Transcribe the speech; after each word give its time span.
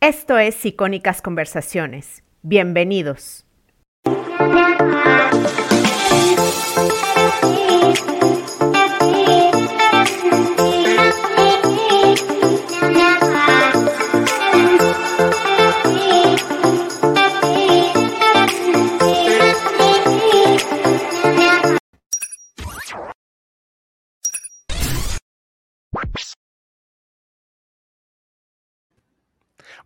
Esto 0.00 0.38
es 0.38 0.64
Icónicas 0.64 1.20
Conversaciones. 1.20 2.22
Bienvenidos. 2.42 3.44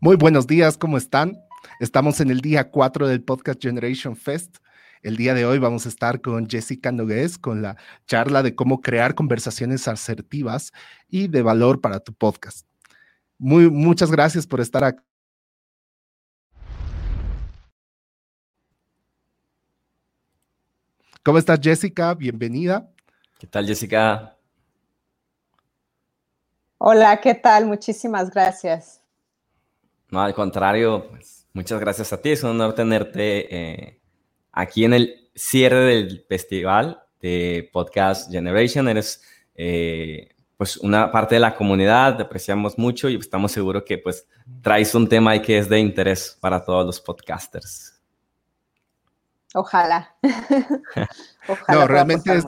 Muy 0.05 0.17
buenos 0.17 0.49
días, 0.49 0.77
¿cómo 0.77 0.97
están? 0.97 1.41
Estamos 1.79 2.21
en 2.21 2.33
el 2.33 2.41
día 2.41 2.73
4 2.73 3.07
del 3.07 3.23
Podcast 3.23 3.63
Generation 3.63 4.17
Fest. 4.17 4.57
El 5.01 5.17
día 5.17 5.33
de 5.33 5.47
hoy 5.47 5.61
vamos 5.61 5.87
a 5.87 5.91
estar 5.91 6.21
con 6.21 6.51
Jessica 6.51 6.91
Nogués 6.91 7.39
con 7.39 7.63
la 7.63 7.77
charla 8.09 8.43
de 8.43 8.57
cómo 8.57 8.81
crear 8.81 9.15
conversaciones 9.15 9.87
asertivas 9.87 10.73
y 11.07 11.29
de 11.29 11.43
valor 11.43 11.81
para 11.81 12.01
tu 12.01 12.13
podcast. 12.13 12.67
Muy, 13.39 13.71
muchas 13.71 14.11
gracias 14.11 14.45
por 14.45 14.61
estar 14.61 14.83
aquí. 14.83 15.05
¿Cómo 21.23 21.39
estás, 21.39 21.61
Jessica? 21.63 22.13
Bienvenida. 22.15 22.91
¿Qué 23.39 23.47
tal, 23.47 23.69
Jessica? 23.69 24.37
Hola, 26.79 27.21
¿qué 27.21 27.37
tal? 27.37 27.67
Muchísimas 27.67 28.31
gracias. 28.31 29.02
No, 30.13 30.21
al 30.21 30.35
contrario, 30.35 31.09
pues, 31.09 31.49
muchas 31.55 31.81
gracias 31.81 32.13
a 32.13 32.21
ti. 32.21 32.31
Es 32.31 32.45
un 32.45 32.51
honor 32.51 32.75
tenerte 32.75 33.57
eh, 33.57 34.01
aquí 34.53 34.85
en 34.85 34.93
el 34.93 35.31
cierre 35.35 35.87
del 35.87 36.27
festival 36.29 37.03
de 37.19 37.71
Podcast 37.73 38.31
Generation. 38.31 38.89
Eres 38.89 39.23
eh, 39.55 40.35
pues 40.59 40.77
una 40.77 41.11
parte 41.11 41.37
de 41.37 41.41
la 41.41 41.57
comunidad, 41.57 42.19
te 42.19 42.25
apreciamos 42.25 42.77
mucho 42.77 43.09
y 43.09 43.17
estamos 43.17 43.53
seguros 43.53 43.85
que 43.85 43.97
pues 43.97 44.29
traes 44.61 44.95
un 44.95 45.09
tema 45.09 45.41
que 45.41 45.57
es 45.57 45.69
de 45.71 45.81
interés 45.81 46.37
para 46.39 46.63
todos 46.63 46.85
los 46.85 47.01
podcasters. 47.01 47.99
Ojalá. 49.55 50.15
Ojalá 51.49 51.81
no, 51.81 51.89
realmente 51.89 52.37
es, 52.37 52.45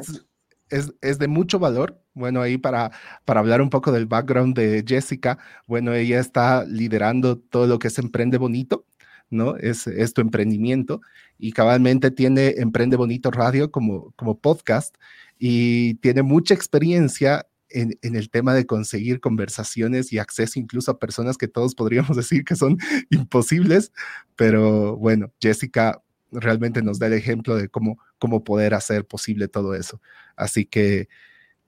es, 0.75 0.93
es, 1.01 1.19
de 1.19 1.29
mucho 1.29 1.59
valor 1.59 2.01
bueno, 2.15 2.41
ahí 2.41 2.59
para, 2.59 2.93
para 3.25 3.41
hablar 3.41 3.61
un 3.61 3.71
poco 3.71 3.91
del 3.93 4.07
background 4.07 4.57
de 4.57 4.85
Jessica, 4.87 5.39
bueno, 5.67 5.93
ella 5.93 6.21
está 6.21 6.65
liderando 6.65 7.39
todo 7.39 7.67
lo 7.67 7.79
que 7.79 7.89
es 7.89 7.99
Emprende 7.99 8.39
Bonito, 8.39 8.87
¿no? 9.31 9.57
Es, 9.57 9.87
es 9.89 10.15
tu 10.15 10.21
emprendimiento 10.21 11.01
y 11.39 11.53
cabalmente 11.53 12.13
tiene 12.13 12.55
Emprende 12.59 12.97
Bonito 12.97 13.31
Radio 13.33 13.71
como, 13.73 14.13
como 14.13 14.39
podcast 14.39 14.97
y 15.39 15.95
tiene 15.95 16.23
mucha 16.23 16.55
experiencia 16.55 17.47
en, 17.69 17.99
en, 18.03 18.15
el 18.15 18.31
tema 18.31 18.55
de 18.55 18.67
conseguir 18.67 19.21
conversaciones 19.21 20.13
y 20.13 20.19
acceso 20.19 20.61
incluso 20.61 20.93
a 20.93 21.01
personas 21.01 21.37
que 21.37 21.49
todos 21.49 21.75
podríamos 21.75 22.17
decir 22.17 22.45
que 22.45 22.55
son 22.55 22.79
imposibles, 23.11 23.93
pero 24.37 24.97
bueno, 24.97 25.33
Jessica 25.41 26.01
realmente 26.35 26.83
nos 26.83 26.99
da 26.99 27.07
el 27.07 27.15
ejemplo 27.15 27.57
de 27.57 27.69
cómo, 27.69 27.99
cómo 28.19 28.45
poder 28.45 28.75
hacer 28.75 29.07
posible 29.07 29.49
todo 29.49 29.75
eso. 29.75 30.01
Así 30.37 30.65
que 30.67 31.09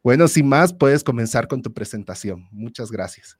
bueno, 0.06 0.28
sin 0.28 0.48
más, 0.48 0.72
puedes 0.72 1.02
comenzar 1.02 1.48
con 1.48 1.62
tu 1.62 1.72
presentación. 1.72 2.46
Muchas 2.52 2.92
gracias. 2.92 3.36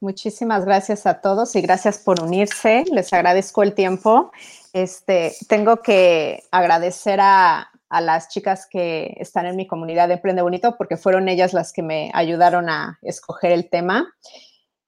Muchísimas 0.00 0.66
gracias 0.66 1.06
a 1.06 1.22
todos 1.22 1.56
y 1.56 1.62
gracias 1.62 1.96
por 1.96 2.22
unirse. 2.22 2.84
Les 2.92 3.10
agradezco 3.14 3.62
el 3.62 3.72
tiempo. 3.72 4.30
Este, 4.74 5.34
tengo 5.48 5.78
que 5.78 6.42
agradecer 6.50 7.20
a, 7.22 7.70
a 7.88 8.00
las 8.02 8.28
chicas 8.28 8.68
que 8.70 9.16
están 9.18 9.46
en 9.46 9.56
mi 9.56 9.66
comunidad 9.66 10.08
de 10.08 10.14
Emprende 10.16 10.42
Bonito 10.42 10.76
porque 10.76 10.98
fueron 10.98 11.30
ellas 11.30 11.54
las 11.54 11.72
que 11.72 11.82
me 11.82 12.10
ayudaron 12.12 12.68
a 12.68 12.98
escoger 13.00 13.50
el 13.52 13.70
tema. 13.70 14.14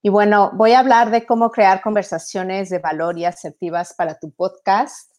Y 0.03 0.09
bueno, 0.09 0.51
voy 0.55 0.73
a 0.73 0.79
hablar 0.79 1.11
de 1.11 1.27
cómo 1.27 1.51
crear 1.51 1.83
conversaciones 1.83 2.71
de 2.71 2.79
valor 2.79 3.19
y 3.19 3.27
asertivas 3.27 3.95
para 3.95 4.19
tu 4.19 4.31
podcast. 4.31 5.11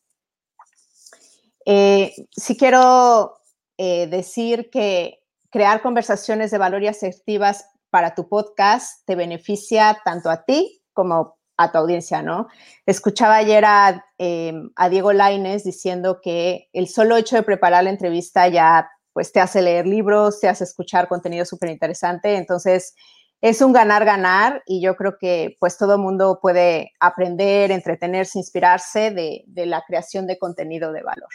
Eh, 1.66 2.14
si 2.32 2.58
quiero 2.58 3.38
eh, 3.78 4.08
decir 4.08 4.70
que 4.72 5.20
crear 5.52 5.82
conversaciones 5.82 6.50
de 6.50 6.58
valor 6.58 6.82
y 6.82 6.88
asertivas 6.88 7.66
para 7.92 8.16
tu 8.16 8.28
podcast 8.28 9.06
te 9.06 9.16
beneficia 9.16 10.00
tanto 10.04 10.30
a 10.30 10.44
ti 10.44 10.82
como 10.94 11.38
a 11.58 11.72
tu 11.72 11.78
audiencia, 11.78 12.24
¿no? 12.24 12.48
Escuchaba 12.88 13.36
ayer 13.36 13.64
a, 13.66 14.04
em, 14.18 14.72
a 14.76 14.90
Diego 14.90 15.14
Laines 15.14 15.64
diciendo 15.64 16.20
que 16.22 16.70
el 16.74 16.88
solo 16.88 17.18
hecho 17.18 17.36
de 17.36 17.44
preparar 17.44 17.84
la 17.84 17.92
entrevista 17.92 18.48
ya 18.48 18.90
pues 19.14 19.32
te 19.32 19.42
hace 19.42 19.62
leer 19.62 19.86
libros, 19.86 20.40
te 20.40 20.48
hace 20.48 20.64
escuchar 20.64 21.08
contenido 21.08 21.46
súper 21.46 21.70
interesante, 21.70 22.38
entonces 22.38 22.96
es 23.42 23.62
un 23.62 23.74
ganar-ganar 23.74 24.64
y 24.66 24.82
yo 24.82 24.96
creo 24.96 25.18
que 25.20 25.58
pues 25.60 25.78
todo 25.78 25.98
mundo 25.98 26.40
puede 26.42 26.94
aprender, 27.00 27.72
entretenerse, 27.72 28.38
inspirarse 28.38 29.12
de, 29.12 29.44
de 29.48 29.66
la 29.66 29.84
creación 29.86 30.28
de 30.28 30.38
contenido 30.38 30.92
de 30.92 31.02
valor. 31.02 31.30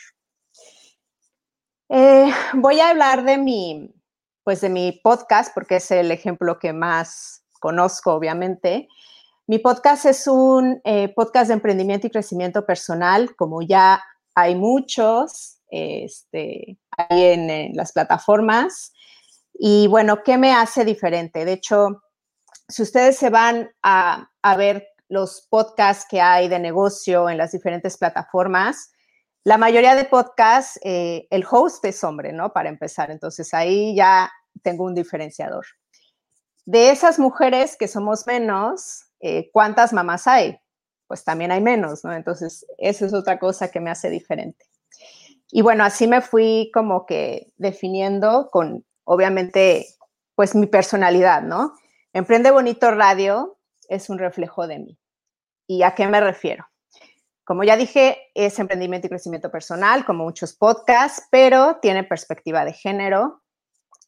Eh, 1.89 2.33
voy 2.55 2.81
a 2.81 2.91
hablar 2.91 3.25
de 3.25 3.39
mi, 3.39 3.95
pues 4.43 4.61
de 4.61 4.69
mi 4.69 4.93
podcast, 4.93 5.53
porque 5.55 5.77
es 5.77 5.91
el 5.91 6.11
ejemplo 6.11 6.59
que 6.59 6.73
más 6.73 7.45
conozco, 7.61 8.15
obviamente. 8.15 8.89
Mi 9.47 9.59
podcast 9.59 10.07
es 10.07 10.27
un 10.27 10.81
eh, 10.85 11.09
podcast 11.15 11.49
de 11.49 11.55
emprendimiento 11.55 12.07
y 12.07 12.11
crecimiento 12.11 12.67
personal, 12.67 13.37
como 13.37 13.63
ya 13.63 14.03
hay 14.35 14.57
muchos 14.57 15.59
este, 15.69 16.79
ahí 16.97 17.23
en, 17.23 17.77
las 17.77 17.93
plataformas. 17.93 18.93
Y 19.59 19.87
bueno, 19.89 20.23
¿qué 20.23 20.39
me 20.39 20.53
hace 20.53 20.85
diferente? 20.85 21.45
De 21.45 21.53
hecho, 21.53 22.03
si 22.69 22.83
ustedes 22.83 23.17
se 23.17 23.31
van 23.31 23.71
a, 23.83 24.31
a 24.43 24.57
ver 24.57 24.87
los 25.09 25.47
podcasts 25.49 26.07
que 26.09 26.21
hay 26.21 26.49
de 26.49 26.59
negocio 26.59 27.31
en 27.31 27.39
las 27.39 27.53
diferentes 27.53 27.97
plataformas, 27.97 28.91
la 29.47 29.59
mayoría 29.59 29.95
de 29.95 30.05
podcasts, 30.05 30.79
eh, 30.83 31.29
el 31.31 31.45
host 31.49 31.85
es 31.85 32.03
hombre, 32.03 32.33
¿no? 32.33 32.53
Para 32.53 32.69
empezar, 32.69 33.13
entonces 33.13 33.55
ahí 33.55 33.95
ya 33.95 34.29
tengo 34.63 34.83
un 34.85 34.95
diferenciador. 34.95 35.65
De 36.65 36.91
esas 36.91 37.21
mujeres 37.21 37.77
que 37.77 37.87
somos 37.87 38.27
menos, 38.27 39.05
eh, 39.21 39.51
¿cuántas 39.53 39.93
mamás 39.93 40.27
hay? 40.27 40.59
Pues 41.07 41.23
también 41.23 41.53
hay 41.53 41.61
menos, 41.61 42.05
¿no? 42.05 42.13
Entonces, 42.13 42.67
eso 42.79 43.07
es 43.07 43.15
otra 43.15 43.39
cosa 43.39 43.71
que 43.71 43.79
me 43.79 43.91
hace 43.91 44.11
diferente. 44.11 44.67
Y 45.53 45.63
bueno, 45.63 45.85
así 45.85 46.09
me 46.09 46.23
fui 46.23 46.73
como 46.75 47.07
que 47.07 47.53
definiendo 47.57 48.51
con, 48.51 48.85
obviamente, 49.07 49.87
pues 50.35 50.55
mi 50.55 50.67
personalidad, 50.67 51.41
¿no? 51.41 51.75
Emprende 52.13 52.51
Bonito 52.51 52.91
Radio 52.91 53.59
es 53.89 54.11
un 54.11 54.19
reflejo 54.19 54.67
de 54.67 54.79
mí. 54.79 54.99
¿Y 55.67 55.83
a 55.83 55.95
qué 55.95 56.07
me 56.07 56.21
refiero? 56.21 56.67
Como 57.45 57.63
ya 57.63 57.77
dije, 57.77 58.19
es 58.35 58.59
emprendimiento 58.59 59.07
y 59.07 59.11
crecimiento 59.11 59.51
personal, 59.51 60.05
como 60.05 60.25
muchos 60.25 60.53
podcasts, 60.53 61.27
pero 61.31 61.79
tiene 61.81 62.03
perspectiva 62.03 62.65
de 62.65 62.73
género. 62.73 63.43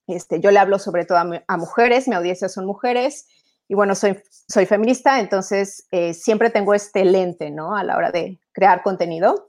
Este, 0.09 0.41
yo 0.41 0.51
le 0.51 0.59
hablo 0.59 0.79
sobre 0.79 1.05
todo 1.05 1.19
a, 1.19 1.57
mujeres, 1.57 2.09
mi 2.09 2.17
audiencia 2.17 2.49
son 2.49 2.67
mujeres, 2.67 3.29
y 3.69 3.75
bueno, 3.75 3.95
soy, 3.95 4.21
soy 4.49 4.67
feminista, 4.67 5.21
entonces 5.21 5.87
eh, 5.93 6.15
siempre 6.15 6.51
tengo 6.51 6.75
este 6.75 7.05
lente, 7.05 7.51
¿no? 7.51 7.77
A 7.77 7.85
la 7.85 7.97
hora 7.97 8.11
de 8.11 8.41
crear 8.53 8.83
contenido. 8.83 9.49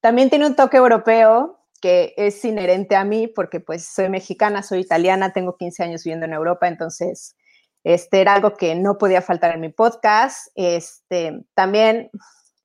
También 0.00 0.30
tiene 0.30 0.46
un 0.46 0.56
toque 0.56 0.78
europeo 0.78 1.61
que 1.82 2.14
es 2.16 2.42
inherente 2.44 2.94
a 2.94 3.04
mí 3.04 3.26
porque 3.26 3.60
pues 3.60 3.84
soy 3.84 4.08
mexicana, 4.08 4.62
soy 4.62 4.78
italiana, 4.80 5.32
tengo 5.32 5.56
15 5.56 5.82
años 5.82 6.04
viviendo 6.04 6.24
en 6.24 6.32
Europa, 6.32 6.68
entonces 6.68 7.36
este 7.84 8.20
era 8.20 8.34
algo 8.34 8.54
que 8.54 8.76
no 8.76 8.96
podía 8.96 9.20
faltar 9.20 9.52
en 9.52 9.60
mi 9.60 9.68
podcast. 9.68 10.46
Este, 10.54 11.44
también 11.54 12.10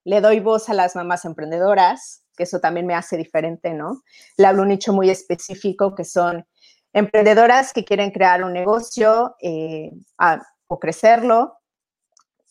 le 0.04 0.22
doy 0.22 0.40
voz 0.40 0.70
a 0.70 0.76
las 0.76 0.96
mamás 0.96 1.26
emprendedoras, 1.26 2.24
que 2.38 2.44
eso 2.44 2.60
también 2.60 2.86
me 2.86 2.94
hace 2.94 3.18
diferente, 3.18 3.74
¿no? 3.74 4.04
Le 4.38 4.46
hablo 4.46 4.62
un 4.62 4.70
nicho 4.70 4.94
muy 4.94 5.10
específico 5.10 5.96
que 5.96 6.06
son 6.06 6.46
emprendedoras 6.94 7.74
que 7.74 7.84
quieren 7.84 8.12
crear 8.12 8.44
un 8.44 8.54
negocio 8.54 9.36
eh, 9.42 9.92
o 10.68 10.80
crecerlo 10.80 11.58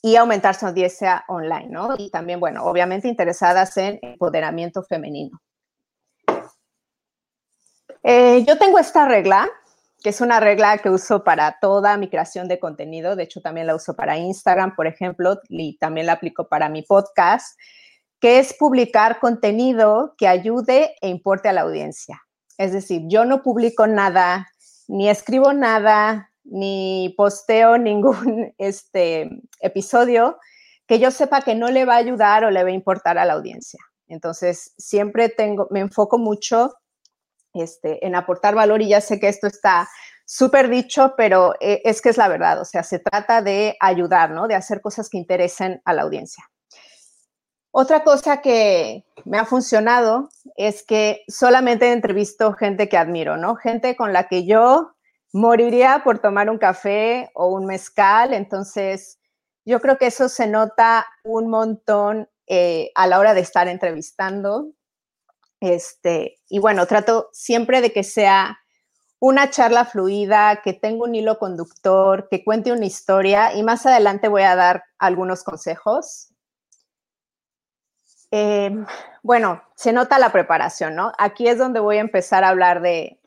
y 0.03 0.17
aumentar 0.17 0.57
su 0.57 0.67
audiencia 0.67 1.25
online, 1.29 1.69
¿no? 1.69 1.95
Y 1.97 2.11
también, 2.11 2.41
bueno, 2.41 2.65
obviamente 2.65 3.07
interesadas 3.07 3.77
en 3.77 4.01
empoderamiento 4.03 4.83
femenino. 4.83 5.41
Eh, 8.09 8.45
yo 8.47 8.57
tengo 8.57 8.79
esta 8.79 9.09
regla 9.09 9.49
que 10.01 10.11
es 10.11 10.21
una 10.21 10.39
regla 10.39 10.79
que 10.79 10.91
uso 10.91 11.25
para 11.25 11.59
toda 11.61 11.97
mi 11.97 12.09
creación 12.09 12.47
de 12.47 12.61
contenido. 12.61 13.17
De 13.17 13.25
hecho, 13.25 13.41
también 13.41 13.67
la 13.67 13.75
uso 13.75 13.97
para 13.97 14.17
Instagram, 14.17 14.77
por 14.77 14.87
ejemplo, 14.87 15.41
y 15.49 15.77
también 15.79 16.07
la 16.07 16.13
aplico 16.13 16.49
para 16.49 16.69
mi 16.69 16.83
podcast, 16.83 17.59
que 18.21 18.39
es 18.39 18.55
publicar 18.55 19.19
contenido 19.19 20.15
que 20.17 20.29
ayude 20.29 20.95
e 21.01 21.09
importe 21.09 21.49
a 21.49 21.53
la 21.53 21.63
audiencia. 21.63 22.23
Es 22.59 22.73
decir, 22.73 23.03
yo 23.09 23.25
no 23.25 23.43
publico 23.43 23.89
nada, 23.89 24.47
ni 24.87 25.09
escribo 25.09 25.53
nada, 25.53 26.31
ni 26.45 27.13
posteo 27.17 27.77
ningún 27.77 28.55
este, 28.59 29.29
episodio 29.59 30.39
que 30.87 31.01
yo 31.01 31.11
sepa 31.11 31.43
que 31.43 31.57
no 31.57 31.73
le 31.73 31.85
va 31.85 31.95
a 31.95 31.99
ayudar 31.99 32.45
o 32.45 32.53
le 32.53 32.63
va 32.63 32.69
a 32.69 32.73
importar 32.73 33.19
a 33.19 33.25
la 33.25 33.33
audiencia. 33.33 33.81
Entonces, 34.07 34.75
siempre 34.79 35.29
tengo, 35.29 35.67
me 35.73 35.81
enfoco 35.81 36.19
mucho 36.19 36.73
este, 37.63 38.05
en 38.07 38.15
aportar 38.15 38.55
valor 38.55 38.83
y 38.83 38.89
ya 38.89 39.01
sé 39.01 39.21
que 39.21 39.29
esto 39.29 39.47
está 39.47 39.89
súper 40.25 40.69
dicho, 40.69 41.15
pero 41.17 41.55
eh, 41.61 41.83
es 41.85 42.03
que 42.03 42.11
es 42.11 42.17
la 42.17 42.29
verdad, 42.29 42.61
o 42.61 42.65
sea, 42.65 42.83
se 42.83 42.99
trata 42.99 43.43
de 43.43 43.77
ayudar, 43.81 44.31
¿no? 44.31 44.49
De 44.49 44.55
hacer 44.55 44.81
cosas 44.81 45.09
que 45.09 45.19
interesen 45.19 45.81
a 45.85 45.95
la 45.95 46.03
audiencia. 46.03 46.45
Otra 47.71 48.05
cosa 48.05 48.41
que 48.41 49.05
me 49.25 49.39
ha 49.39 49.45
funcionado 49.45 50.31
es 50.57 50.83
que 50.83 51.25
solamente 51.29 51.93
entrevisto 51.93 52.55
gente 52.55 52.89
que 52.89 52.97
admiro, 52.97 53.37
¿no? 53.37 53.55
Gente 53.55 53.97
con 53.97 54.13
la 54.13 54.29
que 54.29 54.47
yo 54.47 54.93
moriría 55.33 56.01
por 56.03 56.19
tomar 56.19 56.49
un 56.49 56.57
café 56.57 57.31
o 57.35 57.49
un 57.49 57.67
mezcal, 57.67 58.33
entonces 58.33 59.19
yo 59.67 59.81
creo 59.81 59.99
que 59.99 60.07
eso 60.07 60.29
se 60.29 60.47
nota 60.47 61.07
un 61.23 61.51
montón 61.51 62.29
eh, 62.47 62.93
a 62.95 63.07
la 63.07 63.19
hora 63.19 63.35
de 63.35 63.41
estar 63.41 63.69
entrevistando. 63.69 64.71
Este, 65.61 66.39
y 66.49 66.59
bueno, 66.59 66.87
trato 66.87 67.29
siempre 67.33 67.81
de 67.81 67.93
que 67.93 68.05
sea 68.05 68.59
una 69.19 69.51
charla 69.51 69.85
fluida, 69.85 70.61
que 70.63 70.75
tenga 70.75 71.05
un 71.05 71.15
hilo 71.15 71.39
conductor, 71.39 72.29
que 72.29 72.45
cuente 72.45 72.73
una 72.73 72.85
historia 72.85 73.55
y 73.55 73.63
más 73.63 73.87
adelante 73.87 74.29
voy 74.29 74.43
a 74.43 74.57
dar 74.57 74.85
algunos 74.99 75.43
consejos. 75.43 76.29
Em, 78.31 78.85
bueno, 79.23 79.63
se 79.77 79.93
nota 79.93 80.19
la 80.19 80.33
preparación, 80.33 80.95
¿no? 80.95 81.13
Aquí 81.19 81.49
es 81.49 81.59
donde 81.59 81.81
voy 81.81 81.97
a 81.97 82.01
empezar 82.01 82.45
a 82.45 82.49
hablar 82.49 82.83
de, 82.83 83.21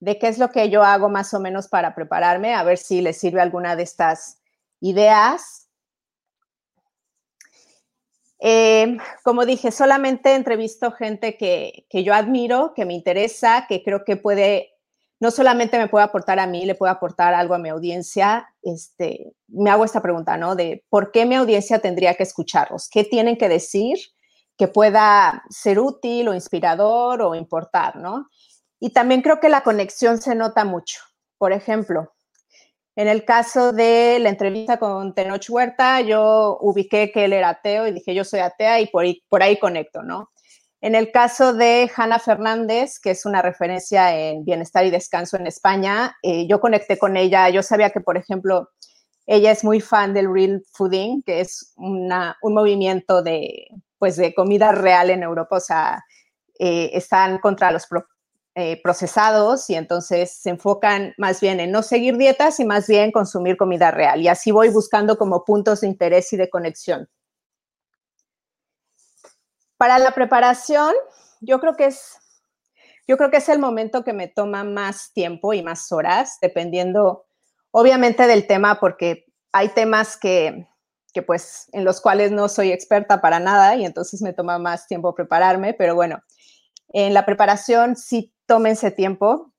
de 0.00 0.18
qué 0.18 0.28
es 0.28 0.38
lo 0.38 0.50
que 0.50 0.70
yo 0.70 0.82
hago 0.82 1.08
más 1.08 1.34
o 1.34 1.40
menos 1.40 1.68
para 1.68 1.94
prepararme, 1.94 2.54
a 2.54 2.62
ver 2.62 2.78
si 2.78 3.00
les 3.00 3.18
sirve 3.18 3.40
alguna 3.40 3.76
de 3.76 3.82
estas 3.82 4.38
ideas. 4.80 5.63
Eh, 8.46 8.98
como 9.22 9.46
dije, 9.46 9.72
solamente 9.72 10.34
entrevisto 10.34 10.92
gente 10.92 11.38
que, 11.38 11.86
yo 11.90 12.12
admiro, 12.12 12.74
que 12.76 12.84
me 12.84 12.92
interesa, 12.92 13.64
que 13.66 13.82
creo 13.82 14.04
que 14.04 14.18
puede, 14.18 14.74
no 15.18 15.30
solamente 15.30 15.78
me 15.78 15.88
puede 15.88 16.04
aportar 16.04 16.38
a 16.38 16.46
mí, 16.46 16.66
le 16.66 16.74
puede 16.74 16.92
aportar 16.92 17.32
algo 17.32 17.54
a 17.54 17.58
mi 17.58 17.70
audiencia. 17.70 18.46
Este, 18.60 19.32
me 19.48 19.70
hago 19.70 19.86
esta 19.86 20.02
pregunta, 20.02 20.36
¿no? 20.36 20.56
De 20.56 20.84
por 20.90 21.10
qué 21.10 21.24
mi 21.24 21.36
audiencia 21.36 21.78
tendría 21.78 22.16
que 22.16 22.22
escucharlos, 22.22 22.90
qué 22.90 23.02
tienen 23.02 23.38
que 23.38 23.48
decir 23.48 23.96
que 24.58 24.68
pueda 24.68 25.42
ser 25.48 25.78
útil 25.78 26.28
o 26.28 26.34
inspirador 26.34 27.22
o 27.22 27.34
importar, 27.34 27.96
¿no? 27.96 28.28
Y 28.78 28.90
también 28.90 29.22
creo 29.22 29.40
que 29.40 29.48
la 29.48 29.62
conexión 29.62 30.20
se 30.20 30.34
nota 30.34 30.66
mucho. 30.66 31.00
Por 31.38 31.52
ejemplo, 31.52 32.13
en 32.96 33.08
el 33.08 33.24
caso 33.24 33.72
de 33.72 34.18
la 34.20 34.28
entrevista 34.28 34.78
con 34.78 35.14
Tenoch 35.14 35.48
Huerta, 35.48 36.00
yo 36.00 36.58
ubiqué 36.60 37.10
que 37.10 37.24
él 37.24 37.32
era 37.32 37.50
ateo 37.50 37.86
y 37.86 37.92
dije, 37.92 38.14
yo 38.14 38.24
soy 38.24 38.40
atea 38.40 38.80
y 38.80 38.86
por 38.86 39.04
ahí, 39.04 39.22
por 39.28 39.42
ahí 39.42 39.58
conecto, 39.58 40.02
¿no? 40.02 40.30
En 40.80 40.94
el 40.94 41.10
caso 41.10 41.54
de 41.54 41.90
Hanna 41.96 42.18
Fernández, 42.18 43.00
que 43.00 43.12
es 43.12 43.24
una 43.24 43.40
referencia 43.40 44.14
en 44.14 44.44
bienestar 44.44 44.84
y 44.84 44.90
descanso 44.90 45.38
en 45.38 45.46
España, 45.46 46.14
eh, 46.22 46.46
yo 46.46 46.60
conecté 46.60 46.98
con 46.98 47.16
ella. 47.16 47.48
Yo 47.48 47.62
sabía 47.62 47.88
que, 47.88 48.00
por 48.00 48.18
ejemplo, 48.18 48.68
ella 49.26 49.50
es 49.50 49.64
muy 49.64 49.80
fan 49.80 50.12
del 50.12 50.30
real 50.30 50.62
fooding, 50.74 51.22
que 51.22 51.40
es 51.40 51.72
una, 51.76 52.36
un 52.42 52.52
movimiento 52.52 53.22
de, 53.22 53.66
pues, 53.98 54.16
de 54.16 54.34
comida 54.34 54.72
real 54.72 55.08
en 55.08 55.22
Europa. 55.22 55.56
O 55.56 55.60
sea, 55.60 56.04
eh, 56.58 56.90
están 56.92 57.38
contra 57.38 57.72
los 57.72 57.86
eh, 58.56 58.80
procesados 58.82 59.68
y 59.68 59.74
entonces 59.74 60.30
se 60.30 60.50
enfocan 60.50 61.12
más 61.18 61.40
bien 61.40 61.58
en 61.58 61.72
no 61.72 61.82
seguir 61.82 62.16
dietas 62.16 62.60
y 62.60 62.64
más 62.64 62.86
bien 62.86 63.10
consumir 63.10 63.56
comida 63.56 63.90
real. 63.90 64.22
Y 64.22 64.28
así 64.28 64.52
voy 64.52 64.68
buscando 64.68 65.18
como 65.18 65.44
puntos 65.44 65.80
de 65.80 65.88
interés 65.88 66.32
y 66.32 66.36
de 66.36 66.48
conexión. 66.48 67.08
Para 69.76 69.98
la 69.98 70.12
preparación, 70.12 70.94
yo 71.40 71.58
creo 71.58 71.74
que 71.74 71.86
es, 71.86 72.16
yo 73.08 73.16
creo 73.16 73.28
que 73.32 73.38
es 73.38 73.48
el 73.48 73.58
momento 73.58 74.04
que 74.04 74.12
me 74.12 74.28
toma 74.28 74.62
más 74.62 75.12
tiempo 75.12 75.52
y 75.52 75.64
más 75.64 75.90
horas, 75.90 76.38
dependiendo 76.40 77.26
obviamente 77.72 78.28
del 78.28 78.46
tema, 78.46 78.78
porque 78.78 79.24
hay 79.50 79.70
temas 79.70 80.16
que, 80.16 80.68
que 81.12 81.22
pues 81.22 81.68
en 81.72 81.84
los 81.84 82.00
cuales 82.00 82.30
no 82.30 82.48
soy 82.48 82.70
experta 82.70 83.20
para 83.20 83.40
nada 83.40 83.74
y 83.74 83.84
entonces 83.84 84.22
me 84.22 84.32
toma 84.32 84.60
más 84.60 84.86
tiempo 84.86 85.12
prepararme, 85.12 85.74
pero 85.74 85.96
bueno, 85.96 86.22
en 86.88 87.12
la 87.14 87.26
preparación 87.26 87.96
sí 87.96 88.33
tómense 88.46 88.90
tiempo, 88.90 89.52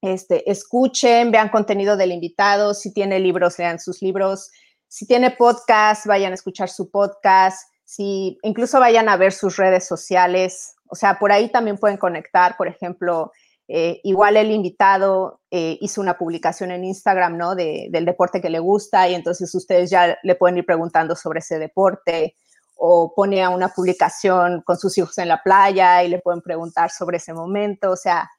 este, 0.00 0.50
escuchen, 0.50 1.30
vean 1.30 1.48
contenido 1.48 1.96
del 1.96 2.12
invitado, 2.12 2.74
si 2.74 2.92
tiene 2.92 3.18
libros, 3.20 3.58
lean 3.58 3.78
sus 3.78 4.02
libros, 4.02 4.50
si 4.86 5.06
tiene 5.06 5.30
podcast, 5.30 6.06
vayan 6.06 6.32
a 6.32 6.34
escuchar 6.34 6.68
su 6.68 6.90
podcast, 6.90 7.68
si 7.84 8.38
incluso 8.42 8.78
vayan 8.80 9.08
a 9.08 9.16
ver 9.16 9.32
sus 9.32 9.56
redes 9.56 9.86
sociales, 9.86 10.74
o 10.88 10.94
sea, 10.94 11.18
por 11.18 11.32
ahí 11.32 11.50
también 11.50 11.78
pueden 11.78 11.96
conectar, 11.96 12.56
por 12.56 12.68
ejemplo, 12.68 13.32
eh, 13.66 14.00
igual 14.04 14.36
el 14.36 14.50
invitado 14.50 15.40
eh, 15.50 15.78
hizo 15.80 16.00
una 16.00 16.18
publicación 16.18 16.70
en 16.70 16.84
Instagram, 16.84 17.38
¿no? 17.38 17.54
del 17.54 18.04
deporte 18.04 18.42
que 18.42 18.50
le 18.50 18.58
gusta 18.58 19.08
y 19.08 19.14
entonces 19.14 19.54
ustedes 19.54 19.90
ya 19.90 20.18
le 20.22 20.34
pueden 20.34 20.58
ir 20.58 20.66
preguntando 20.66 21.16
sobre 21.16 21.38
ese 21.38 21.58
deporte 21.58 22.36
o 22.76 23.14
pone 23.14 23.42
a 23.42 23.50
una 23.50 23.68
publicación 23.68 24.62
con 24.62 24.78
sus 24.78 24.96
hijos 24.98 25.16
en 25.18 25.28
la 25.28 25.42
playa 25.42 26.02
y 26.02 26.08
le 26.08 26.20
pueden 26.20 26.42
preguntar 26.42 26.90
sobre 26.90 27.18
ese 27.18 27.32
momento. 27.32 27.90
O 27.90 27.96
sea, 27.96 28.30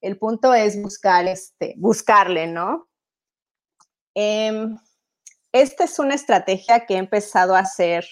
el 0.00 0.18
punto 0.18 0.52
es 0.54 0.80
buscar 0.80 1.26
este, 1.26 1.74
buscarle, 1.76 2.46
¿no? 2.46 2.88
Em, 4.14 4.78
esta 5.52 5.84
es 5.84 5.98
una 5.98 6.14
estrategia 6.14 6.86
que 6.86 6.94
he 6.94 6.98
empezado 6.98 7.54
a 7.54 7.60
hacer 7.60 8.06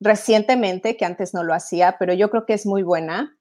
recientemente, 0.00 0.96
que 0.96 1.04
antes 1.04 1.34
no 1.34 1.42
lo 1.44 1.54
hacía, 1.54 1.96
pero 1.98 2.12
yo 2.14 2.30
creo 2.30 2.46
que 2.46 2.54
es 2.54 2.66
muy 2.66 2.82
buena. 2.82 3.36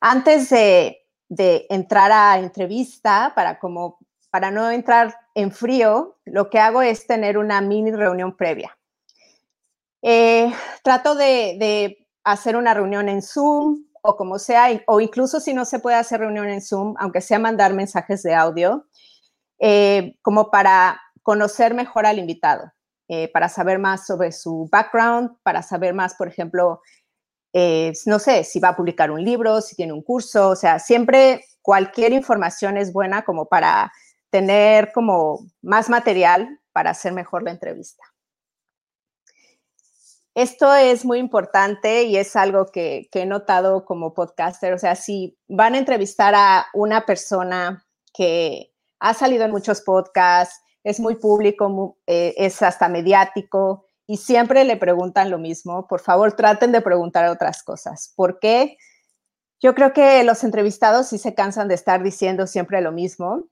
Antes 0.00 0.50
de, 0.50 1.06
de 1.28 1.66
entrar 1.70 2.12
a 2.12 2.38
entrevista, 2.38 3.32
para, 3.34 3.58
como, 3.58 3.98
para 4.30 4.50
no 4.50 4.70
entrar 4.70 5.16
en 5.34 5.52
frío, 5.52 6.18
lo 6.24 6.50
que 6.50 6.58
hago 6.58 6.82
es 6.82 7.06
tener 7.06 7.38
una 7.38 7.60
mini 7.60 7.92
reunión 7.92 8.36
previa. 8.36 8.76
Eh, 10.02 10.52
trato 10.82 11.14
de, 11.14 11.98
hacer 12.24 12.56
una 12.56 12.74
reunión 12.74 13.08
en 13.08 13.22
Zoom 13.22 13.84
o 14.02 14.16
como 14.16 14.38
sea, 14.38 14.68
o 14.86 15.00
incluso 15.00 15.40
si 15.40 15.54
no 15.54 15.64
se 15.64 15.78
puede 15.78 15.96
hacer 15.96 16.20
reunión 16.20 16.48
en 16.48 16.60
Zoom, 16.60 16.94
aunque 16.98 17.20
sea 17.20 17.38
mandar 17.38 17.72
mensajes 17.72 18.22
de 18.22 18.34
audio, 18.34 18.86
eh, 19.58 20.16
como 20.22 20.50
para 20.50 21.00
conocer 21.22 21.74
mejor 21.74 22.06
al 22.06 22.18
invitado, 22.18 22.72
eh, 23.08 23.30
para 23.32 23.48
saber 23.48 23.78
más 23.78 24.06
sobre 24.06 24.32
su 24.32 24.68
background, 24.70 25.36
para 25.42 25.62
saber 25.62 25.94
más, 25.94 26.14
por 26.14 26.28
ejemplo, 26.28 26.80
no 28.06 28.18
sé, 28.18 28.44
si 28.44 28.60
va 28.60 28.68
a 28.68 28.76
publicar 28.76 29.10
un 29.10 29.24
libro, 29.24 29.62
si 29.62 29.74
tiene 29.74 29.94
un 29.94 30.02
curso, 30.02 30.50
o 30.50 30.56
sea, 30.56 30.78
siempre 30.78 31.42
cualquier 31.62 32.12
información 32.12 32.76
es 32.76 32.92
buena 32.92 33.24
como 33.24 33.46
para 33.46 33.90
tener 34.30 34.92
como 34.92 35.46
más 35.62 35.88
material 35.88 36.60
para 36.72 36.90
hacer 36.90 37.12
mejor 37.12 37.42
la 37.42 37.52
entrevista. 37.52 38.04
Esto 40.36 40.74
es 40.74 41.06
muy 41.06 41.18
importante 41.18 42.02
y 42.02 42.18
es 42.18 42.36
algo 42.36 42.66
que, 42.66 43.08
he 43.10 43.24
notado 43.24 43.86
como 43.86 44.12
podcaster. 44.12 44.74
O 44.74 44.78
sea, 44.78 44.94
si 44.94 45.38
van 45.48 45.74
a 45.74 45.78
entrevistar 45.78 46.34
a 46.36 46.66
una 46.74 47.06
persona 47.06 47.86
que 48.12 48.70
ha 49.00 49.14
salido 49.14 49.46
en 49.46 49.50
muchos 49.50 49.80
podcasts, 49.80 50.60
es 50.84 51.00
muy 51.00 51.14
público, 51.14 51.96
eh, 52.06 52.34
es 52.36 52.60
hasta 52.60 52.86
mediático 52.90 53.86
y 54.06 54.18
siempre 54.18 54.64
le 54.64 54.76
preguntan 54.76 55.30
lo 55.30 55.38
mismo, 55.38 55.86
por 55.86 56.00
favor 56.00 56.34
traten 56.34 56.70
de 56.70 56.82
preguntar 56.82 57.26
otras 57.30 57.62
cosas. 57.62 58.12
¿Por 58.14 58.38
qué? 58.38 58.76
Yo 59.58 59.74
creo 59.74 59.94
que 59.94 60.22
los 60.22 60.44
entrevistados 60.44 61.08
sí 61.08 61.16
se 61.16 61.34
cansan 61.34 61.66
de 61.66 61.76
estar 61.76 62.02
diciendo 62.02 62.46
siempre 62.46 62.82
lo 62.82 62.92
mismo 62.92 63.48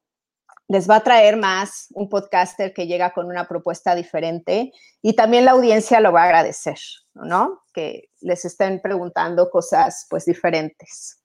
les 0.68 0.88
va 0.88 0.96
a 0.96 1.04
traer 1.04 1.36
más 1.36 1.88
un 1.94 2.08
podcaster 2.08 2.72
que 2.72 2.86
llega 2.86 3.12
con 3.12 3.26
una 3.26 3.46
propuesta 3.46 3.94
diferente 3.94 4.72
y 5.02 5.14
también 5.14 5.44
la 5.44 5.52
audiencia 5.52 6.00
lo 6.00 6.12
va 6.12 6.22
a 6.22 6.24
agradecer, 6.24 6.78
¿no? 7.14 7.62
Que 7.72 8.08
les 8.20 8.44
estén 8.44 8.80
preguntando 8.80 9.50
cosas 9.50 10.06
pues 10.08 10.24
diferentes. 10.24 11.20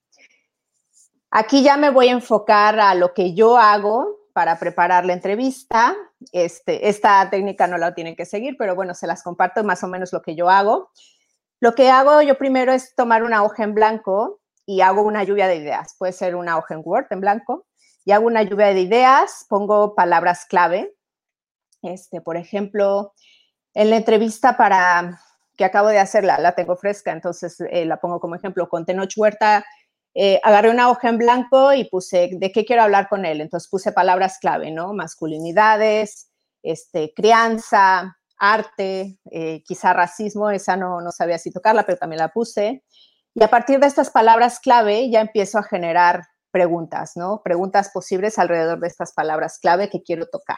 Aquí 1.31 1.63
ya 1.63 1.77
me 1.77 1.89
voy 1.89 2.09
a 2.09 2.13
enfocar 2.13 2.79
a 2.79 2.95
lo 2.95 3.13
que 3.13 3.33
yo 3.33 3.57
hago 3.57 4.17
para 4.33 4.59
preparar 4.59 5.05
la 5.05 5.13
entrevista. 5.13 5.95
Este, 6.31 6.89
esta 6.89 7.29
técnica 7.29 7.67
no 7.67 7.77
la 7.77 7.93
tienen 7.93 8.15
que 8.15 8.25
seguir, 8.25 8.55
pero 8.57 8.75
bueno, 8.75 8.93
se 8.93 9.07
las 9.07 9.23
comparto 9.23 9.63
más 9.63 9.83
o 9.83 9.87
menos 9.87 10.11
lo 10.11 10.21
que 10.21 10.35
yo 10.35 10.49
hago. 10.49 10.91
Lo 11.61 11.75
que 11.75 11.89
hago 11.89 12.21
yo 12.21 12.37
primero 12.37 12.73
es 12.73 12.95
tomar 12.95 13.23
una 13.23 13.43
hoja 13.43 13.63
en 13.63 13.73
blanco 13.73 14.41
y 14.65 14.81
hago 14.81 15.03
una 15.03 15.23
lluvia 15.23 15.47
de 15.47 15.57
ideas. 15.57 15.95
Puede 15.97 16.13
ser 16.13 16.35
una 16.35 16.57
hoja 16.57 16.73
en 16.73 16.81
Word 16.83 17.07
en 17.11 17.21
blanco 17.21 17.65
hago 18.11 18.27
una 18.27 18.43
lluvia 18.43 18.67
de 18.67 18.81
ideas, 18.81 19.45
pongo 19.49 19.95
palabras 19.95 20.45
clave. 20.45 20.95
Este, 21.81 22.21
por 22.21 22.37
ejemplo, 22.37 23.13
en 23.73 23.89
la 23.89 23.97
entrevista 23.97 24.57
para 24.57 25.19
que 25.57 25.65
acabo 25.65 25.89
de 25.89 25.99
hacerla, 25.99 26.39
la 26.39 26.53
tengo 26.53 26.75
fresca, 26.75 27.11
entonces 27.11 27.59
eh, 27.59 27.85
la 27.85 27.99
pongo 27.99 28.19
como 28.19 28.35
ejemplo. 28.35 28.69
Con 28.69 28.85
Tenoch 28.85 29.11
Huerta 29.17 29.65
eh, 30.13 30.39
agarré 30.43 30.69
una 30.69 30.89
hoja 30.89 31.09
en 31.09 31.17
blanco 31.17 31.73
y 31.73 31.83
puse 31.85 32.29
de 32.31 32.51
qué 32.51 32.65
quiero 32.65 32.83
hablar 32.83 33.09
con 33.09 33.25
él. 33.25 33.41
Entonces 33.41 33.69
puse 33.69 33.91
palabras 33.91 34.39
clave, 34.39 34.71
¿no? 34.71 34.93
Masculinidades, 34.93 36.31
este, 36.63 37.13
crianza, 37.13 38.17
arte, 38.37 39.19
eh, 39.31 39.61
quizá 39.65 39.93
racismo, 39.93 40.49
esa 40.49 40.77
no, 40.77 41.01
no 41.01 41.11
sabía 41.11 41.37
si 41.37 41.51
tocarla, 41.51 41.85
pero 41.85 41.97
también 41.97 42.19
la 42.19 42.29
puse. 42.29 42.83
Y 43.35 43.43
a 43.43 43.49
partir 43.49 43.79
de 43.79 43.87
estas 43.87 44.09
palabras 44.09 44.59
clave 44.59 45.09
ya 45.09 45.21
empiezo 45.21 45.59
a 45.59 45.63
generar 45.63 46.23
preguntas, 46.51 47.13
¿no? 47.15 47.41
Preguntas 47.43 47.89
posibles 47.93 48.39
alrededor 48.39 48.79
de 48.79 48.87
estas 48.87 49.13
palabras 49.13 49.59
clave 49.59 49.89
que 49.89 50.03
quiero 50.03 50.27
tocar. 50.27 50.57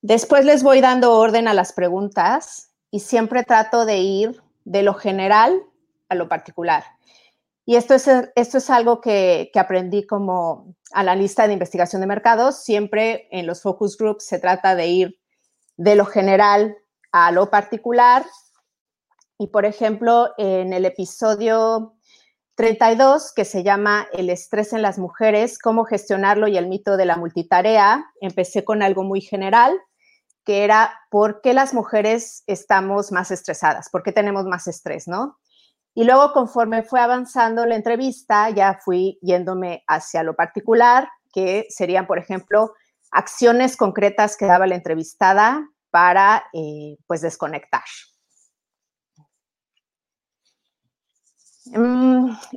Después 0.00 0.44
les 0.44 0.62
voy 0.62 0.80
dando 0.80 1.16
orden 1.16 1.46
a 1.46 1.54
las 1.54 1.72
preguntas 1.72 2.72
y 2.90 3.00
siempre 3.00 3.44
trato 3.44 3.86
de 3.86 3.98
ir 3.98 4.42
de 4.64 4.82
lo 4.82 4.94
general 4.94 5.62
a 6.08 6.14
lo 6.14 6.28
particular. 6.28 6.84
Y 7.64 7.76
esto 7.76 7.94
es, 7.94 8.08
esto 8.34 8.58
es 8.58 8.70
algo 8.70 9.00
que, 9.00 9.50
que 9.52 9.60
aprendí 9.60 10.04
como 10.04 10.74
analista 10.92 11.46
de 11.46 11.52
investigación 11.52 12.00
de 12.00 12.08
mercados. 12.08 12.64
Siempre 12.64 13.28
en 13.30 13.46
los 13.46 13.62
focus 13.62 13.96
groups 13.96 14.26
se 14.26 14.40
trata 14.40 14.74
de 14.74 14.88
ir 14.88 15.20
de 15.76 15.94
lo 15.94 16.04
general 16.04 16.76
a 17.12 17.30
lo 17.30 17.50
particular. 17.50 18.24
Y 19.38 19.46
por 19.48 19.64
ejemplo, 19.64 20.30
en 20.38 20.72
el 20.72 20.84
episodio 20.84 21.94
32, 22.54 23.32
que 23.34 23.44
se 23.44 23.62
llama 23.62 24.06
El 24.12 24.28
estrés 24.28 24.72
en 24.72 24.82
las 24.82 24.98
mujeres, 24.98 25.58
cómo 25.58 25.84
gestionarlo 25.84 26.48
y 26.48 26.58
el 26.58 26.68
mito 26.68 26.96
de 26.96 27.06
la 27.06 27.16
multitarea, 27.16 28.04
empecé 28.20 28.64
con 28.64 28.82
algo 28.82 29.04
muy 29.04 29.20
general, 29.20 29.78
que 30.44 30.64
era 30.64 30.92
por 31.10 31.40
qué 31.40 31.54
las 31.54 31.72
mujeres 31.72 32.42
estamos 32.46 33.12
más 33.12 33.30
estresadas, 33.30 33.88
por 33.90 34.02
qué 34.02 34.12
tenemos 34.12 34.44
más 34.44 34.66
estrés, 34.66 35.08
¿no? 35.08 35.38
Y 35.94 36.04
luego, 36.04 36.32
conforme 36.32 36.82
fue 36.82 37.00
avanzando 37.00 37.66
la 37.66 37.76
entrevista, 37.76 38.50
ya 38.50 38.78
fui 38.82 39.18
yéndome 39.20 39.84
hacia 39.86 40.22
lo 40.22 40.34
particular, 40.34 41.08
que 41.32 41.66
serían, 41.68 42.06
por 42.06 42.18
ejemplo, 42.18 42.72
acciones 43.10 43.76
concretas 43.76 44.36
que 44.36 44.46
daba 44.46 44.66
la 44.66 44.74
entrevistada 44.74 45.68
para, 45.90 46.44
eh, 46.54 46.96
pues, 47.06 47.20
desconectar. 47.20 47.82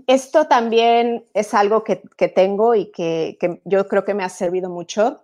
Esto 0.08 0.48
también 0.48 1.26
es 1.34 1.54
algo 1.54 1.84
que, 1.84 2.02
tengo 2.36 2.76
y 2.76 2.92
que, 2.92 3.38
que, 3.40 3.62
yo 3.66 3.88
creo 3.88 4.04
que 4.06 4.14
me 4.14 4.24
ha 4.24 4.30
servido 4.30 4.70
mucho. 4.70 5.22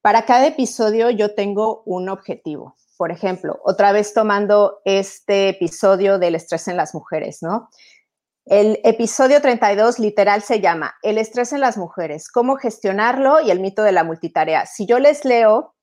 Para 0.00 0.24
cada 0.24 0.46
episodio 0.46 1.10
yo 1.10 1.34
tengo 1.34 1.82
un 1.86 2.08
objetivo. 2.08 2.76
Por 2.96 3.10
ejemplo, 3.10 3.60
otra 3.64 3.92
vez 3.92 4.14
tomando 4.14 4.80
este 4.84 5.48
episodio 5.48 6.18
del 6.18 6.36
estrés 6.36 6.68
en 6.68 6.76
las 6.76 6.94
mujeres, 6.94 7.42
¿no? 7.42 7.68
El 8.46 8.78
episodio 8.84 9.40
32 9.40 9.98
literal 9.98 10.42
se 10.42 10.60
llama 10.60 10.94
El 11.02 11.16
estrés 11.16 11.54
en 11.54 11.60
las 11.60 11.78
mujeres, 11.78 12.28
cómo 12.28 12.56
gestionarlo 12.56 13.40
y 13.40 13.50
el 13.50 13.58
mito 13.58 13.82
de 13.82 13.92
la 13.92 14.04
multitarea. 14.04 14.66
Si 14.66 14.84
yo 14.84 14.98
les 14.98 15.24
leo 15.24 15.74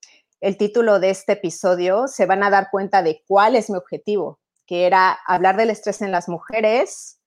el 0.41 0.57
título 0.57 0.99
de 0.99 1.09
este 1.09 1.33
episodio, 1.33 2.07
se 2.07 2.27
van 2.27 2.43
a 2.43 2.51
dar 2.51 2.69
cuenta 2.69 3.01
de 3.01 3.23
cuál 3.27 3.55
es 3.55 3.71
mi 3.71 3.77
objetivo, 3.77 4.39
que 4.67 4.85
era 4.85 5.17
hablar 5.25 5.57
del 5.57 5.71
estrés 5.71 6.03
en 6.03 6.11
las 6.11 6.29
mujeres, 6.29 7.20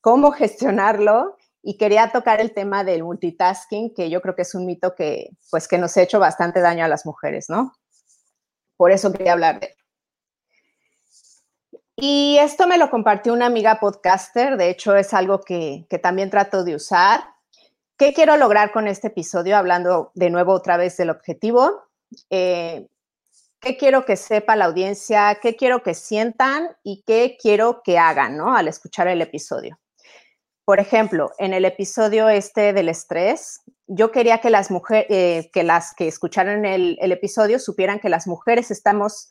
cómo 0.00 0.32
gestionarlo 0.32 1.36
y 1.62 1.76
quería 1.76 2.10
tocar 2.10 2.40
el 2.40 2.52
tema 2.52 2.84
del 2.84 3.04
multitasking, 3.04 3.94
que 3.94 4.08
yo 4.10 4.22
creo 4.22 4.34
que 4.34 4.42
es 4.42 4.54
un 4.54 4.66
mito 4.66 4.94
que 4.94 5.30
pues 5.50 5.68
que 5.68 5.78
nos 5.78 5.96
ha 5.96 6.02
hecho 6.02 6.18
bastante 6.18 6.60
daño 6.60 6.84
a 6.84 6.88
las 6.88 7.04
mujeres, 7.04 7.50
¿no? 7.50 7.72
Por 8.76 8.92
eso 8.92 9.12
quería 9.12 9.32
hablar 9.32 9.60
de 9.60 9.66
él. 9.66 9.74
Y 12.02 12.38
esto 12.38 12.66
me 12.66 12.78
lo 12.78 12.88
compartió 12.88 13.34
una 13.34 13.44
amiga 13.44 13.78
podcaster, 13.78 14.56
de 14.56 14.70
hecho 14.70 14.96
es 14.96 15.12
algo 15.12 15.42
que, 15.42 15.86
también 16.02 16.30
trato 16.30 16.64
de 16.64 16.74
usar. 16.74 17.20
¿Qué 17.98 18.14
quiero 18.14 18.38
lograr 18.38 18.72
con 18.72 18.88
este 18.88 19.08
episodio? 19.08 19.58
Hablando 19.58 20.10
de 20.14 20.30
nuevo 20.30 20.54
otra 20.54 20.78
vez 20.78 20.96
del 20.96 21.10
objetivo. 21.10 21.82
Eh, 22.30 22.88
¿Qué 23.60 23.76
quiero 23.76 24.06
que 24.06 24.16
sepa 24.16 24.56
la 24.56 24.64
audiencia? 24.64 25.38
¿Qué 25.42 25.56
quiero 25.56 25.82
que 25.82 25.92
sientan? 25.92 26.74
¿Y 26.82 27.02
qué 27.06 27.36
quiero 27.38 27.82
que 27.82 27.98
hagan 27.98 28.38
¿no? 28.38 28.56
al 28.56 28.68
escuchar 28.68 29.06
el 29.08 29.20
episodio? 29.20 29.78
Por 30.70 30.78
ejemplo, 30.78 31.32
en 31.38 31.52
el 31.52 31.64
episodio 31.64 32.28
este 32.28 32.72
del 32.72 32.88
estrés, 32.88 33.60
yo 33.88 34.12
quería 34.12 34.38
que 34.38 34.50
las 34.50 34.70
mujeres, 34.70 35.06
eh, 35.10 35.50
que 35.52 35.64
las 35.64 35.94
que 35.96 36.06
escucharan 36.06 36.64
el, 36.64 36.96
episodio 37.00 37.58
supieran 37.58 37.98
que 37.98 38.08
las 38.08 38.28
mujeres 38.28 38.70
estamos 38.70 39.28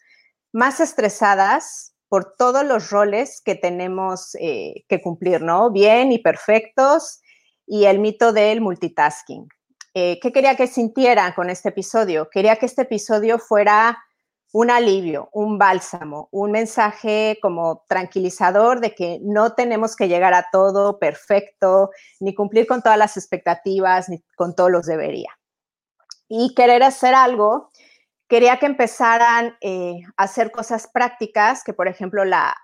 más 0.51 0.81
estresadas 0.81 1.95
por 2.09 2.35
todos 2.35 2.65
los 2.65 2.89
roles 2.89 3.39
que 3.39 3.55
tenemos 3.55 4.35
eh, 4.41 4.83
que 4.89 5.01
cumplir, 5.01 5.41
¿no? 5.41 5.71
Bien 5.71 6.11
y 6.11 6.19
perfectos, 6.19 7.21
y 7.65 7.85
el 7.85 7.99
mito 7.99 8.33
del 8.33 8.59
multitasking. 8.59 9.47
Eh, 9.93 10.19
¿Qué 10.21 10.33
quería 10.33 10.57
que 10.57 10.67
sintieran 10.67 11.31
con 11.31 11.49
este 11.49 11.69
episodio? 11.69 12.29
Quería 12.29 12.57
que 12.57 12.65
este 12.65 12.81
episodio 12.81 13.39
fuera 13.39 13.97
un 14.51 14.71
alivio, 14.71 15.29
un 15.31 15.57
bálsamo, 15.57 16.27
un 16.31 16.51
mensaje 16.51 17.37
como 17.41 17.85
tranquilizador 17.87 18.79
de 18.79 18.95
que 18.95 19.19
no 19.21 19.53
tenemos 19.53 19.95
que 19.95 20.07
llegar 20.07 20.33
a 20.33 20.47
todo 20.51 20.97
perfecto, 20.97 21.91
ni 22.19 22.33
cumplir 22.33 22.65
con 22.65 22.81
todas 22.81 22.97
las 22.97 23.15
expectativas, 23.15 24.09
ni 24.09 24.23
con 24.35 24.55
todos 24.55 24.71
los 24.71 24.85
debería. 24.85 25.37
Y 26.27 26.55
querer 26.55 26.83
hacer 26.83 27.13
algo, 27.13 27.69
quería 28.27 28.57
que 28.57 28.65
empezaran 28.65 29.55
eh, 29.61 30.01
a 30.17 30.23
hacer 30.23 30.51
cosas 30.51 30.87
prácticas, 30.91 31.63
que 31.63 31.73
por 31.73 31.87
ejemplo 31.87 32.25
la, 32.25 32.55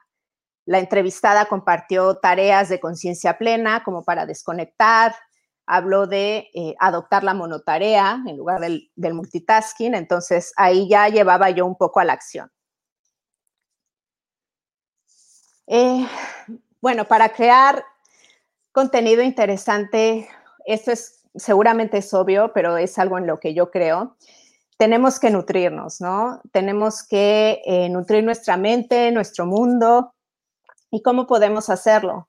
la 0.66 0.80
entrevistada 0.80 1.46
compartió 1.46 2.18
tareas 2.18 2.70
de 2.70 2.80
conciencia 2.80 3.38
plena 3.38 3.84
como 3.84 4.04
para 4.04 4.26
desconectar, 4.26 5.16
habló 5.68 6.08
de 6.08 6.50
eh, 6.54 6.76
adoptar 6.80 7.24
la 7.24 7.34
monotarea 7.34 8.24
en 8.28 8.38
lugar 8.38 8.62
del, 8.62 8.92
multitasking, 8.96 9.96
entonces 9.96 10.54
ahí 10.58 10.88
ya 10.88 11.08
llevaba 11.10 11.50
yo 11.50 11.66
un 11.66 11.76
poco 11.76 12.00
a 12.00 12.06
la 12.06 12.14
acción. 12.14 12.52
Eh, 15.68 16.08
bueno, 16.82 17.06
para 17.06 17.30
crear 17.30 17.84
contenido 18.72 19.24
interesante, 19.24 20.30
esto 20.66 20.92
es 20.92 21.16
seguramente 21.36 21.98
es 21.98 22.14
obvio, 22.14 22.52
pero 22.54 22.78
es 22.78 22.98
algo 22.98 23.18
en 23.18 23.28
lo 23.28 23.40
que 23.40 23.54
yo 23.54 23.72
creo. 23.72 24.18
Tenemos 24.78 25.20
que 25.20 25.30
nutrirnos, 25.30 26.02
¿no? 26.02 26.42
Tenemos 26.52 27.04
que 27.04 27.62
eh, 27.66 27.90
nutrir 27.90 28.24
nuestra 28.24 28.58
mente, 28.58 29.12
nuestro 29.12 29.46
mundo. 29.46 30.14
¿Y 30.92 31.02
cómo 31.02 31.28
podemos 31.28 31.70
hacerlo? 31.70 32.28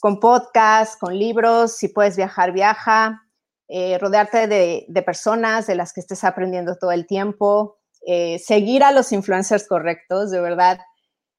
Con 0.00 0.20
podcasts, 0.20 0.96
con 0.96 1.18
libros, 1.18 1.76
si 1.76 1.88
puedes 1.88 2.16
viajar, 2.16 2.52
viaja, 2.52 3.22
eh, 3.68 3.98
rodearte 3.98 4.46
de, 4.46 5.02
personas 5.04 5.66
de 5.66 5.74
las 5.74 5.92
que 5.92 6.00
estés 6.00 6.24
aprendiendo 6.24 6.76
todo 6.76 6.92
el 6.92 7.06
tiempo, 7.06 7.78
eh, 8.06 8.38
seguir 8.38 8.82
a 8.84 8.92
los 8.92 9.12
influencers 9.12 9.66
correctos, 9.66 10.30
de 10.30 10.40
verdad. 10.40 10.78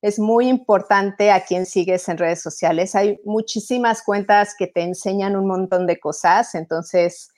Es 0.01 0.19
muy 0.19 0.47
importante 0.47 1.31
a 1.31 1.43
quién 1.43 1.65
sigues 1.65 2.07
en 2.07 2.17
redes 2.17 2.41
sociales. 2.41 2.95
Hay 2.95 3.19
muchísimas 3.25 4.03
cuentas 4.03 4.55
que 4.57 4.67
te 4.67 4.81
enseñan 4.81 5.35
un 5.35 5.47
montón 5.47 5.87
de 5.87 5.99
cosas, 5.99 6.55
entonces 6.55 7.29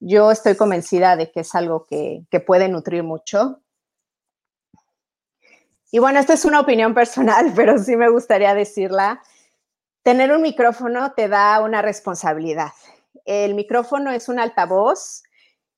yo 0.00 0.30
estoy 0.30 0.56
convencida 0.56 1.16
de 1.16 1.30
que 1.30 1.40
es 1.40 1.54
algo 1.54 1.86
que, 1.86 2.24
que 2.30 2.40
puede 2.40 2.68
nutrir 2.68 3.02
mucho. 3.02 3.60
Y 5.90 5.98
bueno, 5.98 6.20
esta 6.20 6.34
es 6.34 6.44
una 6.44 6.60
opinión 6.60 6.94
personal, 6.94 7.52
pero 7.56 7.78
sí 7.78 7.96
me 7.96 8.08
gustaría 8.08 8.54
decirla 8.54 9.20
tener 10.08 10.32
un 10.32 10.40
micrófono 10.40 11.12
te 11.12 11.28
da 11.28 11.60
una 11.60 11.82
responsabilidad. 11.82 12.70
El 13.26 13.54
micrófono 13.54 14.10
es 14.10 14.30
un 14.30 14.38
altavoz 14.38 15.22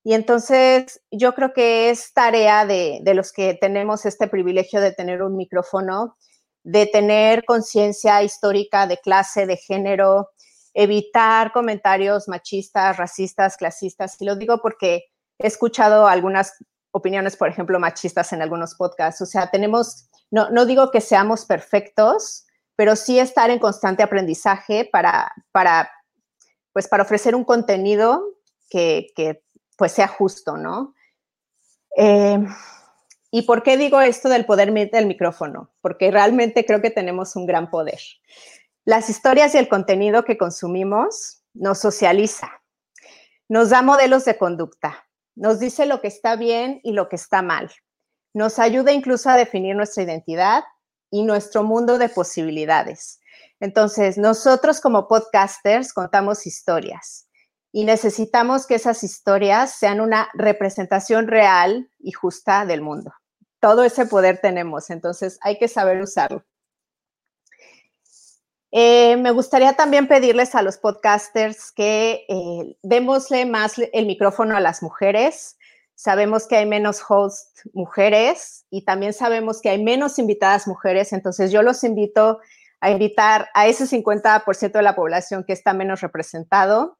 y 0.04 0.14
entonces 0.14 1.02
yo 1.10 1.34
creo 1.34 1.52
que 1.52 1.90
es 1.90 2.12
tarea 2.12 2.64
de, 2.64 3.02
los 3.12 3.32
que 3.32 3.54
tenemos 3.60 4.06
este 4.06 4.28
privilegio 4.28 4.80
de 4.80 4.92
tener 4.92 5.24
un 5.24 5.36
micrófono, 5.36 6.16
de 6.62 6.86
tener 6.86 7.44
conciencia 7.44 8.22
histórica 8.22 8.86
de 8.86 8.98
clase, 8.98 9.46
de 9.46 9.56
género, 9.56 10.30
evitar 10.74 11.50
comentarios 11.50 12.28
machistas, 12.28 12.98
racistas, 12.98 13.56
clasistas. 13.56 14.14
Y 14.20 14.26
lo 14.26 14.36
digo 14.36 14.60
porque 14.62 15.06
he 15.40 15.48
escuchado 15.48 16.06
algunas 16.06 16.52
opiniones, 16.92 17.36
por 17.36 17.48
ejemplo, 17.48 17.80
machistas 17.80 18.32
en 18.32 18.42
algunos 18.42 18.76
podcasts. 18.76 19.22
O 19.22 19.26
sea, 19.26 19.50
tenemos, 19.50 20.08
no, 20.30 20.50
no 20.50 20.66
digo 20.66 20.92
que 20.92 21.00
seamos 21.00 21.46
perfectos, 21.46 22.46
pero 22.80 22.96
sí 22.96 23.18
estar 23.18 23.50
en 23.50 23.58
constante 23.58 24.02
aprendizaje 24.02 24.88
para, 24.90 25.30
para, 25.52 25.92
pues 26.72 26.88
para 26.88 27.02
ofrecer 27.02 27.34
un 27.34 27.44
contenido 27.44 28.24
que, 28.70 29.08
que 29.14 29.42
pues 29.76 29.92
sea 29.92 30.08
justo, 30.08 30.56
¿no? 30.56 30.94
Eh, 31.94 32.42
¿Y 33.30 33.42
por 33.42 33.62
qué 33.62 33.76
digo 33.76 34.00
esto 34.00 34.30
del 34.30 34.46
poder 34.46 34.72
del 34.72 35.04
micrófono? 35.04 35.74
Porque 35.82 36.10
realmente 36.10 36.64
creo 36.64 36.80
que 36.80 36.90
tenemos 36.90 37.36
un 37.36 37.44
gran 37.44 37.68
poder. 37.68 38.00
Las 38.86 39.10
historias 39.10 39.54
y 39.54 39.58
el 39.58 39.68
contenido 39.68 40.24
que 40.24 40.38
consumimos 40.38 41.42
nos 41.52 41.80
socializa, 41.80 42.62
nos 43.46 43.68
da 43.68 43.82
modelos 43.82 44.24
de 44.24 44.38
conducta, 44.38 45.06
nos 45.34 45.60
dice 45.60 45.84
lo 45.84 46.00
que 46.00 46.08
está 46.08 46.34
bien 46.34 46.80
y 46.82 46.92
lo 46.92 47.10
que 47.10 47.16
está 47.16 47.42
mal, 47.42 47.70
nos 48.32 48.58
ayuda 48.58 48.90
incluso 48.90 49.28
a 49.28 49.36
definir 49.36 49.76
nuestra 49.76 50.02
identidad 50.02 50.64
y 51.10 51.22
nuestro 51.24 51.62
mundo 51.62 51.98
de 51.98 52.08
posibilidades. 52.08 53.20
Entonces, 53.60 54.16
nosotros 54.16 54.80
como 54.80 55.08
podcasters 55.08 55.92
contamos 55.92 56.46
historias 56.46 57.28
y 57.72 57.84
necesitamos 57.84 58.66
que 58.66 58.76
esas 58.76 59.02
historias 59.04 59.78
sean 59.78 60.00
una 60.00 60.28
representación 60.34 61.28
real 61.28 61.90
y 61.98 62.12
justa 62.12 62.66
del 62.66 62.80
mundo. 62.80 63.12
Todo 63.60 63.84
ese 63.84 64.06
poder 64.06 64.38
tenemos, 64.40 64.90
entonces 64.90 65.38
hay 65.42 65.58
que 65.58 65.68
saber 65.68 66.00
usarlo. 66.00 66.44
Eh, 68.72 69.16
me 69.16 69.32
gustaría 69.32 69.72
también 69.74 70.06
pedirles 70.06 70.54
a 70.54 70.62
los 70.62 70.78
podcasters 70.78 71.72
que 71.72 72.24
eh, 72.28 72.76
démosle 72.82 73.44
más 73.44 73.74
el 73.92 74.06
micrófono 74.06 74.56
a 74.56 74.60
las 74.60 74.82
mujeres. 74.82 75.56
Sabemos 76.02 76.46
que 76.46 76.56
hay 76.56 76.64
menos 76.64 77.02
hosts 77.06 77.68
mujeres 77.74 78.64
y 78.70 78.86
también 78.86 79.12
sabemos 79.12 79.60
que 79.60 79.68
hay 79.68 79.82
menos 79.82 80.18
invitadas 80.18 80.66
mujeres, 80.66 81.12
entonces 81.12 81.52
yo 81.52 81.62
los 81.62 81.84
invito 81.84 82.40
a 82.80 82.90
invitar 82.90 83.50
a 83.52 83.66
ese 83.66 83.84
50% 83.84 84.72
de 84.72 84.82
la 84.82 84.96
población 84.96 85.44
que 85.44 85.52
está 85.52 85.74
menos 85.74 86.00
representado. 86.00 86.96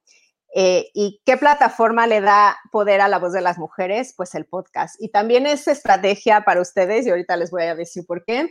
Eh, 0.54 0.90
¿Y 0.92 1.22
qué 1.24 1.38
plataforma 1.38 2.06
le 2.06 2.20
da 2.20 2.58
poder 2.70 3.00
a 3.00 3.08
la 3.08 3.18
voz 3.18 3.32
de 3.32 3.40
las 3.40 3.56
mujeres? 3.56 4.12
Pues 4.14 4.34
el 4.34 4.44
podcast. 4.44 4.96
Y 4.98 5.08
también 5.08 5.46
es 5.46 5.66
estrategia 5.66 6.42
para 6.42 6.60
ustedes, 6.60 7.06
y 7.06 7.10
ahorita 7.10 7.38
les 7.38 7.50
voy 7.50 7.62
a 7.62 7.74
decir 7.74 8.04
por 8.06 8.22
qué 8.26 8.50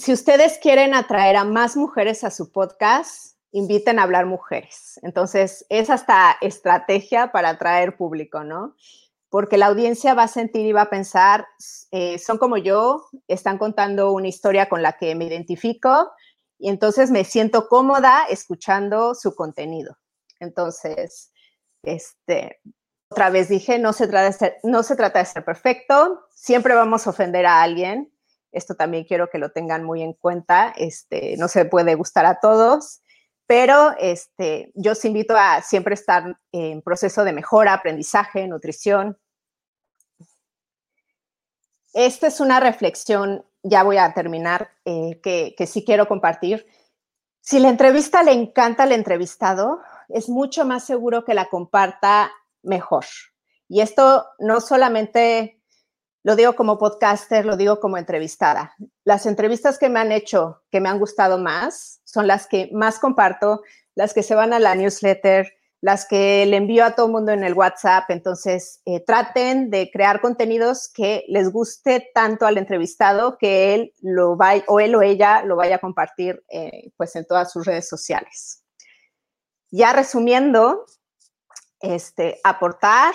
si 0.00 0.14
ustedes 0.14 0.58
quieren 0.62 0.94
atraer 0.94 1.36
a 1.36 1.44
más 1.44 1.76
mujeres 1.76 2.24
a 2.24 2.30
su 2.30 2.50
podcast, 2.50 3.36
inviten 3.52 3.98
a 3.98 4.04
hablar 4.04 4.26
mujeres. 4.26 5.00
Entonces, 5.02 5.66
es 5.68 5.90
hasta 5.90 6.36
estrategia 6.40 7.32
para 7.32 7.50
atraer 7.50 7.96
público, 7.96 8.44
¿no? 8.44 8.74
Porque 9.28 9.58
la 9.58 9.66
audiencia 9.66 10.14
va 10.14 10.24
a 10.24 10.28
sentir 10.28 10.66
y 10.66 10.72
va 10.72 10.82
a 10.82 10.90
pensar, 10.90 11.46
eh, 11.90 12.18
son 12.18 12.38
como 12.38 12.56
yo, 12.56 13.06
están 13.28 13.58
contando 13.58 14.12
una 14.12 14.28
historia 14.28 14.68
con 14.68 14.82
la 14.82 14.94
que 14.94 15.14
me 15.14 15.26
identifico 15.26 16.10
y 16.58 16.68
entonces 16.68 17.10
me 17.10 17.24
siento 17.24 17.68
cómoda 17.68 18.24
escuchando 18.28 19.14
su 19.14 19.34
contenido. 19.34 19.96
Entonces, 20.40 21.32
este, 21.82 22.60
otra 23.08 23.30
vez 23.30 23.48
dije, 23.48 23.78
no 23.78 23.92
se 23.92 24.08
trata 24.08 24.26
de 24.26 24.32
ser, 24.32 24.56
no 24.62 24.82
se 24.82 24.96
trata 24.96 25.20
de 25.20 25.26
ser 25.26 25.44
perfecto, 25.44 26.26
siempre 26.30 26.74
vamos 26.74 27.06
a 27.06 27.10
ofender 27.10 27.46
a 27.46 27.62
alguien, 27.62 28.12
esto 28.52 28.74
también 28.74 29.04
quiero 29.04 29.30
que 29.30 29.38
lo 29.38 29.52
tengan 29.52 29.84
muy 29.84 30.02
en 30.02 30.12
cuenta. 30.12 30.74
Este, 30.76 31.36
no 31.36 31.48
se 31.48 31.64
puede 31.64 31.94
gustar 31.94 32.26
a 32.26 32.40
todos, 32.40 33.00
pero 33.50 33.96
este, 33.98 34.70
yo 34.76 34.92
os 34.92 35.04
invito 35.04 35.36
a 35.36 35.60
siempre 35.60 35.94
estar 35.94 36.38
en 36.52 36.82
proceso 36.82 37.24
de 37.24 37.32
mejora, 37.32 37.74
aprendizaje, 37.74 38.46
nutrición. 38.46 39.18
Esta 41.92 42.28
es 42.28 42.38
una 42.38 42.60
reflexión, 42.60 43.44
ya 43.64 43.82
voy 43.82 43.96
a 43.96 44.14
terminar, 44.14 44.70
eh, 44.84 45.20
que, 45.20 45.56
que 45.58 45.66
sí 45.66 45.84
quiero 45.84 46.06
compartir. 46.06 46.64
Si 47.40 47.58
la 47.58 47.70
entrevista 47.70 48.22
le 48.22 48.30
encanta 48.30 48.84
al 48.84 48.92
entrevistado, 48.92 49.80
es 50.08 50.28
mucho 50.28 50.64
más 50.64 50.84
seguro 50.84 51.24
que 51.24 51.34
la 51.34 51.46
comparta 51.46 52.30
mejor. 52.62 53.04
Y 53.66 53.80
esto 53.80 54.26
no 54.38 54.60
solamente 54.60 55.59
lo 56.22 56.36
digo 56.36 56.54
como 56.54 56.78
podcaster, 56.78 57.46
lo 57.46 57.56
digo 57.56 57.80
como 57.80 57.96
entrevistada. 57.96 58.74
Las 59.04 59.26
entrevistas 59.26 59.78
que 59.78 59.88
me 59.88 60.00
han 60.00 60.12
hecho, 60.12 60.62
que 60.70 60.80
me 60.80 60.88
han 60.88 60.98
gustado 60.98 61.38
más, 61.38 62.00
son 62.04 62.26
las 62.26 62.46
que 62.46 62.70
más 62.72 62.98
comparto, 62.98 63.62
las 63.94 64.12
que 64.12 64.22
se 64.22 64.34
van 64.34 64.52
a 64.52 64.58
la 64.58 64.74
newsletter, 64.74 65.50
las 65.80 66.06
que 66.06 66.44
le 66.44 66.58
envío 66.58 66.84
a 66.84 66.94
todo 66.94 67.06
el 67.06 67.12
mundo 67.12 67.32
en 67.32 67.42
el 67.42 67.54
WhatsApp. 67.54 68.10
Entonces, 68.10 68.82
eh, 68.84 69.00
traten 69.00 69.70
de 69.70 69.90
crear 69.90 70.20
contenidos 70.20 70.90
que 70.92 71.24
les 71.28 71.50
guste 71.50 72.10
tanto 72.14 72.46
al 72.46 72.58
entrevistado 72.58 73.38
que 73.38 73.74
él 73.74 73.94
lo 74.02 74.36
vaya, 74.36 74.62
o 74.68 74.78
él 74.78 74.94
o 74.94 75.02
ella 75.02 75.42
lo 75.42 75.56
vaya 75.56 75.76
a 75.76 75.80
compartir 75.80 76.44
eh, 76.48 76.90
pues 76.96 77.16
en 77.16 77.26
todas 77.26 77.50
sus 77.50 77.64
redes 77.64 77.88
sociales. 77.88 78.62
Ya 79.70 79.92
resumiendo, 79.92 80.84
este, 81.80 82.40
aportar, 82.44 83.14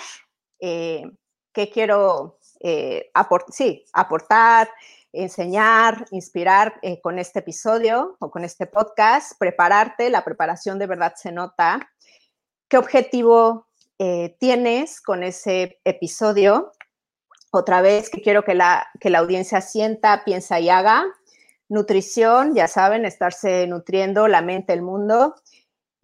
eh, 0.58 1.04
¿qué 1.52 1.70
quiero 1.70 2.35
eh, 2.60 3.10
sí, 3.50 3.84
aportar, 3.92 4.70
enseñar, 5.12 6.06
inspirar 6.10 6.78
eh, 6.82 7.00
con 7.00 7.18
este 7.18 7.38
episodio 7.38 8.16
o 8.18 8.30
con 8.30 8.44
este 8.44 8.66
podcast, 8.66 9.38
prepararte, 9.38 10.10
la 10.10 10.24
preparación 10.24 10.78
de 10.78 10.86
verdad 10.86 11.14
se 11.16 11.32
nota. 11.32 11.90
¿Qué 12.68 12.78
objetivo 12.78 13.66
eh, 13.98 14.36
tienes 14.38 15.00
con 15.00 15.22
ese 15.22 15.80
episodio? 15.84 16.72
Otra 17.50 17.80
vez 17.80 18.10
que 18.10 18.20
quiero 18.20 18.44
que 18.44 18.54
la, 18.54 18.86
que 19.00 19.10
la 19.10 19.20
audiencia 19.20 19.60
sienta, 19.60 20.24
piensa 20.24 20.60
y 20.60 20.68
haga. 20.68 21.04
Nutrición, 21.68 22.54
ya 22.54 22.68
saben, 22.68 23.04
estarse 23.04 23.66
nutriendo 23.66 24.28
la 24.28 24.42
mente, 24.42 24.72
el 24.72 24.82
mundo 24.82 25.34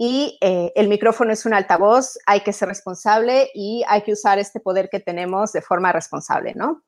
y 0.04 0.36
eh, 0.40 0.72
el 0.74 0.88
micrófono 0.88 1.32
es 1.32 1.46
un 1.46 1.54
altavoz, 1.54 2.18
hay 2.26 2.40
que 2.40 2.52
ser 2.52 2.66
responsable 2.66 3.52
y 3.54 3.84
hay 3.86 4.02
que 4.02 4.14
usar 4.14 4.40
este 4.40 4.58
poder 4.58 4.88
que 4.90 4.98
tenemos 4.98 5.52
de 5.52 5.62
forma 5.62 5.92
responsable, 5.92 6.54
¿no? 6.56 6.82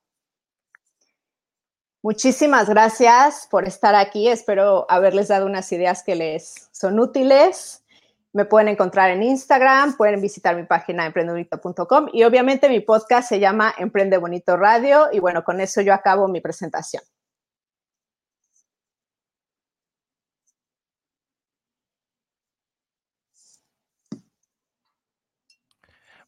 Muchísimas 2.03 2.69
gracias 2.69 3.47
por 3.49 3.69
estar 3.69 3.95
aquí. 3.95 4.27
Espero 4.27 4.85
haberles 4.89 5.29
dado 5.29 5.47
unas 5.47 5.71
ideas 5.71 6.03
que 6.03 6.17
les 6.17 6.69
son 6.73 6.99
útiles. 6.99 7.85
Me 8.33 8.47
pueden 8.47 8.67
encontrar 8.67 9.11
en 9.11 9.23
Instagram, 9.23 9.97
pueden 9.97 10.21
visitar 10.21 10.57
mi 10.57 10.65
página 10.65 11.07
emprendebonito.com 11.07 12.09
y 12.13 12.25
obviamente 12.25 12.69
mi 12.69 12.81
podcast 12.81 13.29
se 13.29 13.39
llama 13.39 13.73
Emprende 13.79 14.19
Bonito 14.19 14.57
Radio 14.57 15.07
y 15.13 15.21
bueno, 15.21 15.45
con 15.45 15.61
eso 15.61 15.81
yo 15.83 15.95
acabo 15.95 16.27
mi 16.27 16.41
presentación. 16.41 17.05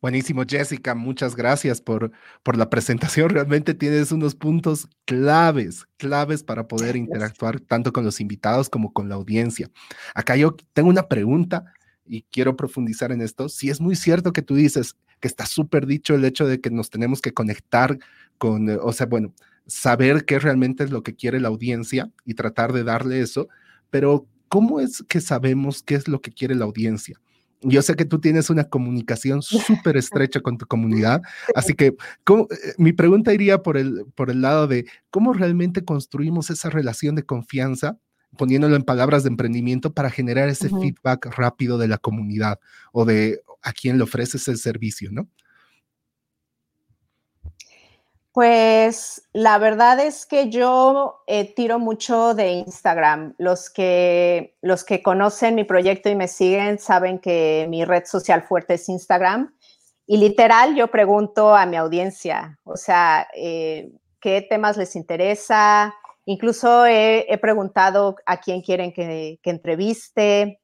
Buenísimo, 0.02 0.44
Jessica, 0.46 0.94
muchas 0.94 1.34
gracias 1.34 1.80
por, 1.80 2.12
por 2.42 2.56
la 2.56 2.68
presentación. 2.70 3.30
Realmente 3.30 3.74
tienes 3.74 4.12
unos 4.12 4.34
puntos 4.34 4.88
claves, 5.04 5.86
claves 5.96 6.42
para 6.42 6.68
poder 6.68 6.96
interactuar 6.96 7.60
tanto 7.60 7.92
con 7.92 8.04
los 8.04 8.20
invitados 8.20 8.68
como 8.68 8.92
con 8.92 9.08
la 9.08 9.14
audiencia. 9.14 9.70
Acá 10.14 10.36
yo 10.36 10.54
tengo 10.72 10.88
una 10.88 11.08
pregunta 11.08 11.64
y 12.04 12.22
quiero 12.30 12.56
profundizar 12.56 13.12
en 13.12 13.22
esto. 13.22 13.48
Si 13.48 13.70
es 13.70 13.80
muy 13.80 13.96
cierto 13.96 14.32
que 14.32 14.42
tú 14.42 14.54
dices 14.54 14.96
que 15.20 15.28
está 15.28 15.46
súper 15.46 15.86
dicho 15.86 16.14
el 16.14 16.24
hecho 16.24 16.46
de 16.46 16.60
que 16.60 16.70
nos 16.70 16.90
tenemos 16.90 17.20
que 17.20 17.32
conectar 17.32 17.98
con, 18.38 18.68
o 18.68 18.92
sea, 18.92 19.06
bueno, 19.06 19.32
saber 19.66 20.24
qué 20.24 20.38
realmente 20.38 20.84
es 20.84 20.90
lo 20.90 21.02
que 21.02 21.14
quiere 21.14 21.40
la 21.40 21.48
audiencia 21.48 22.10
y 22.24 22.34
tratar 22.34 22.72
de 22.72 22.84
darle 22.84 23.20
eso, 23.20 23.48
pero 23.90 24.26
¿cómo 24.48 24.80
es 24.80 25.02
que 25.08 25.20
sabemos 25.20 25.82
qué 25.82 25.94
es 25.94 26.06
lo 26.08 26.20
que 26.20 26.30
quiere 26.32 26.54
la 26.54 26.64
audiencia? 26.64 27.18
Yo 27.62 27.82
sé 27.82 27.94
que 27.94 28.04
tú 28.04 28.20
tienes 28.20 28.50
una 28.50 28.64
comunicación 28.64 29.42
súper 29.42 29.96
estrecha 29.96 30.40
con 30.40 30.58
tu 30.58 30.66
comunidad, 30.66 31.22
así 31.54 31.74
que 31.74 31.86
eh, 31.86 31.94
mi 32.78 32.92
pregunta 32.92 33.32
iría 33.32 33.62
por 33.62 33.76
el, 33.76 34.06
por 34.14 34.30
el 34.30 34.42
lado 34.42 34.66
de 34.66 34.86
cómo 35.10 35.32
realmente 35.32 35.84
construimos 35.84 36.50
esa 36.50 36.70
relación 36.70 37.14
de 37.14 37.24
confianza, 37.24 37.98
poniéndolo 38.36 38.76
en 38.76 38.82
palabras 38.82 39.22
de 39.22 39.30
emprendimiento, 39.30 39.92
para 39.92 40.10
generar 40.10 40.48
ese 40.48 40.68
feedback 40.68 41.26
rápido 41.36 41.78
de 41.78 41.88
la 41.88 41.98
comunidad 41.98 42.60
o 42.92 43.04
de 43.04 43.40
a 43.62 43.72
quien 43.72 43.96
le 43.98 44.04
ofreces 44.04 44.46
el 44.48 44.58
servicio, 44.58 45.10
¿no? 45.10 45.28
Pues 48.36 49.26
la 49.32 49.56
verdad 49.56 49.98
es 49.98 50.26
que 50.26 50.50
yo 50.50 51.22
eh, 51.26 51.54
tiro 51.54 51.78
mucho 51.78 52.34
de 52.34 52.50
Instagram. 52.50 53.34
Los 53.38 53.70
que, 53.70 54.58
los 54.60 54.84
que 54.84 55.02
conocen 55.02 55.54
mi 55.54 55.64
proyecto 55.64 56.10
y 56.10 56.16
me 56.16 56.28
siguen 56.28 56.78
saben 56.78 57.18
que 57.18 57.66
mi 57.70 57.86
red 57.86 58.04
social 58.04 58.42
fuerte 58.42 58.74
es 58.74 58.90
Instagram. 58.90 59.56
Y 60.06 60.18
literal, 60.18 60.76
yo 60.76 60.88
pregunto 60.88 61.54
a 61.54 61.64
mi 61.64 61.76
audiencia, 61.78 62.58
o 62.64 62.76
sea, 62.76 63.26
eh, 63.34 63.90
qué 64.20 64.42
temas 64.42 64.76
les 64.76 64.96
interesa. 64.96 65.94
Incluso 66.26 66.84
he, 66.84 67.38
preguntado 67.40 68.16
a 68.26 68.36
quién 68.36 68.60
quieren 68.60 68.92
que, 68.92 69.40
que 69.42 69.48
entreviste. 69.48 70.60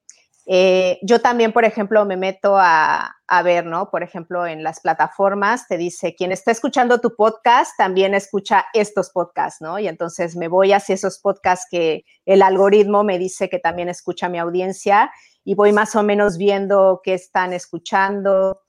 Eh, 0.55 0.99
yo 1.01 1.23
también, 1.23 1.51
por 1.51 1.65
ejemplo, 1.65 2.05
me 2.05 2.19
meto 2.19 2.59
a, 2.59 3.17
ver, 3.43 3.65
¿no? 3.65 3.91
Por 3.91 4.03
ejemplo, 4.03 4.47
en 4.47 4.62
las 4.62 4.81
plataformas 4.81 5.67
te 5.67 5.79
dice, 5.79 6.15
quien 6.15 6.31
está 6.31 6.51
escuchando 6.51 7.01
tu 7.01 7.17
podcast 7.17 7.75
también 7.79 8.12
escucha 8.12 8.67
estos 8.75 9.09
podcasts, 9.09 9.62
¿no? 9.62 9.79
Y 9.79 9.88
entonces 9.88 10.37
me 10.37 10.49
voy 10.49 10.75
hacia 10.75 10.95
esos 10.95 11.21
podcasts 11.21 11.67
que 11.71 12.05
el 12.27 12.43
algoritmo 12.43 13.03
me 13.03 13.19
dice 13.19 13.49
que 13.49 13.61
también 13.61 13.88
escucha 13.88 14.29
mi 14.29 14.38
audiencia 14.38 15.11
y 15.43 15.55
voy 15.55 15.73
más 15.73 15.97
o 15.97 16.03
menos 16.03 16.37
viendo 16.37 17.01
qué 17.03 17.15
están 17.15 17.55
escuchando. 17.55 18.61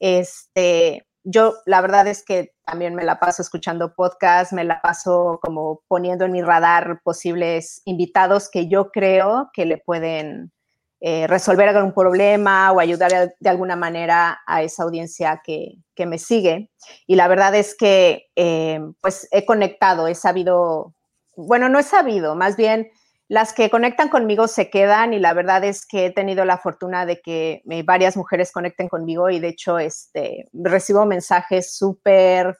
Este, 0.00 1.06
yo 1.22 1.54
la 1.66 1.80
verdad 1.80 2.08
es 2.08 2.24
que 2.24 2.52
también 2.66 2.96
me 2.96 3.04
la 3.04 3.20
paso 3.20 3.42
escuchando 3.42 3.94
podcasts, 3.94 4.52
me 4.52 4.64
la 4.64 4.80
paso 4.80 5.38
como 5.40 5.82
poniendo 5.86 6.24
en 6.24 6.32
mi 6.32 6.42
radar 6.42 7.00
posibles 7.04 7.80
invitados 7.84 8.50
que 8.50 8.66
yo 8.66 8.90
creo 8.90 9.50
que 9.52 9.66
le 9.66 9.78
pueden 9.78 10.50
eh, 11.00 11.26
resolver 11.28 11.68
algún 11.68 11.92
problema 11.92 12.72
o 12.72 12.80
ayudar 12.80 13.32
de 13.38 13.48
alguna 13.48 13.76
manera 13.76 14.40
a 14.46 14.62
esa 14.62 14.82
audiencia 14.82 15.40
que, 15.44 15.78
me 16.06 16.18
sigue. 16.18 16.70
Y 17.08 17.16
la 17.16 17.26
verdad 17.26 17.54
es 17.56 17.76
que 17.76 18.28
eh, 18.36 18.80
pues 19.00 19.26
he 19.32 19.44
conectado, 19.44 20.06
he 20.06 20.14
sabido, 20.14 20.94
bueno, 21.36 21.68
no 21.68 21.80
he 21.80 21.82
sabido, 21.82 22.36
más 22.36 22.56
bien 22.56 22.90
las 23.28 23.52
que 23.52 23.68
conectan 23.68 24.08
conmigo 24.08 24.48
se 24.48 24.70
quedan 24.70 25.12
y 25.12 25.18
la 25.18 25.34
verdad 25.34 25.62
es 25.64 25.86
que 25.86 26.06
he 26.06 26.10
tenido 26.10 26.44
la 26.44 26.56
fortuna 26.56 27.04
de 27.04 27.20
que 27.20 27.62
eh, 27.68 27.82
varias 27.82 28.16
mujeres 28.16 28.52
conecten 28.52 28.88
conmigo 28.88 29.28
y 29.28 29.38
de 29.38 29.48
hecho 29.48 29.78
este, 29.78 30.48
recibo 30.52 31.04
mensajes 31.04 31.76
súper 31.76 32.56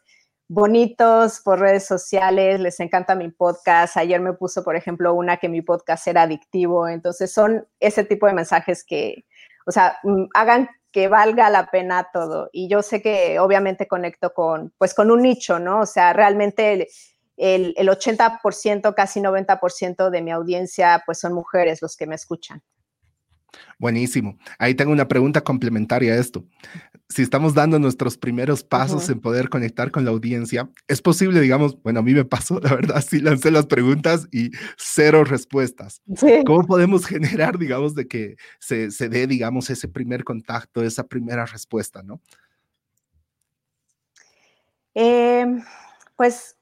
bonitos 0.48 1.40
por 1.40 1.60
redes 1.60 1.86
sociales, 1.86 2.58
les 2.58 2.80
encanta 2.80 3.14
mi 3.14 3.30
podcast. 3.30 3.96
Ayer 3.96 4.20
me 4.20 4.32
puso, 4.32 4.64
por 4.64 4.76
ejemplo, 4.76 5.14
una 5.14 5.36
que 5.36 5.48
mi 5.48 5.62
podcast 5.62 6.06
era 6.08 6.22
adictivo. 6.22 6.88
Entonces 6.88 7.32
son 7.32 7.66
ese 7.78 8.02
tipo 8.04 8.26
de 8.26 8.32
mensajes 8.32 8.82
que, 8.82 9.26
o 9.66 9.70
sea, 9.70 9.98
mm, 10.02 10.24
hagan 10.34 10.68
que 10.90 11.08
valga 11.08 11.50
la 11.50 11.70
pena 11.70 12.08
todo. 12.12 12.48
Y 12.52 12.68
yo 12.68 12.82
sé 12.82 13.02
que 13.02 13.38
obviamente 13.38 13.86
conecto 13.86 14.32
con, 14.32 14.72
pues 14.78 14.94
con 14.94 15.10
un 15.10 15.22
nicho, 15.22 15.58
¿no? 15.58 15.80
O 15.80 15.86
sea, 15.86 16.14
realmente 16.14 16.88
el, 17.36 17.74
80%, 17.76 18.94
casi 18.94 19.20
90% 19.20 20.10
de 20.10 20.22
mi 20.22 20.30
audiencia, 20.30 21.02
pues 21.04 21.20
son 21.20 21.34
mujeres 21.34 21.82
los 21.82 21.96
que 21.96 22.06
me 22.06 22.14
escuchan. 22.14 22.62
Buenísimo. 23.78 24.38
Ahí 24.58 24.74
tengo 24.74 24.92
una 24.92 25.08
pregunta 25.08 25.42
complementaria 25.42 26.14
a 26.14 26.16
esto. 26.16 26.44
Si 27.10 27.22
estamos 27.22 27.54
dando 27.54 27.78
nuestros 27.78 28.18
primeros 28.18 28.62
pasos 28.62 29.08
en 29.08 29.20
poder 29.20 29.48
conectar 29.48 29.90
con 29.90 30.04
la 30.04 30.10
audiencia, 30.10 30.68
es 30.88 31.00
posible, 31.00 31.40
digamos, 31.40 31.80
bueno, 31.82 32.00
a 32.00 32.02
mí 32.02 32.12
me 32.12 32.24
pasó, 32.24 32.60
la 32.62 32.74
verdad, 32.74 33.02
sí 33.06 33.20
lancé 33.20 33.50
las 33.50 33.66
preguntas 33.66 34.28
y 34.30 34.50
cero 34.76 35.24
respuestas. 35.24 36.02
¿Cómo 36.44 36.66
podemos 36.66 37.06
generar, 37.06 37.58
digamos, 37.58 37.94
de 37.94 38.06
que 38.06 38.36
se, 38.60 38.90
se 38.90 39.08
dé, 39.08 39.26
digamos, 39.26 39.70
ese 39.70 39.88
primer 39.88 40.24
contacto, 40.24 40.82
esa 40.82 41.06
primera 41.06 41.46
respuesta, 41.46 42.02
¿no? 42.02 42.20
Em, 44.94 45.62
pues 46.16 46.56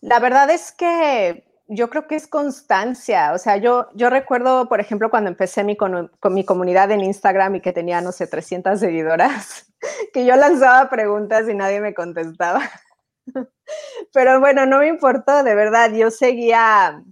la 0.00 0.20
verdad 0.20 0.48
es 0.50 0.72
que 0.72 1.47
yo 1.68 1.90
creo 1.90 2.06
que 2.06 2.16
es 2.16 2.26
constancia. 2.26 3.32
O 3.34 3.38
sea, 3.38 3.58
yo, 3.58 3.88
yo 3.94 4.10
recuerdo, 4.10 4.68
por 4.68 4.80
ejemplo, 4.80 5.10
cuando 5.10 5.30
empecé 5.30 5.64
mi, 5.64 5.76
con, 5.76 6.10
mi 6.30 6.44
comunidad 6.44 6.90
en 6.90 7.00
Instagram 7.00 7.56
y 7.56 7.60
que 7.60 7.72
tenía, 7.72 8.00
no 8.00 8.10
sé, 8.10 8.26
300 8.26 8.80
seguidoras, 8.80 9.66
que 10.12 10.24
yo 10.24 10.34
lanzaba 10.36 10.88
preguntas 10.88 11.48
y 11.48 11.54
nadie 11.54 11.80
me 11.80 11.94
contestaba. 11.94 12.62
Pero 14.12 14.40
bueno, 14.40 14.64
no 14.64 14.78
me 14.78 14.88
importó, 14.88 15.42
de 15.42 15.54
verdad, 15.54 15.92
yo 15.92 16.10
seguía, 16.10 17.02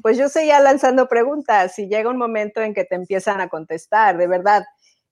pues 0.00 0.16
yo 0.16 0.28
seguía 0.28 0.60
lanzando 0.60 1.08
preguntas 1.08 1.76
y 1.80 1.88
llega 1.88 2.08
un 2.08 2.16
momento 2.16 2.60
en 2.60 2.72
que 2.72 2.84
te 2.84 2.94
empiezan 2.94 3.40
a 3.40 3.48
contestar, 3.48 4.16
de 4.16 4.28
verdad. 4.28 4.64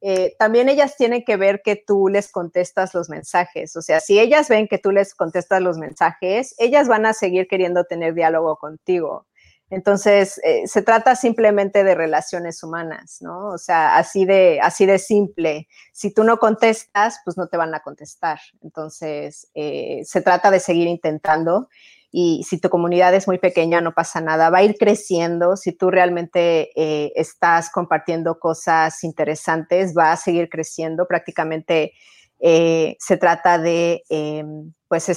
Eh, 0.05 0.35
también 0.37 0.69
ellas 0.69 0.97
tienen 0.97 1.25
que 1.25 1.37
ver 1.37 1.63
que 1.63 1.77
tú 1.77 2.09
les 2.09 2.31
contestas 2.31 2.93
los 2.93 3.09
mensajes. 3.09 3.77
O 3.77 3.83
sea, 3.83 4.01
si 4.01 4.19
ellas 4.19 4.49
ven 4.49 4.67
que 4.67 4.79
tú 4.79 4.91
les 4.91 5.15
contestas 5.15 5.63
los 5.63 5.79
mensajes, 5.79 6.57
ellas 6.59 6.89
van 6.89 7.07
a 7.07 7.13
seguir 7.13 7.47
queriendo 7.47 7.85
tener 7.85 8.13
diálogo 8.15 8.57
contigo. 8.57 9.27
Entonces, 9.73 10.39
eh, 10.45 10.67
se 10.67 10.83
trata 10.83 11.17
simplemente 11.17 11.83
de 11.83 11.95
relaciones 11.95 12.63
humanas, 12.63 13.17
¿no? 13.23 13.49
O 13.49 13.57
sea, 13.57 13.97
así 13.97 14.27
de, 14.27 14.61
así 14.61 14.85
de 14.85 14.99
simple. 14.99 15.67
Si 15.95 16.13
tú 16.13 16.25
no 16.25 16.37
contestas, 16.37 17.21
pues 17.25 17.39
no 17.39 17.49
te 17.49 17.57
van 17.57 17.75
a 17.75 17.81
contestar. 17.81 18.39
Entonces, 18.61 19.49
eh, 19.55 20.03
se 20.05 20.21
trata 20.21 20.51
de 20.51 20.61
seguir 20.61 20.89
intentando 20.89 21.71
y 22.11 22.45
si 22.47 22.61
tu 22.61 22.69
comunidad 22.69 23.15
es 23.15 23.27
muy 23.27 23.39
pequeña, 23.39 23.81
no 23.81 23.95
pasa 23.95 24.21
nada, 24.21 24.51
va 24.51 24.59
a 24.59 24.63
ir 24.63 24.77
creciendo. 24.77 25.57
Si 25.57 25.73
tú 25.73 25.91
realmente 25.91 26.69
eh, 26.77 27.11
estás 27.17 27.71
compartiendo 27.71 28.39
cosas 28.39 29.03
interesantes, 29.03 29.95
va 29.97 30.13
a 30.13 30.19
seguir 30.19 30.51
creciendo. 30.51 31.07
Prácticamente 31.07 31.95
se 32.39 33.17
trata 33.19 33.57
de, 33.57 34.03
em, 34.11 34.75
pues, 34.89 35.09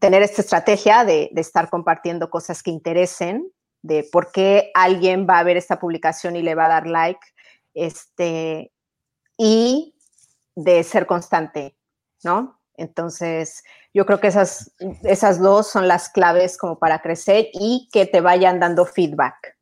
tener 0.00 0.22
esta 0.22 0.42
estrategia 0.42 1.04
de, 1.04 1.30
estar 1.36 1.70
compartiendo 1.70 2.28
cosas 2.28 2.62
que 2.62 2.70
interesen, 2.70 3.50
de 3.82 4.08
por 4.10 4.32
qué 4.32 4.70
alguien 4.74 5.26
va 5.28 5.38
a 5.38 5.44
ver 5.44 5.56
esta 5.56 5.78
publicación 5.78 6.36
y 6.36 6.42
le 6.42 6.54
va 6.54 6.66
a 6.66 6.68
dar 6.68 6.86
like, 6.86 7.20
este, 7.74 8.72
y 9.36 9.94
de 10.54 10.82
ser 10.84 11.06
constante, 11.06 11.76
¿no? 12.22 12.60
Entonces, 12.76 13.62
yo 13.92 14.06
creo 14.06 14.20
que 14.20 14.28
esas, 14.28 14.72
esas 15.02 15.40
dos 15.40 15.68
son 15.68 15.88
las 15.88 16.08
claves 16.08 16.56
como 16.56 16.78
para 16.78 17.02
crecer 17.02 17.48
y 17.52 17.88
que 17.92 18.06
te 18.06 18.20
vayan 18.20 18.60
dando 18.60 18.86
feedback. 18.86 19.56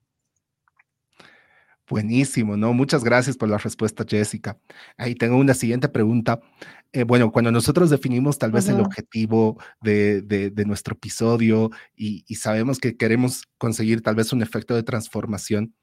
Buenísimo, 1.90 2.56
¿no? 2.56 2.72
Muchas 2.72 3.02
gracias 3.02 3.36
por 3.36 3.48
la 3.48 3.58
respuesta, 3.58 4.04
Jessica. 4.08 4.56
Ahí 4.96 5.16
tengo 5.16 5.36
una 5.36 5.54
siguiente 5.54 5.88
pregunta. 5.88 6.40
Eh, 6.92 7.02
bueno, 7.02 7.32
cuando 7.32 7.50
nosotros 7.50 7.90
definimos 7.90 8.38
tal 8.38 8.52
vez 8.52 8.68
el 8.68 8.78
objetivo 8.78 9.58
de, 9.82 10.52
nuestro 10.66 10.94
episodio 10.94 11.72
y, 11.96 12.22
sabemos 12.36 12.78
que 12.78 12.96
queremos 12.96 13.42
conseguir 13.58 14.02
tal 14.02 14.14
vez 14.14 14.32
un 14.32 14.40
efecto 14.40 14.76
de 14.76 14.84
transformación, 14.84 15.74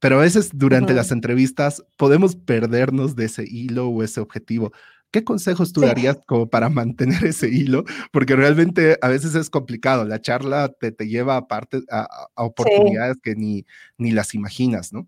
pero 0.00 0.18
a 0.18 0.22
veces 0.22 0.50
durante 0.52 0.92
las 0.92 1.12
entrevistas 1.12 1.84
podemos 1.96 2.34
perdernos 2.34 3.14
de 3.14 3.26
ese 3.26 3.44
hilo 3.46 3.88
o 3.90 4.02
ese 4.02 4.18
objetivo. 4.18 4.72
¿Qué 5.12 5.22
consejos 5.22 5.72
tú 5.72 5.82
darías 5.82 6.18
como 6.26 6.50
para 6.50 6.68
mantener 6.68 7.24
ese 7.24 7.48
hilo? 7.48 7.84
Porque 8.10 8.34
realmente 8.34 8.98
a 9.02 9.08
veces 9.08 9.36
es 9.36 9.50
complicado. 9.50 10.04
La 10.04 10.20
charla 10.20 10.68
te, 10.80 10.90
te 10.90 11.06
lleva 11.06 11.36
a, 11.36 11.46
parte, 11.46 11.80
a, 11.92 12.08
oportunidades 12.34 13.18
que 13.22 13.36
ni, 13.36 13.66
ni 13.98 14.10
las 14.10 14.34
imaginas, 14.34 14.92
¿no? 14.92 15.06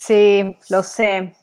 Sí, 0.00 0.56
lo 0.70 0.82
sé. 0.82 1.34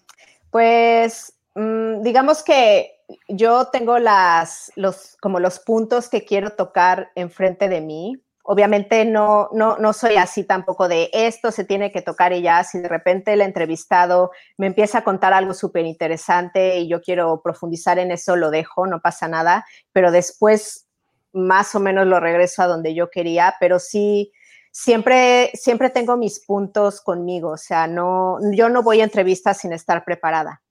Pues 0.51 1.33
mm, 1.55 2.01
digamos 2.01 2.43
que 2.43 2.99
yo 3.29 3.67
tengo 3.67 3.97
las, 3.97 4.71
los, 4.75 5.15
como 5.21 5.39
los 5.39 5.59
puntos 5.59 6.09
que 6.09 6.25
quiero 6.25 6.51
tocar 6.51 7.11
enfrente 7.15 7.69
de 7.69 7.79
mí. 7.81 8.21
Obviamente 8.43 9.05
no, 9.05 9.49
no, 9.53 9.77
no 9.77 9.93
soy 9.93 10.17
así 10.17 10.43
tampoco 10.43 10.87
de 10.89 11.09
esto 11.13 11.51
se 11.51 11.63
tiene 11.63 11.91
que 11.91 12.01
tocar 12.01 12.33
y 12.33 12.41
ya, 12.41 12.63
si 12.63 12.79
de 12.79 12.89
repente 12.89 13.33
el 13.33 13.41
entrevistado 13.41 14.31
me 14.57 14.67
empieza 14.67 14.99
a 14.99 15.03
contar 15.03 15.31
algo 15.33 15.53
súper 15.53 15.85
interesante 15.85 16.79
y 16.79 16.89
yo 16.89 17.01
quiero 17.01 17.41
profundizar 17.41 17.99
en 17.99 18.11
eso, 18.11 18.35
lo 18.35 18.49
dejo, 18.49 18.85
no 18.85 18.99
pasa 18.99 19.27
nada, 19.27 19.65
pero 19.93 20.11
después 20.11 20.87
más 21.33 21.73
o 21.75 21.79
menos 21.79 22.07
lo 22.07 22.19
regreso 22.19 22.63
a 22.63 22.67
donde 22.67 22.93
yo 22.93 23.09
quería, 23.09 23.55
pero 23.59 23.79
sí, 23.79 24.33
siempre, 24.71 25.51
siempre 25.53 25.89
tengo 25.89 26.17
mis 26.17 26.39
puntos 26.39 27.01
conmigo, 27.01 27.51
o 27.51 27.57
sea, 27.57 27.87
no, 27.87 28.37
yo 28.53 28.69
no 28.69 28.81
voy 28.81 29.01
a 29.01 29.03
entrevistas 29.03 29.59
sin 29.59 29.73
estar 29.73 30.03
preparada. 30.03 30.61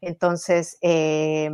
Entonces, 0.00 0.78
eh, 0.80 1.50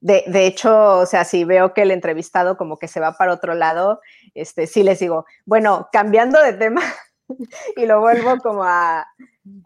de, 0.00 0.46
hecho, 0.46 0.98
o 0.98 1.06
sea, 1.06 1.24
si 1.24 1.44
veo 1.44 1.74
que 1.74 1.82
el 1.82 1.90
entrevistado 1.90 2.56
como 2.56 2.78
que 2.78 2.86
se 2.86 3.00
va 3.00 3.16
para 3.16 3.32
otro 3.32 3.54
lado, 3.54 4.00
este, 4.34 4.66
sí 4.66 4.82
les 4.82 5.00
digo, 5.00 5.26
bueno, 5.44 5.88
cambiando 5.90 6.40
de 6.40 6.52
tema 6.52 6.82
y 7.76 7.86
lo 7.86 8.00
vuelvo 8.00 8.38
como 8.38 8.62
a, 8.62 9.06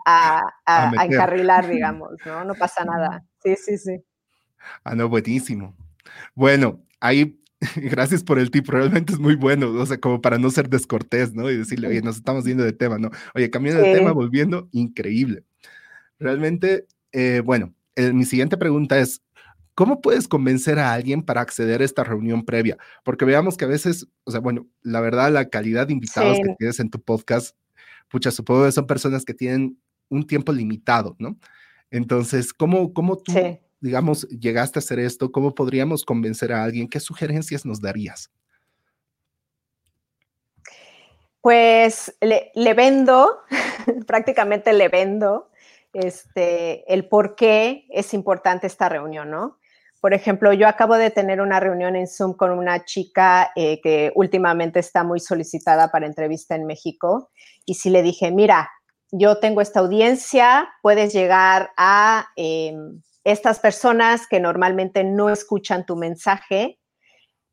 a, 0.06 0.92
encarrilar, 1.04 1.66
digamos, 1.68 2.12
¿no? 2.24 2.44
No 2.44 2.54
pasa 2.54 2.84
nada. 2.84 3.24
Sí, 3.42 3.56
sí, 3.56 3.76
sí. 3.76 4.04
Ah, 4.84 4.94
no, 4.94 5.08
buenísimo. 5.08 5.74
Bueno, 6.34 6.80
ahí, 7.00 7.41
gracias 7.76 8.24
por 8.24 8.38
el 8.38 8.50
tip, 8.50 8.68
realmente 8.68 9.12
es 9.12 9.18
muy 9.18 9.36
bueno, 9.36 9.70
o 9.70 9.86
sea, 9.86 9.98
como 9.98 10.20
para 10.20 10.38
no 10.38 10.50
ser 10.50 10.68
descortés, 10.68 11.34
¿no? 11.34 11.50
Y 11.50 11.56
decirle, 11.56 11.88
oye, 11.88 12.02
nos 12.02 12.16
estamos 12.16 12.44
viendo 12.44 12.64
de 12.64 12.72
tema, 12.72 12.98
¿no? 12.98 13.10
Oye, 13.34 13.50
cambiando 13.50 13.82
de 13.82 13.94
tema, 13.94 14.12
volviendo, 14.12 14.68
increíble. 14.72 15.44
Realmente, 16.18 16.86
eh, 17.12 17.42
bueno, 17.44 17.74
mi 17.96 18.24
siguiente 18.24 18.56
pregunta 18.56 18.98
es, 18.98 19.22
¿Cómo 19.74 20.02
puedes 20.02 20.28
convencer 20.28 20.78
a 20.78 20.92
alguien 20.92 21.22
para 21.22 21.40
acceder 21.40 21.80
a 21.80 21.84
esta 21.84 22.04
reunión 22.04 22.44
previa? 22.44 22.76
Porque 23.04 23.24
veamos 23.24 23.56
que 23.56 23.64
a 23.64 23.68
veces, 23.68 24.06
o 24.24 24.30
sea, 24.30 24.40
bueno, 24.40 24.66
la 24.82 25.00
verdad, 25.00 25.32
la 25.32 25.48
calidad 25.48 25.86
de 25.86 25.94
invitados 25.94 26.38
que 26.44 26.54
tienes 26.58 26.78
en 26.78 26.90
tu 26.90 27.00
podcast, 27.00 27.56
pucha, 28.08 28.30
supongo 28.30 28.66
que 28.66 28.72
son 28.72 28.86
personas 28.86 29.24
que 29.24 29.32
tienen 29.32 29.78
un 30.10 30.26
tiempo 30.26 30.52
limitado, 30.52 31.16
¿no? 31.18 31.38
Entonces, 31.90 32.52
¿cómo, 32.52 32.92
cómo 32.92 33.16
tú, 33.16 33.32
digamos, 33.82 34.26
llegaste 34.28 34.78
a 34.78 34.80
hacer 34.80 34.98
esto? 35.00 35.30
¿Cómo 35.30 35.54
podríamos 35.54 36.04
convencer 36.04 36.52
a 36.52 36.62
alguien? 36.62 36.88
¿Qué 36.88 37.00
sugerencias 37.00 37.66
nos 37.66 37.80
darías? 37.80 38.30
Pues 41.40 42.16
le, 42.20 42.74
vendo, 42.74 43.40
prácticamente 44.06 44.72
le 44.72 44.88
vendo 44.88 45.50
este, 45.92 46.90
el 46.92 47.08
por 47.08 47.34
qué 47.34 47.84
es 47.90 48.14
importante 48.14 48.68
esta 48.68 48.88
reunión, 48.88 49.30
¿no? 49.30 49.58
Por 50.00 50.14
ejemplo, 50.14 50.52
yo 50.52 50.66
acabo 50.68 50.96
de 50.96 51.10
tener 51.10 51.40
una 51.40 51.60
reunión 51.60 51.96
en 51.96 52.06
Zoom 52.08 52.34
con 52.34 52.50
una 52.52 52.84
chica 52.84 53.50
eh, 53.54 53.80
que 53.80 54.12
últimamente 54.14 54.80
está 54.80 55.04
muy 55.04 55.20
solicitada 55.20 55.90
para 55.90 56.06
entrevista 56.06 56.54
en 56.54 56.66
México 56.66 57.30
y 57.64 57.74
si 57.74 57.90
le 57.90 58.02
dije, 58.02 58.30
mira, 58.30 58.70
yo 59.12 59.38
tengo 59.38 59.60
esta 59.60 59.80
audiencia, 59.80 60.68
puedes 60.82 61.12
llegar 61.12 61.70
a 61.76 62.26
em, 62.34 63.02
estas 63.24 63.60
personas 63.60 64.26
que 64.26 64.40
normalmente 64.40 65.04
no 65.04 65.30
escuchan 65.30 65.86
tu 65.86 65.96
mensaje, 65.96 66.78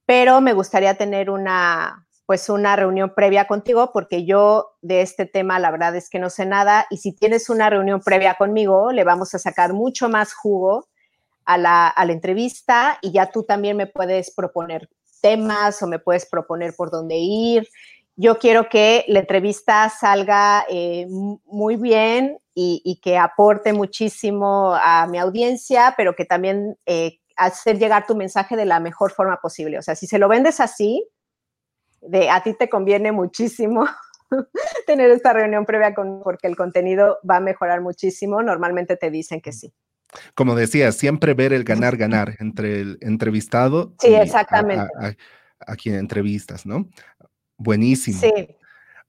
pero 0.06 0.42
me 0.42 0.54
gustaría 0.54 0.96
tener 0.96 1.30
una, 1.30 2.08
pues 2.26 2.50
una 2.50 2.76
reunión 2.76 3.14
previa 3.16 3.46
contigo 3.48 3.92
porque 3.94 4.26
yo 4.26 4.76
de 4.82 5.02
este 5.02 5.26
tema 5.26 5.60
la 5.60 5.72
verdad 5.72 5.96
es 5.96 6.10
que 6.10 6.20
no 6.20 6.30
sé 6.30 6.46
nada 6.46 6.86
y 6.90 6.98
si 6.98 7.12
tienes 7.12 7.50
una 7.50 7.70
reunión 7.70 8.02
previa 8.02 8.36
conmigo 8.36 8.92
le 8.92 9.04
vamos 9.04 9.34
a 9.34 9.40
sacar 9.40 9.74
mucho 9.74 10.10
más 10.10 10.34
jugo 10.34 10.88
a 11.46 11.58
la, 11.58 11.94
entrevista 12.10 13.00
y 13.02 13.12
ya 13.12 13.32
tú 13.32 13.44
también 13.44 13.78
me 13.78 13.88
puedes 13.88 14.32
proponer 14.32 14.88
temas 15.22 15.82
o 15.82 15.88
me 15.88 15.98
puedes 15.98 16.28
proponer 16.28 16.76
por 16.76 16.92
dónde 16.92 17.18
ir. 17.18 17.68
Yo 18.16 18.38
quiero 18.38 18.70
que 18.70 19.06
la 19.08 19.22
entrevista 19.22 19.90
salga 19.90 20.66
eh, 20.70 21.08
muy 21.10 21.78
bien 21.78 22.38
y, 22.62 23.00
que 23.02 23.18
aporte 23.18 23.74
muchísimo 23.74 24.74
a 24.76 25.08
mi 25.08 25.18
audiencia, 25.18 25.94
pero 25.96 26.16
que 26.16 26.26
también 26.26 26.78
eh, 26.86 27.20
hacer 27.38 27.80
llegar 27.80 28.06
tu 28.06 28.16
mensaje 28.16 28.56
de 28.58 28.66
la 28.66 28.80
mejor 28.80 29.12
forma 29.12 29.38
posible. 29.38 29.78
O 29.78 29.82
sea, 29.82 29.96
si 29.96 30.08
se 30.08 30.20
lo 30.20 30.28
vendes 30.28 30.60
así, 30.60 31.08
de 32.02 32.30
a 32.30 32.44
ti 32.44 32.54
te 32.54 32.70
conviene 32.70 33.12
muchísimo 33.12 33.86
tener 34.88 35.10
esta 35.12 35.34
reunión 35.34 35.66
previa 35.66 35.94
con, 35.94 36.22
porque 36.22 36.48
el 36.48 36.56
contenido 36.56 37.20
va 37.30 37.38
a 37.38 37.42
mejorar 37.42 37.82
muchísimo, 37.82 38.42
normalmente 38.42 38.98
te 38.98 39.10
dicen 39.10 39.42
que 39.42 39.54
sí. 39.54 39.74
Como 40.34 40.56
decía, 40.56 40.92
siempre 40.92 41.36
ver 41.36 41.54
el 41.54 41.64
ganar-ganar 41.64 42.36
entre 42.40 42.82
el 42.82 42.98
entrevistado 43.02 43.94
sí, 44.00 44.16
exactamente. 44.16 44.92
A, 45.60 45.76
quien 45.76 45.96
entrevistas, 45.96 46.66
¿no? 46.66 46.90
Buenísimo. 47.58 48.20
Sí. 48.20 48.59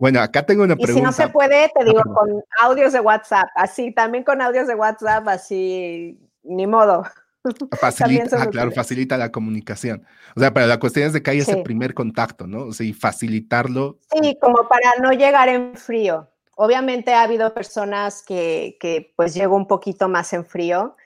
Bueno, 0.01 0.23
acá 0.23 0.43
tengo 0.43 0.65
una 0.65 0.77
pregunta. 0.77 0.93
Y 0.93 0.97
si 0.97 1.03
no 1.03 1.13
se 1.13 1.29
puede, 1.29 1.71
te 1.79 1.85
digo, 1.85 2.03
con 2.03 2.43
audios 2.59 2.95
de 2.95 3.01
WhatsApp, 3.01 3.49
así, 3.55 3.93
también 3.93 4.25
con 4.25 4.41
audios 4.41 4.67
de 4.67 4.75
WhatsApp, 4.75 5.29
así, 5.29 6.19
ni 6.43 6.67
modo. 6.67 7.05
Facilita, 7.81 8.43
ah, 8.43 8.47
claro, 8.47 8.71
facilita 8.73 9.19
la 9.19 9.31
comunicación. 9.31 10.05
O 10.37 10.41
sea, 10.41 10.53
pero 10.53 10.67
la 10.67 10.79
cuestión 10.79 11.07
es 11.07 11.13
de 11.13 11.23
que 11.23 11.31
haya 11.31 11.43
ese 11.43 11.59
primer 11.59 11.95
contacto, 11.95 12.47
¿no? 12.47 12.65
O 12.65 12.73
sea, 12.73 12.87
y 12.87 12.93
facilitarlo. 12.95 13.99
Sí, 14.13 14.37
como 14.41 14.69
para 14.69 14.91
no 15.03 15.13
llegar 15.13 15.49
en 15.49 15.75
frío. 15.77 16.29
Obviamente 16.57 17.15
ha 17.15 17.23
habido 17.23 17.53
personas 17.55 18.23
que, 18.23 18.77
que 18.81 19.13
pues 19.17 19.35
llego 19.35 19.57
un 19.57 19.67
poquito 19.67 20.09
más 20.09 20.33
en 20.33 20.45
frío, 20.45 20.97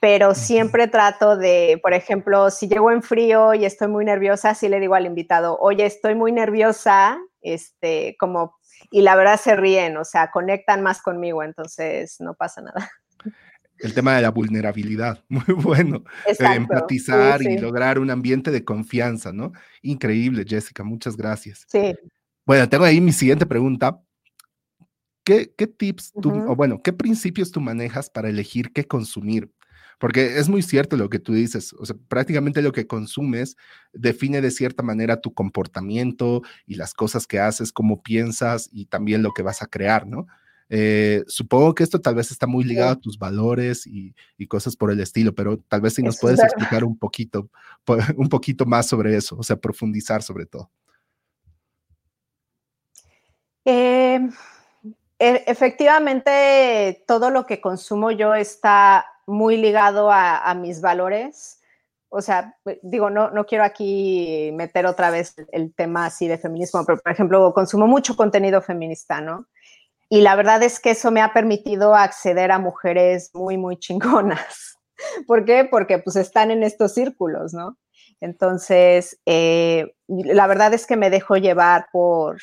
pero 0.00 0.34
siempre 0.34 0.86
trato 0.86 1.36
de, 1.36 1.78
por 1.82 1.92
ejemplo, 1.92 2.50
si 2.50 2.68
llego 2.68 2.90
en 2.90 3.02
frío 3.02 3.54
y 3.54 3.64
estoy 3.64 3.88
muy 3.88 4.04
nerviosa, 4.04 4.54
sí 4.54 4.68
le 4.68 4.80
digo 4.80 4.94
al 4.94 5.06
invitado, 5.06 5.56
oye, 5.60 5.86
estoy 5.86 6.14
muy 6.14 6.32
nerviosa, 6.32 7.18
este, 7.44 8.16
como, 8.18 8.56
y 8.90 9.02
la 9.02 9.14
verdad 9.14 9.38
se 9.38 9.54
ríen, 9.54 9.96
o 9.96 10.04
sea, 10.04 10.30
conectan 10.30 10.82
más 10.82 11.02
conmigo, 11.02 11.42
entonces 11.42 12.16
no 12.20 12.34
pasa 12.34 12.62
nada. 12.62 12.90
El 13.78 13.92
tema 13.92 14.16
de 14.16 14.22
la 14.22 14.30
vulnerabilidad, 14.30 15.22
muy 15.28 15.54
bueno. 15.54 16.04
empatizar 16.38 17.42
y 17.42 17.58
lograr 17.58 17.98
un 17.98 18.10
ambiente 18.10 18.50
de 18.50 18.64
confianza, 18.64 19.32
¿no? 19.32 19.52
Increíble, 19.82 20.44
Jessica, 20.48 20.82
muchas 20.82 21.16
gracias. 21.16 21.66
Sí. 21.68 21.94
Bueno, 22.46 22.68
tengo 22.68 22.84
ahí 22.84 23.00
mi 23.00 23.12
siguiente 23.12 23.46
pregunta. 23.46 24.00
¿Qué, 25.24 25.46
tips 25.46 26.12
tú, 26.20 26.30
o 26.30 26.54
bueno, 26.54 26.82
qué 26.82 26.92
principios 26.92 27.50
tú 27.50 27.60
manejas 27.60 28.10
para 28.10 28.28
elegir 28.28 28.72
qué 28.72 28.84
consumir? 28.84 29.50
Porque 29.98 30.38
es 30.38 30.48
muy 30.48 30.62
cierto 30.62 30.96
lo 30.96 31.08
que 31.08 31.18
tú 31.18 31.32
dices, 31.32 31.72
o 31.74 31.86
sea, 31.86 31.96
prácticamente 32.08 32.62
lo 32.62 32.72
que 32.72 32.86
consumes 32.86 33.56
define 33.92 34.40
de 34.40 34.50
cierta 34.50 34.82
manera 34.82 35.20
tu 35.20 35.32
comportamiento 35.32 36.42
y 36.66 36.74
las 36.74 36.94
cosas 36.94 37.26
que 37.26 37.40
haces, 37.40 37.72
cómo 37.72 38.02
piensas 38.02 38.68
y 38.72 38.86
también 38.86 39.22
lo 39.22 39.32
que 39.32 39.42
vas 39.42 39.62
a 39.62 39.66
crear, 39.66 40.06
¿no? 40.06 40.26
Eh, 40.70 41.22
supongo 41.26 41.74
que 41.74 41.84
esto 41.84 42.00
tal 42.00 42.14
vez 42.14 42.30
está 42.30 42.46
muy 42.46 42.64
ligado 42.64 42.92
a 42.92 43.00
tus 43.00 43.18
valores 43.18 43.86
y, 43.86 44.14
cosas 44.48 44.76
por 44.76 44.90
el 44.90 45.00
estilo, 45.00 45.34
pero 45.34 45.58
tal 45.58 45.80
vez 45.80 45.94
si 45.94 46.02
nos 46.02 46.18
puedes 46.18 46.38
explicar 46.40 46.84
un 46.84 46.98
poquito, 46.98 47.48
un 48.16 48.28
poquito 48.28 48.66
más 48.66 48.86
sobre 48.86 49.16
eso, 49.16 49.36
o 49.38 49.42
sea, 49.42 49.56
profundizar 49.56 50.22
sobre 50.22 50.46
todo. 50.46 50.70
Eh, 53.64 54.20
e, 55.18 55.44
efectivamente, 55.46 57.04
todo 57.06 57.30
lo 57.30 57.46
que 57.46 57.60
consumo 57.60 58.10
yo 58.10 58.34
está 58.34 59.06
muy 59.26 59.56
ligado 59.56 60.10
a, 60.10 60.54
mis 60.54 60.80
valores. 60.80 61.60
O 62.08 62.20
sea, 62.22 62.56
digo, 62.82 63.10
no, 63.10 63.30
no 63.30 63.44
quiero 63.44 63.64
aquí 63.64 64.50
meter 64.54 64.86
otra 64.86 65.10
vez 65.10 65.34
el 65.52 65.74
tema 65.74 66.06
así 66.06 66.28
de 66.28 66.38
feminismo, 66.38 66.84
pero 66.86 66.98
por 66.98 67.12
ejemplo, 67.12 67.52
consumo 67.52 67.86
mucho 67.86 68.16
contenido 68.16 68.62
feminista, 68.62 69.20
¿no? 69.20 69.46
Y 70.08 70.20
la 70.20 70.36
verdad 70.36 70.62
es 70.62 70.80
que 70.80 70.90
eso 70.90 71.10
me 71.10 71.20
ha 71.20 71.32
permitido 71.32 71.94
acceder 71.94 72.52
a 72.52 72.58
mujeres 72.58 73.30
muy, 73.34 73.56
muy 73.58 73.78
chingonas. 73.78 74.78
¿Por 75.26 75.44
qué? 75.44 75.64
Porque 75.64 75.98
pues 75.98 76.16
están 76.16 76.50
en 76.50 76.62
estos 76.62 76.94
círculos, 76.94 77.52
¿no? 77.52 77.78
Entonces, 78.20 79.18
eh, 79.26 79.94
la 80.06 80.46
verdad 80.46 80.72
es 80.72 80.86
que 80.86 80.96
me 80.96 81.10
dejo 81.10 81.36
llevar 81.36 81.88
por, 81.92 82.38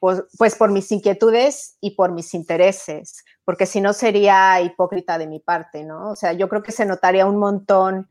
pues 0.00 0.54
por 0.56 0.70
mis 0.70 0.90
inquietudes 0.90 1.76
y 1.80 1.94
por 1.94 2.12
mis 2.12 2.32
intereses, 2.34 3.22
porque 3.50 3.66
si 3.66 3.80
no 3.80 3.92
sería 3.92 4.60
hipócrita 4.60 5.18
de 5.18 5.26
mi 5.26 5.40
parte, 5.40 5.82
¿no? 5.82 6.10
O 6.12 6.14
sea, 6.14 6.32
yo 6.34 6.48
creo 6.48 6.62
que 6.62 6.70
se 6.70 6.86
notaría 6.86 7.26
un 7.26 7.36
montón 7.36 8.06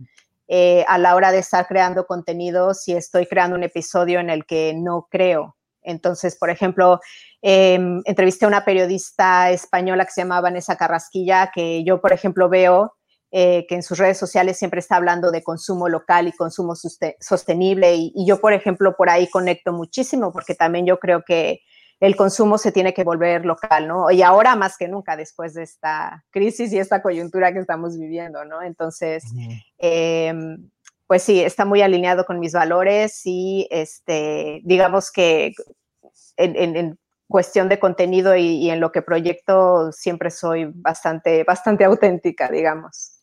eh, 0.50 0.84
a 0.90 0.98
la 0.98 1.16
hora 1.16 1.32
de 1.32 1.38
estar 1.38 1.66
creando 1.66 2.06
contenido 2.06 2.74
si 2.74 2.92
estoy 2.92 3.26
creando 3.26 3.56
un 3.56 3.64
episodio 3.64 4.20
en 4.20 4.30
el 4.30 4.46
que 4.46 4.74
no 4.76 5.08
creo. 5.10 5.56
Entonces, 5.82 6.36
por 6.36 6.50
ejemplo, 6.50 7.00
em, 7.42 8.02
entrevisté 8.04 8.44
a 8.44 8.50
una 8.50 8.66
periodista 8.66 9.50
española 9.50 10.04
que 10.04 10.12
se 10.12 10.22
llama 10.24 10.42
Vanessa 10.42 10.76
Carrasquilla, 10.76 11.52
que 11.56 11.86
yo, 11.86 12.02
por 12.02 12.12
ejemplo, 12.12 12.50
veo 12.50 12.98
eh, 13.32 13.66
que 13.70 13.76
en 13.76 13.84
sus 13.84 13.98
redes 13.98 14.18
sociales 14.18 14.60
siempre 14.60 14.82
está 14.82 14.98
hablando 14.98 15.32
de 15.32 15.42
consumo 15.42 15.88
local 15.88 16.28
y 16.28 16.34
consumo 16.34 16.74
sostenible. 17.22 17.96
y, 17.96 18.26
yo, 18.28 18.42
por 18.42 18.52
ejemplo, 18.52 18.94
por 18.98 19.10
ahí 19.10 19.30
conecto 19.30 19.72
muchísimo, 19.72 20.34
porque 20.34 20.54
también 20.54 20.86
yo 20.86 21.00
creo 21.00 21.24
que 21.26 21.62
el 22.00 22.16
consumo 22.16 22.58
se 22.58 22.72
tiene 22.72 22.94
que 22.94 23.04
volver 23.04 23.46
local, 23.46 23.88
¿no? 23.88 24.10
Y 24.10 24.22
ahora 24.22 24.56
más 24.56 24.78
que 24.78 24.88
nunca, 24.88 25.18
después 25.18 25.54
de 25.54 25.64
esta 25.64 26.24
crisis 26.30 26.72
y 26.72 26.80
esta 26.80 27.02
coyuntura 27.02 27.52
que 27.52 27.60
estamos 27.60 27.98
viviendo, 27.98 28.46
¿no? 28.46 28.62
Entonces, 28.62 29.24
em, 29.78 30.70
pues 31.08 31.24
sí, 31.24 31.42
está 31.42 31.66
muy 31.66 31.82
alineado 31.82 32.26
con 32.26 32.40
mis 32.40 32.54
valores 32.54 33.22
y, 33.26 33.68
este, 33.70 34.62
digamos 34.64 35.12
que 35.12 35.54
en, 36.38 36.98
cuestión 37.28 37.70
de 37.70 37.78
contenido 37.78 38.36
y, 38.36 38.72
en 38.72 38.80
lo 38.80 38.92
que 38.92 39.04
proyecto 39.04 39.92
siempre 39.92 40.32
soy 40.32 40.72
bastante, 40.74 41.44
bastante 41.44 41.84
auténtica, 41.84 42.50
digamos. 42.50 43.22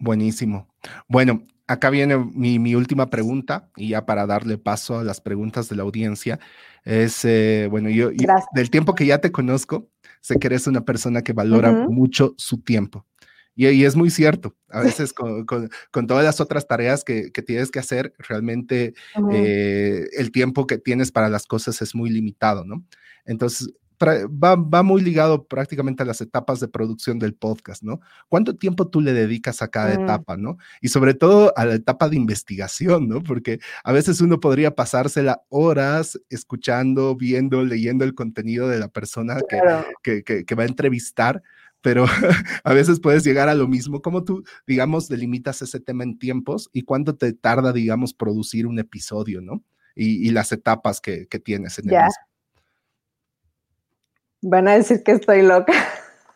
Buenísimo. 0.00 0.66
Bueno, 1.06 1.42
acá 1.66 1.90
viene 1.90 2.18
mi, 2.18 2.74
última 2.74 3.10
pregunta 3.10 3.70
y 3.76 3.90
ya 3.90 4.06
para 4.06 4.26
darle 4.26 4.58
paso 4.58 4.98
a 4.98 5.04
las 5.04 5.20
preguntas 5.20 5.68
de 5.68 5.76
la 5.76 5.82
audiencia. 5.82 6.38
Es, 6.84 7.24
eh, 7.24 7.68
bueno, 7.70 7.88
yo, 7.88 8.10
del 8.54 8.70
tiempo 8.70 8.94
que 8.94 9.06
ya 9.06 9.18
te 9.18 9.32
conozco, 9.32 9.88
sé 10.20 10.36
que 10.38 10.48
eres 10.48 10.66
una 10.66 10.84
persona 10.84 11.22
que 11.22 11.32
valora 11.32 11.72
mucho 11.72 12.34
su 12.36 12.60
tiempo. 12.60 13.06
Y, 13.56 13.84
es 13.84 13.94
muy 13.94 14.10
cierto, 14.10 14.56
a 14.68 14.80
veces 14.80 15.12
con, 15.12 15.46
todas 16.08 16.24
las 16.24 16.40
otras 16.40 16.66
tareas 16.66 17.04
que, 17.04 17.30
tienes 17.30 17.70
que 17.70 17.78
hacer, 17.78 18.12
realmente 18.18 18.94
eh, 19.30 20.08
el 20.18 20.32
tiempo 20.32 20.66
que 20.66 20.78
tienes 20.78 21.12
para 21.12 21.28
las 21.28 21.46
cosas 21.46 21.80
es 21.80 21.94
muy 21.94 22.10
limitado, 22.10 22.64
¿no? 22.64 22.84
Entonces, 23.24 23.72
va, 24.04 24.82
muy 24.82 25.02
ligado 25.02 25.44
prácticamente 25.46 26.02
a 26.02 26.06
las 26.06 26.20
etapas 26.20 26.60
de 26.60 26.68
producción 26.68 27.18
del 27.18 27.34
podcast, 27.34 27.82
¿no? 27.82 28.00
¿Cuánto 28.28 28.56
tiempo 28.56 28.88
tú 28.88 29.00
le 29.00 29.12
dedicas 29.12 29.62
a 29.62 29.68
cada 29.68 29.96
mm. 29.96 30.02
etapa, 30.02 30.36
¿no? 30.36 30.58
Y 30.80 30.88
sobre 30.88 31.14
todo 31.14 31.52
a 31.56 31.64
la 31.64 31.74
etapa 31.74 32.08
de 32.08 32.16
investigación, 32.16 33.08
¿no? 33.08 33.22
Porque 33.22 33.60
a 33.82 33.92
veces 33.92 34.20
uno 34.20 34.40
podría 34.40 34.74
pasársela 34.74 35.42
horas 35.48 36.20
escuchando, 36.28 37.16
viendo, 37.16 37.64
leyendo 37.64 38.04
el 38.04 38.14
contenido 38.14 38.68
de 38.68 38.78
la 38.78 38.88
persona 38.88 39.36
que, 40.02 40.22
que, 40.22 40.54
va 40.54 40.62
a 40.64 40.66
entrevistar, 40.66 41.42
pero 41.80 42.04
a 42.64 42.72
veces 42.72 43.00
puedes 43.00 43.24
llegar 43.24 43.48
a 43.48 43.54
lo 43.54 43.68
mismo. 43.68 44.02
¿Cómo 44.02 44.24
tú, 44.24 44.44
digamos, 44.66 45.08
delimitas 45.08 45.62
ese 45.62 45.80
tema 45.80 46.04
en 46.04 46.18
tiempos 46.18 46.70
y 46.72 46.82
cuánto 46.82 47.16
te 47.16 47.32
tarda, 47.32 47.72
digamos, 47.72 48.14
producir 48.14 48.66
un 48.66 48.78
episodio, 48.78 49.40
¿no? 49.40 49.62
Y, 49.96 50.30
las 50.30 50.50
etapas 50.50 51.00
que, 51.00 51.26
tienes 51.44 51.78
en 51.78 51.90
el 51.90 52.02
mismo. 52.02 52.33
Van 54.46 54.68
a 54.68 54.74
decir 54.74 55.02
que 55.02 55.12
estoy 55.12 55.40
loca. 55.40 55.72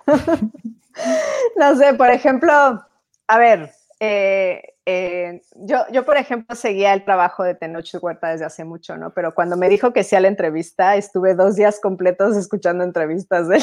no 1.57 1.77
sé, 1.77 1.93
por 1.93 2.11
ejemplo, 2.11 2.53
a 2.53 3.39
ver, 3.39 3.71
eh, 4.01 4.63
eh, 4.87 5.43
yo, 5.57 5.85
yo, 5.93 6.07
por 6.07 6.17
ejemplo, 6.17 6.57
seguía 6.57 6.95
el 6.95 7.05
trabajo 7.05 7.45
de 7.45 7.55
Tenoch 7.55 7.95
Huerta 8.01 8.31
desde 8.31 8.47
hace 8.47 8.65
mucho, 8.65 8.97
¿no? 8.97 9.13
Pero 9.13 9.35
cuando 9.35 9.59
me 9.59 9.69
dijo 9.69 9.93
que 9.93 10.05
sí 10.05 10.17
a 10.17 10.21
la 10.21 10.29
entrevista, 10.29 10.97
estuve 10.97 11.35
dos 11.35 11.57
días 11.57 11.81
completos 11.81 12.35
escuchando 12.35 12.83
entrevistas 12.83 13.47
de 13.49 13.57
él. 13.59 13.63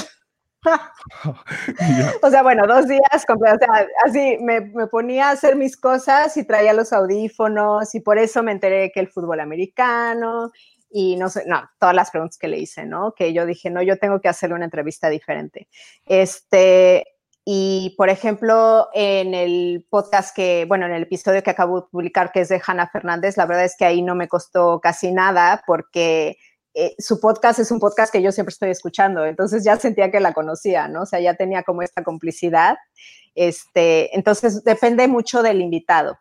O 2.24 2.30
sea, 2.32 2.42
bueno, 2.42 2.66
dos 2.66 2.88
días 2.88 3.24
completos, 3.28 3.60
o 3.62 3.66
sea, 3.72 3.88
así 4.04 4.38
me, 4.42 4.62
me, 4.62 4.88
ponía 4.88 5.30
a 5.30 5.32
hacer 5.34 5.56
mis 5.56 5.78
cosas 5.78 6.36
y 6.38 6.44
traía 6.44 6.74
los 6.74 6.92
audífonos 6.92 7.94
y 7.94 8.00
por 8.00 8.18
eso 8.18 8.42
me 8.42 8.52
enteré 8.52 8.92
que 8.92 9.00
el 9.00 9.10
fútbol 9.10 9.42
americano 9.42 10.52
y 10.98 11.18
no 11.18 11.28
sé, 11.28 11.44
no, 11.46 11.70
todas 11.78 11.94
las 11.94 12.10
preguntas 12.10 12.38
que 12.38 12.48
le 12.48 12.58
hice, 12.58 12.86
¿no? 12.86 13.14
Que 13.14 13.34
yo 13.34 13.46
dije, 13.46 13.70
no, 13.70 13.82
yo 13.82 13.98
tengo 14.00 14.22
que 14.22 14.30
hacerle 14.30 14.56
una 14.56 14.64
entrevista 14.64 15.10
diferente. 15.10 15.68
Este, 16.06 17.06
y 17.44 17.94
por 17.98 18.08
ejemplo, 18.10 18.88
en 18.94 19.34
el 19.34 19.86
podcast 19.90 20.34
que, 20.34 20.64
bueno, 20.70 20.86
en 20.86 20.94
el 20.94 21.04
episodio 21.04 21.44
que 21.44 21.50
acabo 21.50 21.82
de 21.82 21.88
publicar, 21.92 22.32
que 22.32 22.40
es 22.40 22.48
de 22.48 22.62
Hanna 22.66 22.88
Fernández, 22.88 23.36
la 23.36 23.46
verdad 23.46 23.66
es 23.66 23.76
que 23.78 23.84
ahí 23.84 24.02
no 24.02 24.16
me 24.16 24.30
costó 24.30 24.80
casi 24.80 25.12
nada 25.12 25.66
porque 25.68 26.38
eh, 26.74 26.96
su 26.98 27.20
podcast 27.20 27.60
es 27.60 27.72
un 27.72 27.82
podcast 27.82 28.10
que 28.10 28.22
yo 28.22 28.32
siempre 28.32 28.54
estoy 28.54 28.70
escuchando, 28.70 29.26
entonces 29.26 29.66
ya 29.66 29.76
sentía 29.76 30.12
que 30.12 30.22
la 30.22 30.32
conocía, 30.32 30.88
¿no? 30.88 31.02
O 31.02 31.06
sea, 31.06 31.20
ya 31.20 31.34
tenía 31.34 31.64
como 31.64 31.82
esta 31.82 32.06
complicidad. 32.06 32.78
Este, 33.36 34.16
entonces, 34.16 34.64
depende 34.64 35.10
mucho 35.10 35.44
del 35.44 35.60
invitado. 35.60 36.18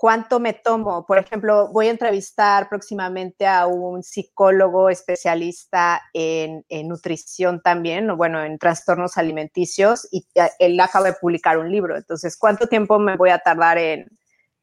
¿Cuánto 0.00 0.40
me 0.40 0.54
tomo? 0.54 1.04
Por 1.04 1.18
ejemplo, 1.18 1.68
voy 1.74 1.88
a 1.88 1.90
entrevistar 1.90 2.70
próximamente 2.70 3.46
a 3.46 3.66
un 3.66 4.02
psicólogo 4.02 4.88
especialista 4.88 6.00
en, 6.14 6.64
nutrición 6.88 7.60
también, 7.60 8.16
bueno, 8.16 8.42
en 8.42 8.58
trastornos 8.58 9.18
alimenticios, 9.18 10.08
y 10.10 10.26
él 10.58 10.80
acaba 10.80 11.08
de 11.08 11.12
publicar 11.20 11.58
un 11.58 11.70
libro. 11.70 11.98
Entonces, 11.98 12.38
¿cuánto 12.38 12.66
tiempo 12.66 12.98
me 12.98 13.18
voy 13.18 13.28
a 13.28 13.40
tardar 13.40 13.76
en, 13.76 14.08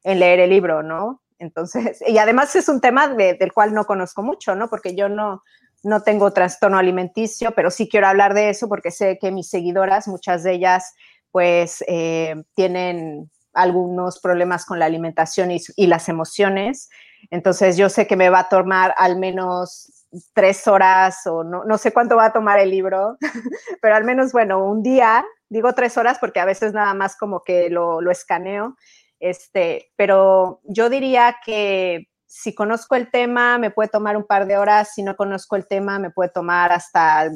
leer 0.04 0.40
el 0.40 0.50
libro, 0.50 0.82
no? 0.82 1.22
Entonces, 1.38 2.02
y 2.08 2.18
además 2.18 2.56
es 2.56 2.68
un 2.68 2.82
tema 2.82 3.08
del 3.08 3.54
cual 3.54 3.76
no 3.76 3.86
conozco 3.86 4.24
mucho, 4.24 4.56
¿no? 4.56 4.72
Porque 4.72 4.96
yo 4.96 5.08
no, 5.08 5.44
no 5.84 6.02
tengo 6.02 6.34
trastorno 6.34 6.80
alimenticio, 6.80 7.52
pero 7.52 7.70
sí 7.70 7.88
quiero 7.88 8.08
hablar 8.08 8.34
de 8.34 8.50
eso 8.50 8.68
porque 8.68 8.90
sé 8.90 9.20
que 9.22 9.32
mis 9.32 9.52
seguidoras, 9.52 10.08
muchas 10.08 10.42
de 10.42 10.54
ellas, 10.54 10.96
pues 11.32 11.84
eh, 11.88 12.44
tienen 12.56 13.30
algunos 13.58 14.20
problemas 14.20 14.66
con 14.66 14.80
la 14.80 14.86
alimentación 14.86 15.52
y, 15.52 15.88
las 15.88 16.10
emociones. 16.10 16.90
Entonces 17.32 17.76
yo 17.76 17.90
sé 17.90 18.08
que 18.08 18.16
me 18.16 18.30
va 18.30 18.40
a 18.40 18.50
tomar 18.50 18.94
al 18.98 19.18
menos 19.18 20.06
tres 20.34 20.68
horas 20.68 21.26
o 21.26 21.44
no, 21.44 21.66
no 21.66 21.78
sé 21.78 21.92
cuánto 21.92 22.16
va 22.16 22.26
a 22.26 22.34
tomar 22.34 22.60
el 22.60 22.70
libro, 22.70 23.18
pero 23.82 23.96
al 23.96 24.04
menos, 24.04 24.32
bueno, 24.32 24.64
un 24.64 24.84
día, 24.84 25.26
digo 25.50 25.74
tres 25.74 25.98
horas 25.98 26.18
porque 26.20 26.40
a 26.40 26.46
veces 26.46 26.74
nada 26.74 26.94
más 26.94 27.18
como 27.18 27.44
que 27.44 27.70
lo, 27.70 28.00
lo 28.02 28.12
escaneo, 28.12 28.78
este, 29.20 29.92
pero 29.96 30.62
yo 30.64 30.90
diría 30.90 31.38
que 31.44 32.08
si 32.28 32.54
conozco 32.54 32.96
el 32.96 33.10
tema 33.10 33.58
me 33.58 33.72
puede 33.72 33.90
tomar 33.90 34.16
un 34.18 34.26
par 34.26 34.46
de 34.46 34.58
horas, 34.58 34.94
si 34.94 35.02
no 35.02 35.16
conozco 35.16 35.56
el 35.56 35.66
tema 35.66 35.98
me 35.98 36.12
puede 36.12 36.30
tomar 36.30 36.72
hasta 36.72 37.32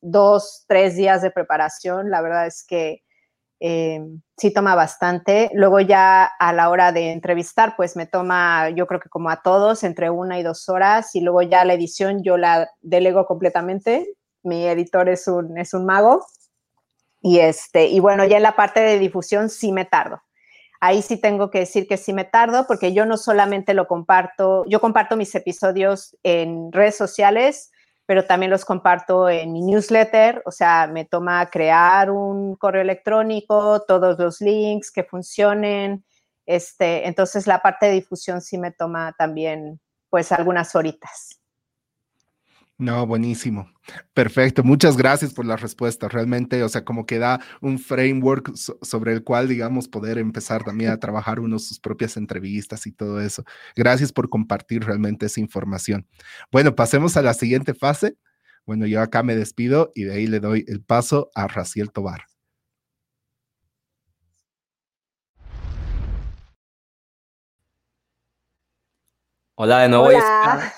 dos, 0.00 0.64
tres 0.68 0.94
días 0.94 1.22
de 1.22 1.30
preparación. 1.30 2.10
La 2.10 2.20
verdad 2.20 2.46
es 2.46 2.64
que 2.64 3.02
eh, 3.60 4.00
sí 4.36 4.52
toma 4.52 4.74
bastante. 4.74 5.50
Luego 5.54 5.80
ya 5.80 6.24
a 6.24 6.52
la 6.52 6.68
hora 6.70 6.92
de 6.92 7.12
entrevistar, 7.12 7.74
pues 7.76 7.96
me 7.96 8.06
toma, 8.06 8.70
yo 8.70 8.86
creo 8.86 9.00
que 9.00 9.08
como 9.08 9.30
a 9.30 9.42
todos, 9.42 9.82
entre 9.84 10.10
una 10.10 10.38
y 10.38 10.42
dos 10.42 10.68
horas 10.68 11.14
y 11.14 11.20
luego 11.20 11.42
ya 11.42 11.64
la 11.64 11.74
edición 11.74 12.22
yo 12.22 12.36
la 12.36 12.70
delego 12.82 13.26
completamente. 13.26 14.06
Mi 14.42 14.66
editor 14.66 15.08
es 15.08 15.26
un, 15.28 15.58
es 15.58 15.74
un 15.74 15.86
mago. 15.86 16.24
Y, 17.22 17.40
este, 17.40 17.86
y 17.86 17.98
bueno, 18.00 18.24
ya 18.24 18.36
en 18.36 18.42
la 18.42 18.56
parte 18.56 18.80
de 18.80 18.98
difusión 18.98 19.48
sí 19.48 19.72
me 19.72 19.84
tardo. 19.84 20.22
Ahí 20.80 21.02
sí 21.02 21.16
tengo 21.16 21.50
que 21.50 21.60
decir 21.60 21.88
que 21.88 21.96
sí 21.96 22.12
me 22.12 22.24
tardo 22.24 22.66
porque 22.66 22.92
yo 22.92 23.06
no 23.06 23.16
solamente 23.16 23.72
lo 23.74 23.88
comparto, 23.88 24.64
yo 24.66 24.80
comparto 24.80 25.16
mis 25.16 25.34
episodios 25.34 26.16
en 26.22 26.70
redes 26.70 26.96
sociales, 26.96 27.72
pero 28.06 28.24
también 28.24 28.50
los 28.50 28.64
comparto 28.64 29.28
en 29.28 29.52
mi 29.52 29.62
newsletter, 29.62 30.42
o 30.46 30.52
sea, 30.52 30.86
me 30.86 31.04
toma 31.04 31.50
crear 31.50 32.10
un 32.10 32.56
correo 32.56 32.82
electrónico, 32.82 33.82
todos 33.82 34.18
los 34.18 34.40
links 34.40 34.90
que 34.92 35.04
funcionen, 35.04 36.04
este, 36.46 37.08
entonces 37.08 37.46
la 37.48 37.60
parte 37.60 37.86
de 37.86 37.92
difusión 37.92 38.40
sí 38.40 38.56
me 38.56 38.70
toma 38.70 39.14
también 39.18 39.80
pues 40.08 40.30
algunas 40.30 40.74
horitas. 40.76 41.40
No, 42.78 43.06
buenísimo. 43.06 43.70
Perfecto. 44.12 44.62
Muchas 44.62 44.98
gracias 44.98 45.32
por 45.32 45.46
la 45.46 45.56
respuesta. 45.56 46.08
Realmente, 46.08 46.62
o 46.62 46.68
sea, 46.68 46.84
como 46.84 47.06
que 47.06 47.18
da 47.18 47.40
un 47.62 47.78
framework 47.78 48.54
sobre 48.54 49.12
el 49.14 49.24
cual, 49.24 49.48
digamos, 49.48 49.88
poder 49.88 50.18
empezar 50.18 50.62
también 50.62 50.90
a 50.90 50.98
trabajar 50.98 51.40
uno 51.40 51.58
sus 51.58 51.80
propias 51.80 52.18
entrevistas 52.18 52.86
y 52.86 52.92
todo 52.92 53.20
eso. 53.22 53.44
Gracias 53.74 54.12
por 54.12 54.28
compartir 54.28 54.84
realmente 54.84 55.24
esa 55.24 55.40
información. 55.40 56.06
Bueno, 56.52 56.74
pasemos 56.74 57.16
a 57.16 57.22
la 57.22 57.32
siguiente 57.32 57.72
fase. 57.72 58.18
Bueno, 58.66 58.86
yo 58.86 59.00
acá 59.00 59.22
me 59.22 59.36
despido 59.36 59.92
y 59.94 60.04
de 60.04 60.14
ahí 60.14 60.26
le 60.26 60.40
doy 60.40 60.64
el 60.68 60.82
paso 60.82 61.30
a 61.34 61.46
Raciel 61.48 61.92
Tobar. 61.92 62.24
Hola 69.54 69.78
de 69.80 69.88
nuevo. 69.88 70.06
Hola. 70.06 70.74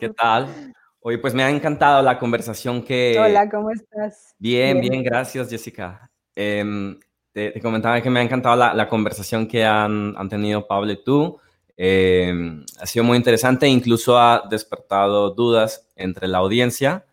¿Qué 0.00 0.08
tal? 0.08 0.72
Oye, 1.08 1.18
pues 1.18 1.34
me 1.34 1.44
ha 1.44 1.50
encantado 1.50 2.02
la 2.02 2.18
conversación 2.18 2.82
que... 2.82 3.16
Hola, 3.16 3.48
¿cómo 3.48 3.70
estás? 3.70 4.34
Bien, 4.40 4.80
bien, 4.80 5.04
gracias 5.04 5.48
Jessica. 5.48 6.10
Em, 6.34 6.98
te, 7.30 7.60
comentaba 7.60 8.00
que 8.00 8.10
me 8.10 8.18
ha 8.18 8.24
encantado 8.24 8.56
la, 8.56 8.88
conversación 8.88 9.46
que 9.46 9.64
han, 9.64 10.16
tenido 10.28 10.66
Pablo 10.66 10.90
y 10.90 11.04
tú. 11.04 11.38
Em, 11.76 12.66
ha 12.80 12.86
sido 12.86 13.04
muy 13.04 13.16
interesante, 13.16 13.68
incluso 13.68 14.18
ha 14.18 14.48
despertado 14.50 15.30
dudas 15.30 15.88
entre 15.94 16.26
la 16.26 16.38
audiencia 16.38 17.06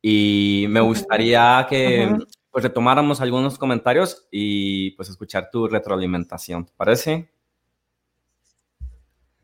y 0.00 0.64
me 0.70 0.80
gustaría 0.80 1.66
que 1.68 2.16
pues 2.50 2.64
retomáramos 2.64 3.20
algunos 3.20 3.58
comentarios 3.58 4.26
y 4.30 4.92
pues 4.92 5.10
escuchar 5.10 5.50
tu 5.52 5.68
retroalimentación. 5.68 6.64
¿Te 6.64 6.72
parece? 6.78 7.28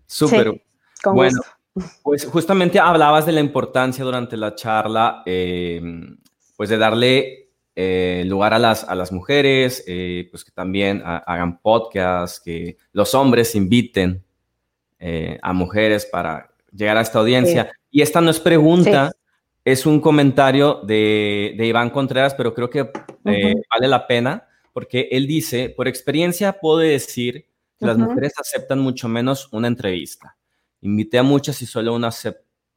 Súper. 0.06 0.52
Sí, 0.52 0.62
bueno. 1.04 1.42
Pues 2.02 2.24
justamente 2.26 2.78
hablabas 2.78 3.26
de 3.26 3.32
la 3.32 3.40
importancia 3.40 4.04
durante 4.04 4.36
la 4.36 4.54
charla, 4.54 5.22
eh, 5.26 5.80
pues 6.56 6.70
de 6.70 6.78
darle 6.78 7.50
eh, 7.74 8.24
lugar 8.26 8.54
a 8.54 8.58
las, 8.58 8.84
a 8.84 8.94
las 8.94 9.12
mujeres, 9.12 9.84
eh, 9.86 10.28
pues 10.30 10.44
que 10.44 10.50
también 10.50 11.02
hagan 11.04 11.60
podcasts, 11.60 12.40
que 12.40 12.76
los 12.92 13.14
hombres 13.14 13.54
inviten 13.54 14.24
a 15.42 15.54
mujeres 15.54 16.04
para 16.04 16.50
llegar 16.72 16.98
a 16.98 17.00
esta 17.00 17.20
audiencia. 17.20 17.72
Y 17.90 18.02
esta 18.02 18.20
no 18.20 18.30
es 18.30 18.38
pregunta, 18.38 19.12
es 19.64 19.86
un 19.86 19.98
comentario 19.98 20.80
de, 20.82 21.56
Iván 21.58 21.88
Contreras, 21.88 22.34
pero 22.34 22.52
creo 22.52 22.68
que 22.68 22.90
vale 23.24 23.88
la 23.88 24.06
pena 24.06 24.46
porque 24.72 25.08
él 25.10 25.26
dice, 25.26 25.70
por 25.70 25.88
experiencia 25.88 26.52
puedo 26.52 26.78
decir 26.78 27.46
que 27.78 27.86
las 27.86 27.96
mujeres 27.96 28.34
aceptan 28.38 28.78
mucho 28.78 29.08
menos 29.08 29.48
una 29.52 29.68
entrevista. 29.68 30.36
Invité 30.82 31.18
a 31.18 31.22
muchas 31.22 31.60
y 31.62 31.66
solo 31.66 31.94
una 31.94 32.10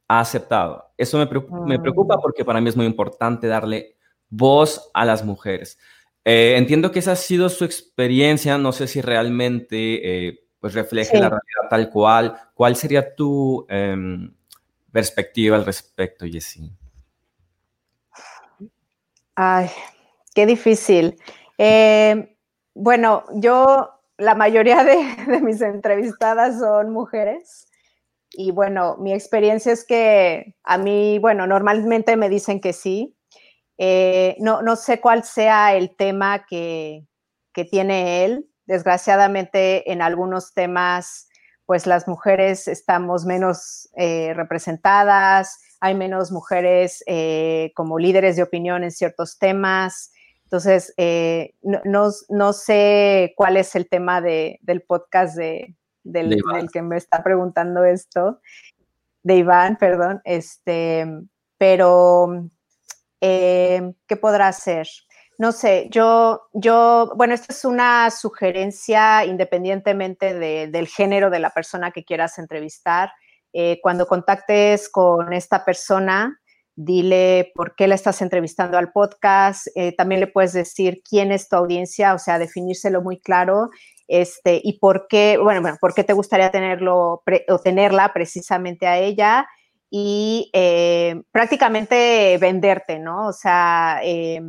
ha 0.08 0.20
aceptado. 0.20 0.92
Eso 0.96 1.18
me 1.18 1.26
preocupa, 1.26 2.14
ah. 2.14 2.18
porque 2.20 2.44
para 2.44 2.60
mí 2.60 2.68
es 2.68 2.76
muy 2.76 2.86
importante 2.86 3.46
darle 3.46 3.96
voz 4.28 4.90
a 4.92 5.04
las 5.04 5.24
mujeres. 5.24 5.78
Eh, 6.24 6.54
entiendo 6.56 6.90
que 6.90 7.00
esa 7.00 7.12
ha 7.12 7.16
sido 7.16 7.48
su 7.48 7.64
experiencia, 7.64 8.56
no 8.58 8.72
sé 8.72 8.86
si 8.86 9.00
realmente 9.00 10.28
eh, 10.28 10.40
pues 10.58 10.74
refleja 10.74 11.12
la 11.14 11.28
realidad 11.28 11.68
tal 11.68 11.90
cual. 11.90 12.34
¿Cuál 12.54 12.76
sería 12.76 13.14
tu 13.14 13.66
em, 13.68 14.34
perspectiva 14.90 15.56
al 15.56 15.66
respecto, 15.66 16.24
Jessie? 16.24 16.70
Ay, 19.34 19.68
qué 20.34 20.46
difícil. 20.46 21.16
Eh, 21.58 22.36
bueno, 22.74 23.24
yo, 23.34 23.90
la 24.16 24.34
mayoría 24.34 24.84
de, 24.84 25.40
mis 25.42 25.60
entrevistadas 25.60 26.58
son 26.58 26.90
mujeres. 26.90 27.68
Y 28.36 28.50
bueno, 28.50 28.96
mi 28.98 29.12
experiencia 29.12 29.72
es 29.72 29.84
que 29.84 30.56
a 30.64 30.76
mí, 30.76 31.18
bueno, 31.20 31.46
normalmente 31.46 32.16
me 32.16 32.28
dicen 32.28 32.60
que 32.60 32.72
sí. 32.72 33.16
Eh, 33.78 34.36
no, 34.40 34.62
no 34.62 34.76
sé 34.76 35.00
cuál 35.00 35.24
sea 35.24 35.74
el 35.74 35.94
tema 35.94 36.44
que, 36.46 37.06
que 37.52 37.64
tiene 37.64 38.24
él. 38.24 38.48
Desgraciadamente, 38.66 39.92
en 39.92 40.02
algunos 40.02 40.52
temas, 40.52 41.28
pues 41.64 41.86
las 41.86 42.08
mujeres 42.08 42.66
estamos 42.66 43.24
menos 43.24 43.88
eh, 43.96 44.32
representadas, 44.34 45.60
hay 45.80 45.94
menos 45.94 46.32
mujeres 46.32 47.04
eh, 47.06 47.72
como 47.76 47.98
líderes 47.98 48.36
de 48.36 48.42
opinión 48.42 48.82
en 48.82 48.90
ciertos 48.90 49.38
temas. 49.38 50.12
Entonces, 50.44 50.94
no, 51.62 51.80
no, 51.84 52.10
no, 52.28 52.52
sé 52.52 53.34
cuál 53.36 53.56
es 53.56 53.74
el 53.74 53.88
tema 53.88 54.20
de, 54.20 54.58
del 54.62 54.82
podcast 54.82 55.36
de, 55.36 55.74
del, 56.04 56.40
que 56.72 56.82
me 56.82 56.96
está 56.96 57.22
preguntando 57.22 57.84
esto, 57.84 58.40
de 59.22 59.36
Iván, 59.36 59.76
perdón, 59.76 60.20
este, 60.24 61.06
pero 61.58 62.50
eh, 63.20 63.92
¿qué 64.06 64.16
podrá 64.16 64.48
hacer? 64.48 64.86
No 65.38 65.50
sé, 65.50 65.88
yo, 65.90 66.42
yo, 66.52 67.12
bueno, 67.16 67.34
esto 67.34 67.46
es 67.50 67.64
una 67.64 68.10
sugerencia 68.10 69.24
independientemente 69.24 70.34
del 70.68 70.86
género 70.86 71.28
de 71.30 71.40
la 71.40 71.50
persona 71.50 71.90
que 71.90 72.04
quieras 72.04 72.38
entrevistar. 72.38 73.10
Eh, 73.52 73.80
cuando 73.82 74.06
contactes 74.06 74.88
con 74.88 75.32
esta 75.32 75.64
persona, 75.64 76.40
dile 76.76 77.52
por 77.54 77.74
qué 77.74 77.88
la 77.88 77.94
estás 77.94 78.22
entrevistando 78.22 78.78
al 78.78 78.92
podcast. 78.92 79.66
Eh, 79.74 79.94
también 79.96 80.20
le 80.20 80.26
puedes 80.28 80.52
decir 80.52 81.02
quién 81.08 81.32
es 81.32 81.48
tu 81.48 81.56
audiencia, 81.56 82.14
o 82.14 82.18
sea, 82.18 82.38
definírselo 82.38 83.02
muy 83.02 83.20
claro 83.20 83.70
este, 84.08 84.60
y 84.62 84.78
por 84.78 85.06
qué, 85.08 85.38
bueno, 85.42 85.60
bueno, 85.62 85.76
por 85.80 85.94
qué 85.94 86.04
te 86.04 86.12
gustaría 86.12 86.50
tenerlo 86.50 87.22
o 87.48 87.58
tenerla 87.62 88.12
precisamente 88.12 88.86
a 88.86 88.98
ella 88.98 89.46
y 89.96 90.50
eh, 90.52 91.22
prácticamente 91.30 92.36
venderte, 92.38 92.98
¿no? 92.98 93.28
O 93.28 93.32
sea, 93.32 94.00
eh, 94.02 94.40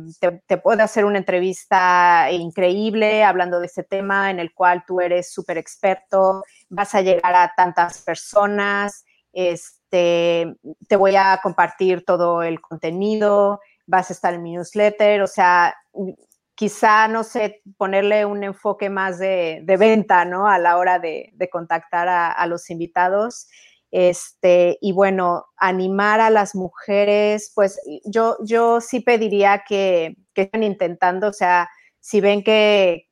te, 0.48 0.56
puede 0.56 0.82
hacer 0.82 1.04
una 1.04 1.18
entrevista 1.18 2.32
increíble 2.32 3.22
hablando 3.22 3.60
de 3.60 3.66
ese 3.66 3.84
tema 3.84 4.32
en 4.32 4.40
el 4.40 4.52
cual 4.52 4.82
tú 4.84 5.00
eres 5.00 5.32
súper 5.32 5.56
experto, 5.56 6.42
vas 6.68 6.96
a 6.96 7.02
llegar 7.02 7.32
a 7.36 7.52
tantas 7.56 8.02
personas, 8.02 9.04
este, 9.32 10.52
te 10.88 10.96
voy 10.96 11.14
a 11.14 11.38
compartir 11.40 12.04
todo 12.04 12.42
el 12.42 12.60
contenido, 12.60 13.60
vas 13.86 14.10
a 14.10 14.14
estar 14.14 14.34
en 14.34 14.42
mi 14.42 14.54
newsletter, 14.54 15.22
o 15.22 15.28
sea, 15.28 15.76
quizá, 16.56 17.06
no 17.06 17.22
sé, 17.22 17.62
ponerle 17.76 18.24
un 18.24 18.42
enfoque 18.42 18.90
más 18.90 19.18
de, 19.18 19.62
venta, 19.78 20.24
¿no? 20.24 20.48
A 20.48 20.58
la 20.58 20.78
hora 20.78 20.98
de, 20.98 21.32
contactar 21.52 22.08
a, 22.08 22.46
los 22.46 22.70
invitados. 22.70 23.48
Este, 23.92 24.78
y 24.80 24.92
bueno, 24.92 25.46
animar 25.56 26.20
a 26.20 26.30
las 26.30 26.56
mujeres, 26.56 27.52
pues 27.54 27.80
yo, 28.04 28.36
yo 28.44 28.80
sí 28.80 29.00
pediría 29.00 29.62
que, 29.66 30.16
que 30.34 30.42
estén 30.42 30.64
intentando, 30.64 31.28
o 31.28 31.32
sea, 31.32 31.70
si 32.00 32.20
ven 32.20 32.42
que, 32.42 33.06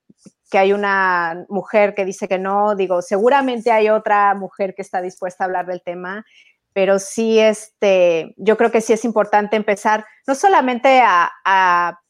que 0.51 0.59
hay 0.59 0.73
una 0.73 1.47
mujer 1.49 1.95
que 1.95 2.05
dice 2.05 2.29
que 2.29 2.39
no, 2.39 2.75
digo, 2.75 3.03
seguramente 3.03 3.71
hay 3.71 3.89
otra 3.89 4.35
mujer 4.35 4.75
que 4.75 4.83
está 4.83 5.01
dispuesta 5.03 5.45
a 5.45 5.47
hablar 5.47 5.67
del 5.67 5.83
tema, 5.83 6.25
pero 6.73 6.99
sí, 6.99 7.39
este, 7.39 8.35
yo 8.37 8.57
creo 8.57 8.71
que 8.71 8.81
sí 8.81 8.93
es 8.93 9.05
importante 9.05 9.57
empezar 9.57 10.05
no 10.27 10.35
solamente 10.35 11.01
a, 11.05 12.01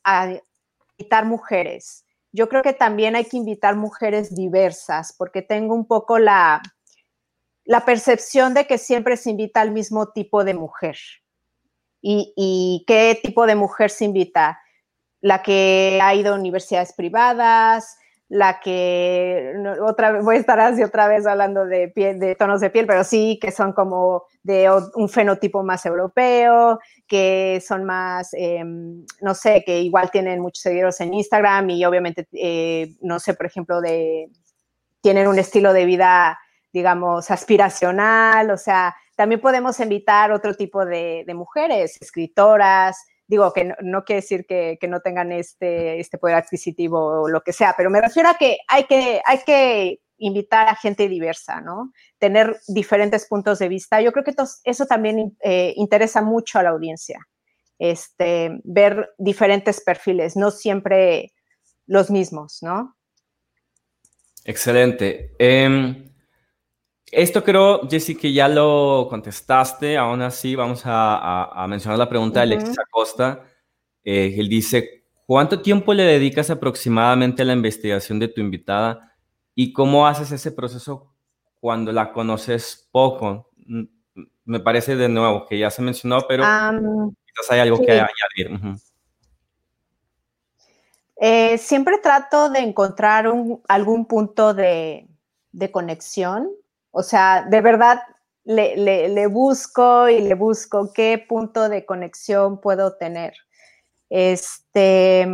invitar 0.97 1.25
mujeres, 1.25 2.05
yo 2.33 2.49
creo 2.49 2.63
que 2.63 2.73
también 2.73 3.15
hay 3.15 3.27
que 3.27 3.37
invitar 3.37 3.77
mujeres 3.77 4.35
diversas, 4.35 5.15
porque 5.17 5.41
tengo 5.41 5.73
un 5.73 5.87
poco 5.87 6.19
la, 6.19 6.61
la 7.65 7.85
percepción 7.85 8.55
de 8.55 8.67
que 8.67 8.77
siempre 8.77 9.17
se 9.17 9.31
invita 9.31 9.61
al 9.61 9.71
mismo 9.71 10.09
tipo 10.09 10.43
de 10.43 10.55
mujer. 10.55 10.97
¿Y, 12.03 12.33
¿Y, 12.37 12.85
qué 12.89 13.19
tipo 13.23 13.47
de 13.47 13.55
mujer 13.55 13.91
se 13.91 14.05
invita? 14.05 14.61
La 15.21 15.43
que 15.43 16.01
ha 16.03 16.13
ido 16.15 16.35
a 16.35 16.39
universidades 16.39 16.93
privadas, 16.93 17.97
la 18.29 18.61
que 18.61 19.53
otra 19.83 20.11
vez 20.11 20.25
voy 20.25 20.37
a 20.37 20.41
estar 20.41 20.59
así 20.59 20.83
otra 20.83 21.09
vez 21.09 21.27
hablando 21.27 21.67
de 21.67 21.89
piel, 21.89 22.19
de 22.19 22.35
tonos 22.35 22.61
de 22.61 22.71
piel, 22.71 22.87
pero 22.87 23.05
sí 23.05 23.39
que 23.41 23.51
son 23.51 23.73
como 23.73 24.25
de 24.43 24.71
un 24.95 25.09
fenotipo 25.09 25.63
más 25.63 25.85
europeo, 25.85 26.81
que 27.07 27.63
son 27.67 27.85
más, 27.85 28.31
em, 28.33 29.05
no 29.21 29.35
sé, 29.35 29.63
que 29.65 29.81
igual 29.81 30.11
tienen 30.11 30.41
muchos 30.41 30.63
seguidores 30.63 31.01
en 31.01 31.15
Instagram 31.15 31.71
y 31.71 31.85
obviamente, 31.85 32.27
eh, 32.33 32.95
no 33.03 33.19
sé, 33.21 33.35
por 33.35 33.47
ejemplo, 33.47 33.81
de 33.81 34.29
tienen 35.03 35.29
un 35.29 35.39
estilo 35.39 35.75
de 35.75 35.85
vida, 35.85 36.39
digamos, 36.73 37.31
aspiracional, 37.31 38.51
o 38.51 38.57
sea, 38.57 38.97
también 39.17 39.41
podemos 39.41 39.79
invitar 39.81 40.33
otro 40.33 40.55
tipo 40.55 40.85
de, 40.87 41.25
de 41.27 41.35
mujeres, 41.35 42.01
escritoras, 42.01 42.97
digo 43.27 43.53
que 43.53 43.75
no, 43.81 44.05
quiere 44.05 44.23
decir 44.23 44.47
que, 44.47 44.79
no 44.89 45.01
tengan 45.01 45.33
este, 45.33 45.99
este 46.01 46.19
poder 46.19 46.37
adquisitivo 46.37 47.23
o 47.23 47.29
lo 47.29 47.43
que 47.43 47.53
sea, 47.53 47.75
pero 47.77 47.91
me 47.91 48.01
refiero 48.01 48.29
a 48.29 48.35
que 48.35 48.59
hay 48.69 48.85
que, 48.85 49.21
hay 49.25 49.39
que 49.45 50.01
invitar 50.19 50.69
a 50.69 50.77
gente 50.77 51.09
diversa, 51.09 51.61
¿no? 51.61 51.93
Tener 52.19 52.61
diferentes 52.69 53.27
puntos 53.27 53.59
de 53.59 53.69
vista. 53.69 54.01
Yo 54.01 54.13
creo 54.13 54.25
que 54.25 54.35
eso 54.65 54.87
también 54.87 55.37
eh, 55.43 55.73
interesa 55.77 56.23
mucho 56.23 56.59
a 56.59 56.63
la 56.63 56.71
audiencia, 56.71 57.27
este, 57.79 58.61
ver 58.65 59.11
diferentes 59.19 59.81
perfiles, 59.81 60.37
no 60.37 60.51
siempre 60.51 61.33
los 61.87 62.11
mismos, 62.11 62.59
¿no? 62.63 62.97
Excelente. 64.45 65.35
Em, 65.39 66.14
esto 67.15 67.45
creo, 67.45 67.89
Jessy, 67.89 68.15
que 68.15 68.33
ya 68.33 68.49
lo 68.49 69.07
contestaste. 69.09 69.97
Aún 69.97 70.23
así, 70.23 70.55
vamos 70.55 70.83
a, 70.85 71.67
mencionar 71.69 71.99
la 71.99 72.09
pregunta 72.09 72.41
de 72.41 72.45
Alexis 72.45 72.79
Acosta. 72.79 73.45
Eh, 74.03 74.35
él 74.37 74.49
dice, 74.49 75.05
¿cuánto 75.27 75.63
tiempo 75.63 75.95
le 75.95 76.05
dedicas 76.05 76.51
aproximadamente 76.51 77.43
a 77.43 77.45
la 77.45 77.53
investigación 77.53 78.19
de 78.19 78.29
tu 78.29 78.41
invitada 78.41 79.15
y 79.55 79.73
cómo 79.73 80.07
haces 80.07 80.33
ese 80.33 80.53
proceso 80.53 81.15
cuando 81.61 81.93
la 81.93 82.13
conoces 82.13 82.89
poco? 82.91 83.51
Mm, 83.67 83.85
me 84.45 84.61
parece 84.61 84.97
de 84.97 85.09
nuevo 85.09 85.47
que 85.47 85.59
ya 85.59 85.71
se 85.71 85.83
mencionó, 85.83 86.27
pero 86.29 86.45
quizás 86.45 87.51
hay 87.51 87.61
algo 87.61 87.79
que 87.79 87.93
añadir. 87.93 88.79
Eh, 91.17 91.57
siempre 91.59 91.99
trato 91.99 92.51
de 92.51 92.59
encontrar 92.59 93.33
algún 93.69 94.07
punto 94.07 94.53
de, 94.53 95.09
de 95.53 95.71
conexión 95.71 96.51
o 96.95 97.03
sea, 97.03 97.45
de 97.51 97.61
verdad 97.61 98.01
le, 98.45 99.27
busco 99.27 100.09
y 100.09 100.21
le 100.21 100.35
busco 100.35 100.93
qué 100.93 101.25
punto 101.29 101.69
de 101.69 101.85
conexión 101.85 102.61
puedo 102.61 102.97
tener. 102.97 103.35
Este, 104.11 105.27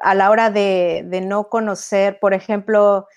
a 0.00 0.14
la 0.14 0.30
hora 0.30 0.50
de, 0.50 1.22
no 1.26 1.48
conocer, 1.48 2.20
por 2.20 2.34
ejemplo, 2.34 3.08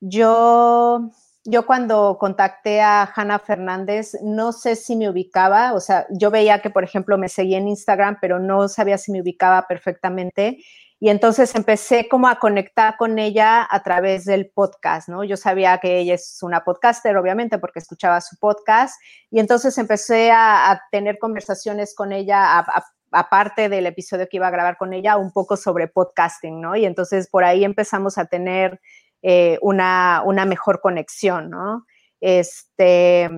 yo, 0.00 1.10
yo 1.44 1.64
cuando 1.64 2.18
contacté 2.18 2.80
a 2.80 3.08
Hanna 3.14 3.38
Fernández, 3.38 4.16
no 4.22 4.50
sé 4.50 4.74
si 4.74 4.96
me 4.96 5.08
ubicaba, 5.08 5.74
o 5.74 5.80
sea, 5.80 6.06
yo 6.10 6.32
veía 6.32 6.60
que, 6.60 6.70
por 6.70 6.82
ejemplo, 6.82 7.18
me 7.18 7.28
seguía 7.28 7.58
en 7.58 7.68
Instagram, 7.68 8.18
pero 8.20 8.40
no 8.40 8.66
sabía 8.68 8.98
si 8.98 9.12
me 9.12 9.22
ubicaba 9.22 9.68
perfectamente. 9.68 10.58
Y 10.98 11.10
entonces 11.10 11.54
empecé 11.54 12.08
como 12.08 12.26
a 12.26 12.38
conectar 12.38 12.96
con 12.96 13.18
ella 13.18 13.66
a 13.70 13.82
través 13.82 14.24
del 14.24 14.50
podcast, 14.50 15.08
¿no? 15.08 15.24
Yo 15.24 15.36
sabía 15.36 15.76
que 15.78 15.98
ella 15.98 16.14
es 16.14 16.38
una 16.42 16.64
podcaster, 16.64 17.16
obviamente, 17.18 17.58
porque 17.58 17.80
escuchaba 17.80 18.20
su 18.22 18.36
podcast. 18.38 18.98
Y 19.30 19.40
entonces 19.40 19.76
empecé 19.76 20.30
a, 20.32 20.80
tener 20.90 21.18
conversaciones 21.18 21.94
con 21.94 22.12
ella, 22.12 22.64
aparte 23.10 23.68
del 23.68 23.86
episodio 23.86 24.26
que 24.28 24.38
iba 24.38 24.48
a 24.48 24.50
grabar 24.50 24.78
con 24.78 24.94
ella, 24.94 25.18
un 25.18 25.32
poco 25.32 25.56
sobre 25.58 25.86
podcasting, 25.88 26.60
¿no? 26.60 26.76
Y 26.76 26.86
entonces 26.86 27.28
por 27.28 27.44
ahí 27.44 27.64
empezamos 27.64 28.16
a 28.16 28.24
tener 28.24 28.80
eh, 29.20 29.58
una, 29.60 30.22
una 30.24 30.46
mejor 30.46 30.80
conexión, 30.80 31.50
¿no? 31.50 31.84
Este, 32.20 33.28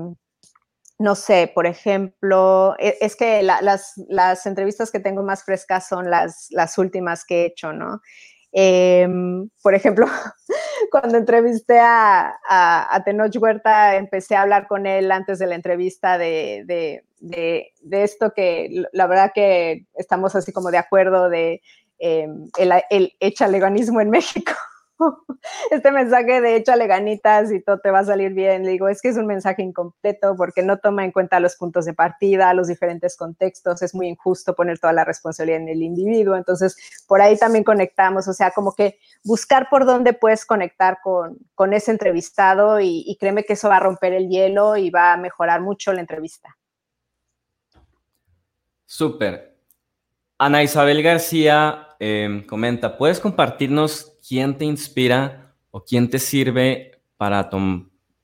no 0.98 1.14
sé, 1.14 1.50
por 1.54 1.66
ejemplo, 1.66 2.74
e, 2.78 2.98
es 3.00 3.16
que 3.16 3.42
las, 3.42 4.46
entrevistas 4.46 4.90
que 4.90 5.00
tengo 5.00 5.22
más 5.22 5.44
frescas 5.44 5.88
son 5.88 6.10
las, 6.10 6.48
las 6.50 6.76
últimas 6.78 7.24
que 7.24 7.42
he 7.42 7.46
hecho, 7.46 7.72
¿no? 7.72 8.00
Em, 8.50 9.48
por 9.62 9.74
ejemplo, 9.74 10.06
cuando 10.90 11.18
entrevisté 11.18 11.78
a, 11.80 12.34
a, 12.48 13.02
Tenoch 13.04 13.36
Huerta, 13.36 13.96
empecé 13.96 14.36
a 14.36 14.42
hablar 14.42 14.66
con 14.66 14.86
él 14.86 15.12
antes 15.12 15.38
de 15.38 15.46
la 15.46 15.54
entrevista 15.54 16.18
de, 16.18 17.04
esto 17.90 18.32
que 18.34 18.84
la 18.92 19.06
verdad 19.06 19.32
que 19.34 19.86
estamos 19.94 20.34
así 20.34 20.52
como 20.52 20.70
de 20.70 20.78
acuerdo 20.78 21.28
de 21.28 21.60
em, 21.98 22.48
el, 22.58 22.72
el 22.90 23.12
echaleganismo 23.20 24.00
en 24.00 24.10
México. 24.10 24.52
este 25.70 25.92
mensaje 25.92 26.40
de 26.40 26.56
échale 26.56 26.86
ganitas 26.86 27.52
y 27.52 27.60
todo 27.62 27.78
te 27.78 27.90
va 27.90 28.00
a 28.00 28.04
salir 28.04 28.32
bien. 28.32 28.64
Le 28.64 28.72
digo, 28.72 28.88
es 28.88 29.00
que 29.00 29.08
es 29.08 29.16
un 29.16 29.26
mensaje 29.26 29.62
incompleto 29.62 30.36
porque 30.36 30.62
no 30.62 30.78
toma 30.78 31.04
en 31.04 31.12
cuenta 31.12 31.40
los 31.40 31.56
puntos 31.56 31.84
de 31.84 31.94
partida, 31.94 32.54
los 32.54 32.68
diferentes 32.68 33.16
contextos. 33.16 33.82
Es 33.82 33.94
muy 33.94 34.08
injusto 34.08 34.54
poner 34.54 34.78
toda 34.78 34.92
la 34.92 35.04
responsabilidad 35.04 35.60
en 35.60 35.68
el 35.68 35.82
individuo. 35.82 36.36
Entonces, 36.36 36.76
por 37.06 37.20
ahí 37.20 37.36
también 37.36 37.64
conectamos. 37.64 38.28
O 38.28 38.32
sea, 38.32 38.50
como 38.50 38.74
que 38.74 38.98
buscar 39.24 39.68
por 39.70 39.84
dónde 39.84 40.12
puedes 40.12 40.44
conectar 40.44 40.98
con, 41.02 41.38
con 41.54 41.72
ese 41.72 41.90
entrevistado 41.90 42.80
y, 42.80 43.04
y 43.06 43.16
créeme 43.16 43.44
que 43.44 43.54
eso 43.54 43.68
va 43.68 43.76
a 43.76 43.80
romper 43.80 44.12
el 44.12 44.28
hielo 44.28 44.76
y 44.76 44.90
va 44.90 45.12
a 45.12 45.16
mejorar 45.16 45.60
mucho 45.60 45.92
la 45.92 46.00
entrevista. 46.00 46.56
Súper. 48.86 49.56
Ana 50.38 50.62
Isabel 50.62 51.02
García 51.02 51.87
em, 51.98 52.44
comenta, 52.46 52.96
¿puedes 52.96 53.20
compartirnos 53.20 54.18
quién 54.26 54.56
te 54.56 54.64
inspira 54.64 55.54
o 55.70 55.84
quién 55.84 56.08
te 56.08 56.18
sirve 56.18 57.00
para 57.16 57.48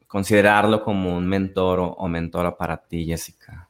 considerarlo 0.07 0.83
como 0.83 1.17
un 1.17 1.27
mentor 1.27 1.81
o, 1.81 2.09
mentora 2.09 2.57
para 2.57 2.77
ti, 2.77 3.05
Jessica? 3.05 3.69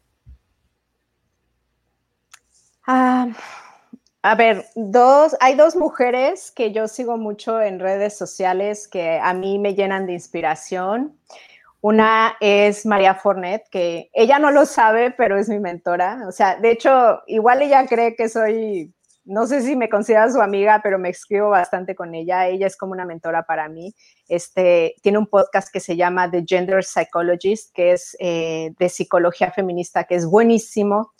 Ah, 2.86 3.28
a 4.26 4.34
ver, 4.34 4.64
dos, 4.74 5.36
hay 5.40 5.54
dos 5.54 5.76
mujeres 5.76 6.50
que 6.50 6.72
yo 6.72 6.88
sigo 6.88 7.18
mucho 7.18 7.60
en 7.60 7.78
redes 7.78 8.16
sociales 8.16 8.88
que 8.88 9.18
a 9.22 9.34
mí 9.34 9.58
me 9.58 9.74
llenan 9.74 10.06
de 10.06 10.14
inspiración. 10.14 11.18
Una 11.82 12.34
es 12.40 12.86
María 12.86 13.14
Fornet, 13.14 13.68
que 13.68 14.08
ella 14.14 14.38
no 14.38 14.50
lo 14.50 14.64
sabe, 14.64 15.10
pero 15.10 15.36
es 15.36 15.50
mi 15.50 15.60
mentora. 15.60 16.26
O 16.26 16.32
sea, 16.32 16.56
de 16.56 16.70
hecho, 16.70 17.22
igual 17.26 17.60
ella 17.60 17.86
cree 17.86 18.16
que 18.16 18.30
soy, 18.30 18.94
no 19.24 19.46
sé 19.46 19.62
si 19.62 19.76
me 19.76 19.88
considera 19.88 20.30
su 20.30 20.40
amiga, 20.40 20.80
pero 20.82 20.98
me 20.98 21.08
escribo 21.08 21.50
bastante 21.50 21.94
con 21.94 22.14
ella. 22.14 22.46
Ella 22.48 22.66
es 22.66 22.76
como 22.76 22.92
una 22.92 23.06
mentora 23.06 23.44
para 23.44 23.68
mí. 23.68 23.94
Este, 24.28 24.94
tiene 25.02 25.18
un 25.18 25.26
podcast 25.26 25.72
que 25.72 25.80
se 25.80 25.96
llama 25.96 26.30
The 26.30 26.44
Gender 26.46 26.84
Psychologist, 26.84 27.72
que 27.74 27.92
es 27.92 28.16
eh, 28.20 28.72
de 28.78 28.88
psicología 28.88 29.50
feminista, 29.50 30.04
que 30.04 30.16
es 30.16 30.26
buenísimo. 30.26 31.12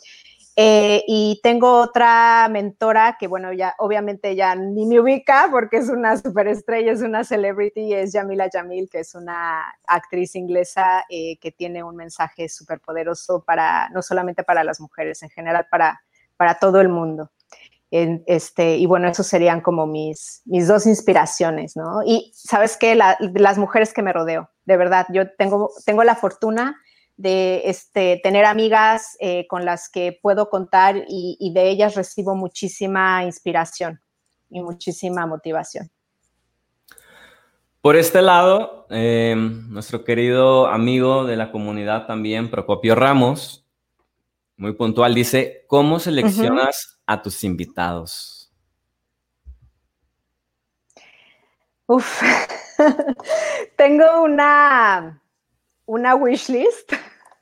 Eh, 0.57 1.03
y 1.07 1.41
tengo 1.43 1.81
otra 1.81 2.47
mentora 2.49 3.17
que, 3.19 3.27
bueno, 3.27 3.51
ya 3.51 3.75
obviamente 3.77 4.37
ya 4.37 4.55
ni 4.55 4.85
me 4.85 5.01
ubica 5.01 5.49
porque 5.51 5.77
es 5.77 5.89
una 5.89 6.15
superestrella, 6.17 6.93
es 6.93 7.01
una 7.01 7.25
celebrity, 7.25 7.93
es 7.93 8.13
Yamila 8.13 8.49
Jamil, 8.49 8.89
que 8.89 8.99
es 8.99 9.15
una 9.15 9.65
actriz 9.85 10.35
inglesa 10.35 11.03
eh, 11.09 11.37
que 11.39 11.51
tiene 11.51 11.83
un 11.83 11.97
mensaje 11.97 12.47
súper 12.47 12.79
poderoso 12.79 13.43
para, 13.43 13.89
no 13.89 14.01
solamente 14.01 14.43
para 14.43 14.63
las 14.63 14.79
mujeres, 14.79 15.23
en 15.23 15.29
general 15.29 15.67
para, 15.69 16.01
para 16.37 16.57
todo 16.57 16.79
el 16.79 16.87
mundo. 16.87 17.31
Este, 17.91 18.77
y 18.77 18.85
bueno, 18.85 19.07
esos 19.07 19.27
serían 19.27 19.61
como 19.61 19.87
mis, 19.87 20.41
mis 20.45 20.67
dos 20.67 20.85
inspiraciones, 20.85 21.75
¿no? 21.75 22.01
Y 22.05 22.31
sabes 22.33 22.77
qué, 22.77 22.95
las 22.95 23.57
mujeres 23.57 23.93
que 23.93 24.01
me 24.01 24.11
rodeo, 24.11 24.49
de 24.65 24.77
verdad, 24.77 25.07
yo 25.13 25.31
tengo, 25.37 25.71
tengo 25.85 26.03
la 26.03 26.15
fortuna 26.15 26.77
de 27.17 27.61
este, 27.65 28.19
tener 28.21 28.45
amigas 28.45 29.15
eh, 29.19 29.47
con 29.47 29.63
las 29.63 29.89
que 29.89 30.19
puedo 30.21 30.49
contar 30.49 31.05
y, 31.07 31.51
de 31.53 31.69
ellas 31.69 31.95
recibo 31.95 32.35
muchísima 32.35 33.23
inspiración. 33.23 33.99
y 34.49 34.61
muchísima 34.61 35.25
motivación. 35.25 35.89
Por 37.81 37.95
este 37.95 38.21
lado, 38.21 38.85
em, 38.89 39.69
nuestro 39.69 40.03
querido 40.03 40.67
amigo 40.67 41.25
de 41.25 41.35
la 41.35 41.51
comunidad 41.51 42.05
también, 42.05 42.49
Procopio 42.51 42.95
Ramos, 42.95 43.64
muy 44.57 44.73
puntual, 44.73 45.13
dice, 45.13 45.65
¿cómo 45.67 45.99
seleccionas 45.99 46.99
a 47.05 47.21
tus 47.21 47.43
invitados? 47.43 48.53
Uf, 51.87 52.21
tengo 53.77 54.23
una, 54.23 55.21
una 55.85 56.15
wish 56.15 56.49
list. 56.49 56.93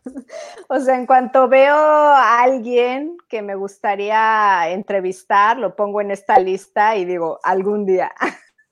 o 0.69 0.79
sea, 0.79 0.95
en 0.95 1.05
cuanto 1.05 1.47
veo 1.47 1.75
a 1.75 2.41
alguien 2.41 3.17
que 3.29 3.41
me 3.41 3.55
gustaría 3.55 4.69
entrevistar, 4.69 5.57
lo 5.57 5.75
pongo 5.75 6.01
en 6.01 6.11
esta 6.11 6.39
lista 6.39 6.97
y 6.97 7.05
digo, 7.05 7.39
algún 7.43 7.85
día. 7.85 8.11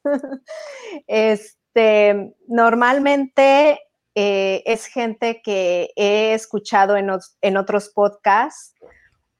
este, 1.07 2.35
normalmente 2.47 3.79
eh, 4.15 4.63
es 4.65 4.87
gente 4.87 5.41
que 5.41 5.91
he 5.95 6.33
escuchado 6.33 6.97
en, 6.97 7.57
otros 7.57 7.89
podcasts 7.89 8.73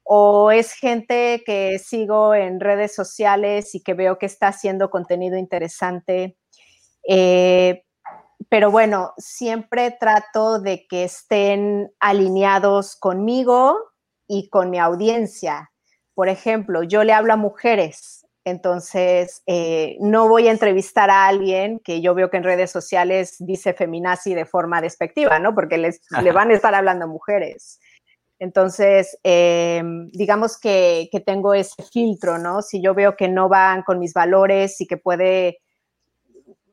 o 0.03 0.51
es 0.51 0.73
gente 0.73 1.43
que 1.45 1.77
sigo 1.79 2.33
en 2.33 2.59
redes 2.59 2.95
sociales 2.95 3.75
y 3.75 3.83
que 3.83 3.93
veo 3.93 4.17
que 4.17 4.25
está 4.25 4.47
haciendo 4.47 4.89
contenido 4.89 5.37
interesante. 5.37 6.37
Eh, 7.07 7.83
pero 8.49 8.71
bueno, 8.71 9.13
siempre 9.17 9.91
trato 9.91 10.59
de 10.59 10.87
que 10.87 11.03
estén 11.03 11.91
alineados 11.99 12.95
conmigo 12.95 13.77
y 14.27 14.49
con 14.49 14.69
mi 14.69 14.79
audiencia. 14.79 15.71
Por 16.13 16.29
ejemplo, 16.29 16.83
yo 16.83 17.03
le 17.03 17.13
hablo 17.13 17.33
a 17.33 17.37
mujeres 17.37 18.20
entonces, 18.43 19.43
eh, 19.45 19.97
no 19.99 20.27
voy 20.27 20.47
a 20.47 20.51
entrevistar 20.51 21.11
a 21.11 21.27
alguien 21.27 21.79
que 21.79 22.01
yo 22.01 22.15
veo 22.15 22.31
que 22.31 22.37
en 22.37 22.43
redes 22.43 22.71
sociales 22.71 23.35
dice 23.39 23.73
feminazi 23.73 24.33
de 24.33 24.45
forma 24.45 24.81
despectiva, 24.81 25.37
¿no? 25.37 25.53
Porque 25.53 25.77
les, 25.77 26.01
le 26.23 26.31
van 26.31 26.49
a 26.49 26.55
estar 26.55 26.73
hablando 26.73 27.07
mujeres. 27.07 27.79
Entonces, 28.39 29.19
em, 29.21 30.09
digamos 30.09 30.59
que, 30.59 31.07
tengo 31.23 31.53
ese 31.53 31.83
filtro, 31.83 32.39
¿no? 32.39 32.63
Si 32.63 32.81
yo 32.81 32.95
veo 32.95 33.15
que 33.15 33.29
no 33.29 33.47
van 33.47 33.83
con 33.83 33.99
mis 33.99 34.13
valores 34.13 34.81
y 34.81 34.87
que 34.87 34.97
puede, 34.97 35.59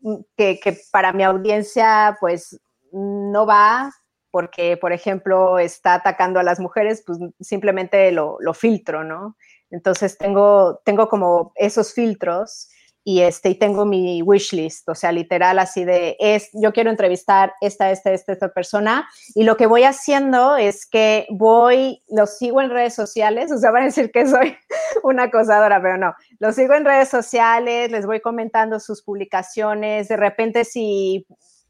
mm, 0.01 0.17
que, 0.37 0.79
para 0.91 1.13
mi 1.13 1.25
audiencia, 1.25 2.17
pues 2.19 2.59
no 2.93 3.45
va, 3.45 3.93
porque, 4.31 4.79
por 4.79 4.95
ejemplo, 4.95 5.59
está 5.59 5.95
atacando 5.95 6.41
a 6.41 6.43
las 6.43 6.61
mujeres, 6.61 7.03
pues 7.07 7.19
simplemente 7.41 8.11
lo, 8.13 8.39
lo 8.41 8.55
filtro, 8.55 9.05
¿no? 9.05 9.37
Entonces 9.71 10.17
tengo, 10.19 10.81
tengo 10.85 11.09
como 11.09 11.53
esos 11.57 11.93
filtros 11.93 12.69
y, 13.05 13.23
este, 13.23 13.49
y 13.49 13.55
tengo 13.55 13.87
mi 13.87 14.21
wish 14.21 14.53
list, 14.53 14.87
o 14.87 14.95
sea, 14.95 15.13
literal 15.13 15.59
así 15.59 15.83
de, 15.83 16.15
es, 16.21 16.51
yo 16.53 16.75
quiero 16.75 16.91
entrevistar 16.91 17.55
esta, 17.63 17.91
esta, 17.91 18.13
esta, 18.13 18.33
esta 18.33 18.53
persona 18.53 19.09
y 19.35 19.45
lo 19.45 19.57
que 19.57 19.67
voy 19.67 19.85
haciendo 19.85 20.57
es 20.57 20.85
que 20.85 21.27
voy, 21.31 22.03
los 22.09 22.37
sigo 22.37 22.61
en 22.61 22.69
redes 22.69 22.95
sociales, 22.95 23.51
o 23.53 23.57
sea, 23.57 23.71
van 23.71 23.85
a 23.85 23.87
decir 23.87 24.11
que 24.11 24.27
soy 24.27 24.57
una 25.03 25.25
acosadora, 25.25 25.81
pero 25.81 25.97
no, 25.97 26.15
los 26.39 26.55
sigo 26.55 26.75
en 26.75 26.85
redes 26.85 27.09
sociales, 27.09 27.91
les 27.91 28.05
voy 28.05 28.21
comentando 28.21 28.79
sus 28.79 29.03
publicaciones, 29.03 30.09
de 30.09 30.17
repente 30.19 30.67
si 30.67 31.27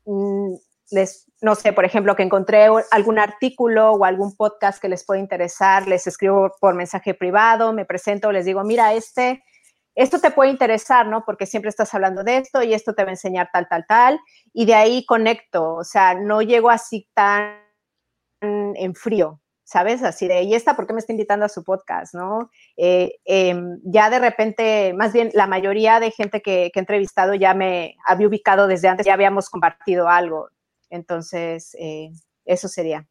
mm, 0.07 0.55
les, 0.91 1.27
no 1.41 1.55
sé, 1.55 1.73
por 1.73 1.85
ejemplo, 1.85 2.17
que 2.17 2.23
encontré 2.23 2.67
algún 2.91 3.19
artículo 3.19 3.93
o 3.93 4.05
algún 4.05 4.37
podcast 4.37 4.81
que 4.81 4.89
les 4.89 5.05
puede 5.05 5.21
interesar, 5.21 5.87
les 5.87 6.07
escribo 6.07 6.53
por 6.61 6.75
mensaje 6.75 7.15
privado, 7.15 7.73
me 7.73 7.85
presento, 7.85 8.33
les 8.33 8.45
digo, 8.45 8.65
mira, 8.65 8.95
este, 8.95 9.43
esto 9.95 10.21
te 10.21 10.31
puede 10.31 10.51
interesar, 10.51 11.07
¿no? 11.07 11.25
Porque 11.25 11.47
siempre 11.47 11.69
estás 11.69 11.93
hablando 11.95 12.23
de 12.23 12.39
esto 12.39 12.63
y 12.63 12.73
esto 12.73 12.95
te 12.95 13.03
va 13.03 13.11
a 13.11 13.13
enseñar 13.13 13.51
tal, 13.53 13.69
tal, 13.69 13.85
tal. 13.87 14.21
Y 14.53 14.65
de 14.65 14.75
ahí 14.75 15.05
conecto, 15.05 15.75
o 15.75 15.85
sea, 15.85 16.15
no 16.15 16.41
llego 16.41 16.71
así 16.71 17.09
tan 17.15 17.59
en 18.41 18.95
frío, 18.95 19.41
¿sabes? 19.65 20.03
Así 20.03 20.29
de, 20.29 20.43
¿y 20.43 20.55
esta 20.55 20.77
por 20.77 20.87
qué 20.87 20.93
me 20.93 21.01
está 21.01 21.13
invitando 21.13 21.45
a 21.45 21.49
su 21.49 21.65
podcast, 21.65 22.15
no? 22.15 22.51
Eh, 22.77 23.17
em, 23.25 23.81
ya 23.83 24.09
de 24.09 24.21
repente, 24.21 24.95
más 24.95 25.13
bien 25.13 25.31
la 25.35 25.47
mayoría 25.47 25.99
de 25.99 26.13
gente 26.13 26.43
que, 26.43 26.71
que, 26.73 26.79
he 26.79 26.81
entrevistado 26.81 27.35
ya 27.35 27.53
me 27.55 27.97
había 28.07 28.29
ubicado 28.29 28.69
desde 28.69 28.89
antes, 28.89 29.05
ya 29.05 29.15
habíamos 29.15 29.51
compartido 29.51 30.09
algo. 30.09 30.49
Entonces, 30.91 31.77
eh, 31.79 32.11
eso 32.45 32.69
sería. 32.69 33.07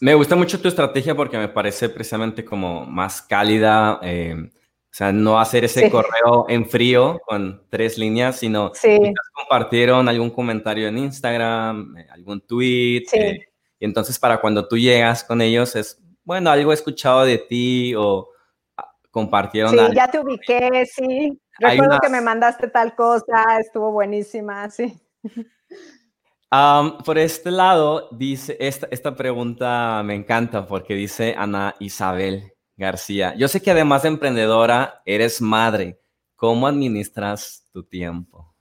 Me 0.00 0.14
gusta 0.14 0.36
mucho 0.36 0.60
tu 0.60 0.68
estrategia 0.68 1.14
porque 1.14 1.38
me 1.38 1.48
parece 1.48 1.88
precisamente 1.88 2.44
como 2.44 2.86
más 2.86 3.20
cálida, 3.20 3.98
eh, 4.02 4.36
o 4.36 4.94
sea, 4.94 5.10
no 5.10 5.40
hacer 5.40 5.64
ese 5.64 5.90
correo 5.90 6.46
en 6.48 6.68
frío 6.68 7.20
con 7.26 7.64
tres 7.68 7.98
líneas, 7.98 8.38
sino 8.38 8.70
sí. 8.74 9.00
compartieron 9.32 10.08
algún 10.08 10.30
comentario 10.30 10.86
en 10.86 10.98
Instagram, 10.98 11.96
eh, 11.96 12.06
algún 12.10 12.40
tweet, 12.42 13.04
y 13.78 13.84
entonces 13.84 14.18
para 14.18 14.40
cuando 14.40 14.68
tú 14.68 14.78
llegas 14.78 15.24
con 15.24 15.40
ellos 15.40 15.74
es, 15.74 16.00
bueno, 16.22 16.50
algo 16.50 16.70
he 16.70 16.74
escuchado 16.74 17.24
de 17.24 17.38
ti 17.38 17.94
o 17.96 18.28
ah, 18.76 18.94
compartieron. 19.10 19.72
Sí, 19.72 19.94
ya 19.96 20.08
te 20.08 20.20
ubiqué, 20.20 20.86
sí. 20.86 21.40
Recuerdo 21.58 21.98
que 22.00 22.08
me 22.08 22.20
mandaste 22.20 22.68
tal 22.68 22.94
cosa, 22.94 23.58
estuvo 23.58 23.90
buenísima, 23.90 24.70
sí 24.70 24.96
por 27.04 27.18
este 27.18 27.50
lado, 27.50 28.08
dice, 28.10 28.56
esta, 28.60 28.86
esta 28.90 29.14
pregunta 29.16 30.02
me 30.04 30.14
encanta 30.14 30.66
porque 30.66 30.94
dice 30.94 31.34
Ana 31.36 31.74
Isabel 31.78 32.52
García. 32.76 33.34
Yo 33.36 33.48
sé 33.48 33.62
que 33.62 33.70
además 33.70 34.02
de 34.02 34.08
emprendedora, 34.08 35.02
eres 35.06 35.40
madre. 35.40 36.00
¿Cómo 36.36 36.66
administras 36.66 37.68
tu 37.72 37.84
tiempo? 37.84 38.54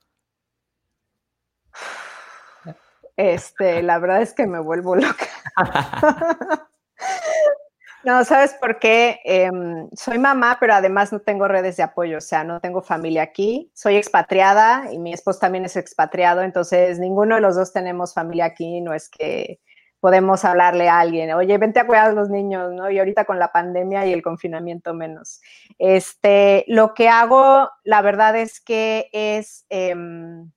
Este, 3.18 3.84
la 3.84 4.00
verdad 4.00 4.22
es 4.22 4.34
que 4.34 4.48
me 4.48 4.60
vuelvo 4.60 4.96
loca. 4.96 5.28
No, 8.04 8.26
¿sabes 8.26 8.56
por 8.56 8.80
qué? 8.80 9.20
Em, 9.24 9.88
soy 9.94 10.18
mamá, 10.18 10.58
pero 10.60 10.74
además 10.74 11.14
no 11.14 11.20
tengo 11.20 11.48
redes 11.48 11.78
de 11.78 11.84
apoyo, 11.84 12.18
o 12.18 12.22
sea, 12.22 12.44
no 12.44 12.60
tengo 12.60 12.82
familia 12.82 13.22
aquí. 13.22 13.72
Soy 13.76 13.96
expatriada 13.96 14.92
y 14.92 14.98
mi 14.98 15.14
esposo 15.14 15.40
también 15.40 15.66
es 15.66 15.76
expatriado, 15.76 16.42
entonces 16.42 16.98
ninguno 17.00 17.36
de 17.36 17.42
los 17.42 17.56
dos 17.56 17.72
tenemos 17.74 18.14
familia 18.16 18.46
aquí, 18.46 18.82
no 18.82 18.94
es 18.96 19.08
que 19.08 19.60
podemos 20.00 20.44
hablarle 20.46 20.90
a 20.90 21.00
alguien, 21.00 21.32
oye, 21.34 21.58
vente 21.60 21.80
a 21.80 21.86
cuidar 21.86 22.10
a 22.10 22.14
los 22.14 22.30
niños, 22.30 22.74
¿no? 22.74 22.90
Y 22.90 22.98
ahorita 22.98 23.26
con 23.26 23.38
la 23.38 23.52
pandemia 23.52 24.08
y 24.08 24.14
el 24.14 24.24
confinamiento 24.24 24.96
menos. 24.96 25.40
Este, 25.78 26.66
lo 26.68 26.96
que 26.96 27.08
hago, 27.08 27.70
la 27.84 28.02
verdad 28.02 28.36
es 28.36 28.60
que 28.62 29.10
es, 29.14 29.66
em, 29.70 30.52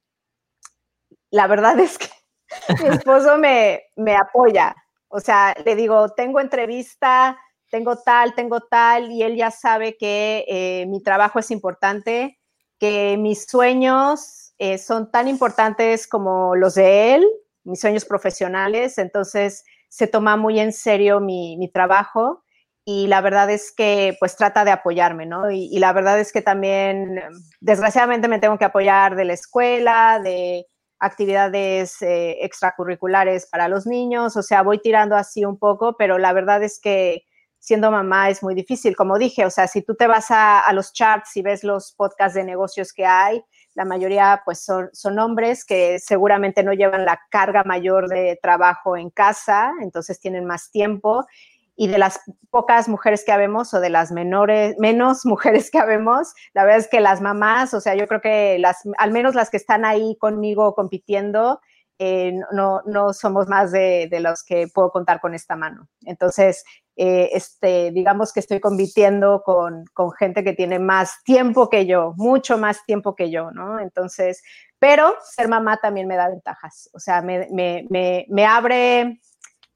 la 1.31 1.47
verdad 1.47 1.79
es 1.79 1.99
que 1.99 2.09
mi 2.83 2.89
esposo 2.89 3.37
me, 3.37 3.83
me 3.97 4.17
apoya, 4.17 4.75
o 5.15 5.21
sea, 5.21 5.55
le 5.65 5.77
digo, 5.77 6.09
tengo 6.09 6.41
entrevista, 6.41 7.39
tengo 7.71 7.97
tal, 7.99 8.35
tengo 8.35 8.61
tal, 8.63 9.13
y 9.13 9.23
él 9.23 9.37
ya 9.37 9.53
sabe 9.53 9.97
que 9.97 10.45
eh, 10.49 10.87
mi 10.89 11.05
trabajo 11.05 11.39
es 11.39 11.53
importante, 11.53 12.41
que 12.81 13.17
mis 13.17 13.47
sueños 13.47 14.55
eh, 14.59 14.77
son 14.77 15.13
tan 15.13 15.29
importantes 15.29 16.09
como 16.09 16.57
los 16.57 16.75
de 16.75 17.15
él, 17.15 17.29
mis 17.63 17.81
sueños 17.81 18.05
profesionales, 18.05 18.99
entonces 18.99 19.63
se 19.89 20.09
toma 20.09 20.37
muy 20.37 20.59
en 20.59 20.73
serio 20.73 21.21
mi, 21.21 21.71
trabajo 21.73 22.43
y 22.85 23.07
la 23.07 23.21
verdad 23.21 23.49
es 23.51 23.71
que 23.71 24.17
pues 24.19 24.37
trata 24.37 24.65
de 24.65 24.73
apoyarme, 24.73 25.27
¿no? 25.27 25.49
y, 25.49 25.79
la 25.79 25.93
verdad 25.93 26.19
es 26.19 26.33
que 26.33 26.43
también, 26.43 27.21
desgraciadamente 27.61 28.27
me 28.27 28.41
tengo 28.41 28.59
que 28.59 28.65
apoyar 28.65 29.15
de 29.15 29.27
la 29.27 29.35
escuela, 29.35 30.19
de 30.19 30.67
actividades 30.99 32.01
eh, 32.03 32.39
extracurriculares 32.45 33.47
para 33.47 33.69
los 33.69 33.87
niños, 33.87 34.37
o 34.37 34.43
sea, 34.43 34.63
voy 34.63 34.79
tirando 34.81 35.17
así 35.17 35.45
un 35.45 35.59
poco, 35.59 35.97
pero 35.99 36.19
la 36.19 36.33
verdad 36.33 36.63
es 36.63 36.81
que 36.81 37.25
siendo 37.59 37.91
mamá 37.91 38.29
es 38.29 38.43
muy 38.43 38.55
difícil, 38.55 38.95
como 38.95 39.19
dije, 39.19 39.47
o 39.47 39.51
sea, 39.51 39.67
si 39.67 39.81
tú 39.81 39.95
te 39.95 40.07
vas 40.07 40.27
a, 40.29 40.71
los 40.75 40.93
charts 40.93 41.35
y 41.37 41.43
ves 41.43 41.65
los 41.65 41.93
podcasts 41.93 42.35
de 42.35 42.45
negocios 42.45 42.93
que 42.93 43.07
hay, 43.07 43.43
la 43.75 43.87
mayoría 43.87 44.43
pues 44.45 44.63
son, 44.63 44.91
son 44.93 45.19
hombres 45.19 45.65
que 45.65 45.99
seguramente 45.99 46.63
no 46.63 46.75
llevan 46.75 47.07
la 47.07 47.19
carga 47.31 47.65
mayor 47.65 48.09
de 48.09 48.39
trabajo 48.43 48.99
en 48.99 49.09
casa, 49.09 49.73
entonces 49.81 50.21
tienen 50.21 50.45
más 50.45 50.71
tiempo 50.71 51.25
y 51.77 51.89
de 51.89 51.99
las 51.99 52.21
pocas 52.51 52.89
mujeres 52.89 53.25
que 53.25 53.33
habemos 53.33 53.75
o 53.75 53.81
de 53.81 53.91
las 53.91 54.13
menores, 54.13 54.77
menos 54.79 55.25
mujeres 55.27 55.71
que 55.71 55.79
habemos, 55.79 56.35
la 56.53 56.65
verdad 56.65 56.81
es 56.81 56.89
que 56.89 57.01
las 57.01 57.21
mamás, 57.21 57.75
o 57.75 57.81
sea, 57.81 57.95
yo 57.95 58.07
creo 58.07 58.21
que 58.21 58.59
las, 58.59 58.79
al 58.99 59.11
menos 59.13 59.35
las 59.35 59.51
que 59.51 59.57
están 59.57 59.85
ahí 59.85 60.17
conmigo 60.19 60.75
compitiendo, 60.75 61.61
eh, 62.01 62.33
no, 62.53 62.83
no, 62.87 63.13
somos 63.13 63.47
más 63.47 63.71
de, 63.71 64.09
de, 64.11 64.19
los 64.19 64.43
que 64.43 64.67
puedo 64.67 64.91
contar 64.91 65.21
con 65.21 65.33
esta 65.33 65.55
mano. 65.55 65.89
Entonces, 66.05 66.65
eh, 66.97 67.31
este, 67.33 67.93
digamos 67.93 68.33
que 68.33 68.41
estoy 68.41 68.59
compitiendo 68.59 69.43
con, 69.45 69.85
con, 69.93 70.11
gente 70.13 70.43
que 70.43 70.55
tiene 70.55 70.81
más 70.81 71.23
tiempo 71.25 71.69
que 71.69 71.87
yo, 71.87 72.13
mucho 72.17 72.59
más 72.59 72.85
tiempo 72.85 73.15
que 73.15 73.31
yo, 73.31 73.53
¿no? 73.53 73.79
Entonces, 73.79 74.43
pero 74.81 75.15
ser 75.23 75.47
mamá 75.47 75.77
también 75.77 76.09
me 76.09 76.17
da 76.17 76.29
ventajas, 76.29 76.91
o 76.93 76.99
sea, 76.99 77.23
me, 77.23 77.49
me, 77.53 77.87
me, 77.91 78.27
me 78.29 78.45
abre 78.45 79.21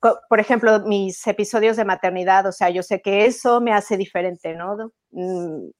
por 0.00 0.40
ejemplo, 0.40 0.80
mis 0.80 1.26
episodios 1.26 1.76
de 1.76 1.84
maternidad, 1.84 2.46
o 2.46 2.52
sea, 2.52 2.70
yo 2.70 2.82
sé 2.82 3.00
que 3.00 3.26
eso 3.26 3.60
me 3.60 3.72
hace 3.72 3.96
diferente, 3.96 4.54
¿no? 4.54 4.92
Mm, 5.10 5.70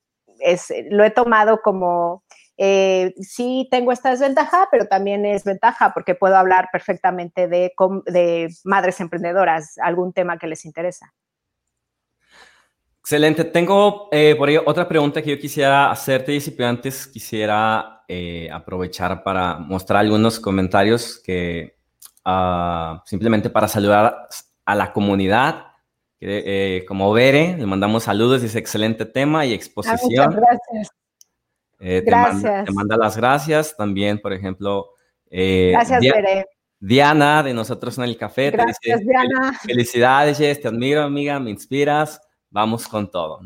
es, 0.40 0.72
lo 0.90 1.04
he 1.04 1.10
tomado 1.10 1.60
como, 1.62 2.24
eh, 2.56 3.14
sí 3.20 3.68
tengo 3.70 3.92
esta 3.92 4.10
desventaja, 4.10 4.68
pero 4.70 4.86
también 4.86 5.24
es 5.24 5.44
ventaja 5.44 5.92
porque 5.94 6.16
puedo 6.16 6.36
hablar 6.36 6.68
perfectamente 6.72 7.46
de, 7.46 7.72
madres 8.64 9.00
emprendedoras, 9.00 9.78
algún 9.78 10.12
tema 10.12 10.38
que 10.38 10.48
les 10.48 10.64
interesa. 10.64 11.14
Excelente. 12.98 13.44
Tengo 13.44 14.08
eh, 14.12 14.34
por 14.36 14.48
ahí 14.48 14.58
otra 14.58 14.86
pregunta 14.86 15.22
que 15.22 15.30
yo 15.30 15.38
quisiera 15.38 15.90
hacerte, 15.90 16.34
y 16.34 16.40
pero 16.50 16.68
antes 16.68 17.06
quisiera 17.06 18.02
eh, 18.08 18.50
aprovechar 18.52 19.22
para 19.22 19.58
mostrar 19.58 20.00
algunos 20.00 20.40
comentarios 20.40 21.20
que 21.24 21.77
ah, 22.28 23.02
simplemente 23.06 23.50
para 23.50 23.68
saludar 23.68 24.28
a 24.64 24.74
la 24.74 24.92
comunidad. 24.92 25.64
Eh, 26.20 26.84
como 26.86 27.12
Bere, 27.12 27.56
le 27.56 27.64
mandamos 27.66 28.04
saludos, 28.04 28.42
dice 28.42 28.58
excelente 28.58 29.06
tema 29.06 29.46
y 29.46 29.52
exposición. 29.52 30.26
muchas 30.26 30.36
gracias. 30.36 30.90
Eh, 31.80 32.02
gracias. 32.04 32.64
Te 32.64 32.72
manda, 32.72 32.96
las 32.96 33.16
gracias. 33.16 33.76
También, 33.76 34.20
por 34.20 34.32
ejemplo, 34.32 34.90
eh, 35.30 35.70
gracias, 35.72 36.00
Bere. 36.00 36.46
Diana, 36.80 37.42
de 37.42 37.54
nosotros 37.54 37.96
en 37.98 38.04
el 38.04 38.16
café. 38.16 38.50
Gracias, 38.50 38.78
te 38.80 38.92
dice, 38.92 39.04
Diana. 39.04 39.58
Felicidades, 39.64 40.38
Jess, 40.38 40.60
te 40.60 40.68
admiro, 40.68 41.02
amiga, 41.02 41.38
me 41.40 41.50
inspiras. 41.50 42.20
Vamos 42.50 42.86
con 42.88 43.10
todo. 43.10 43.40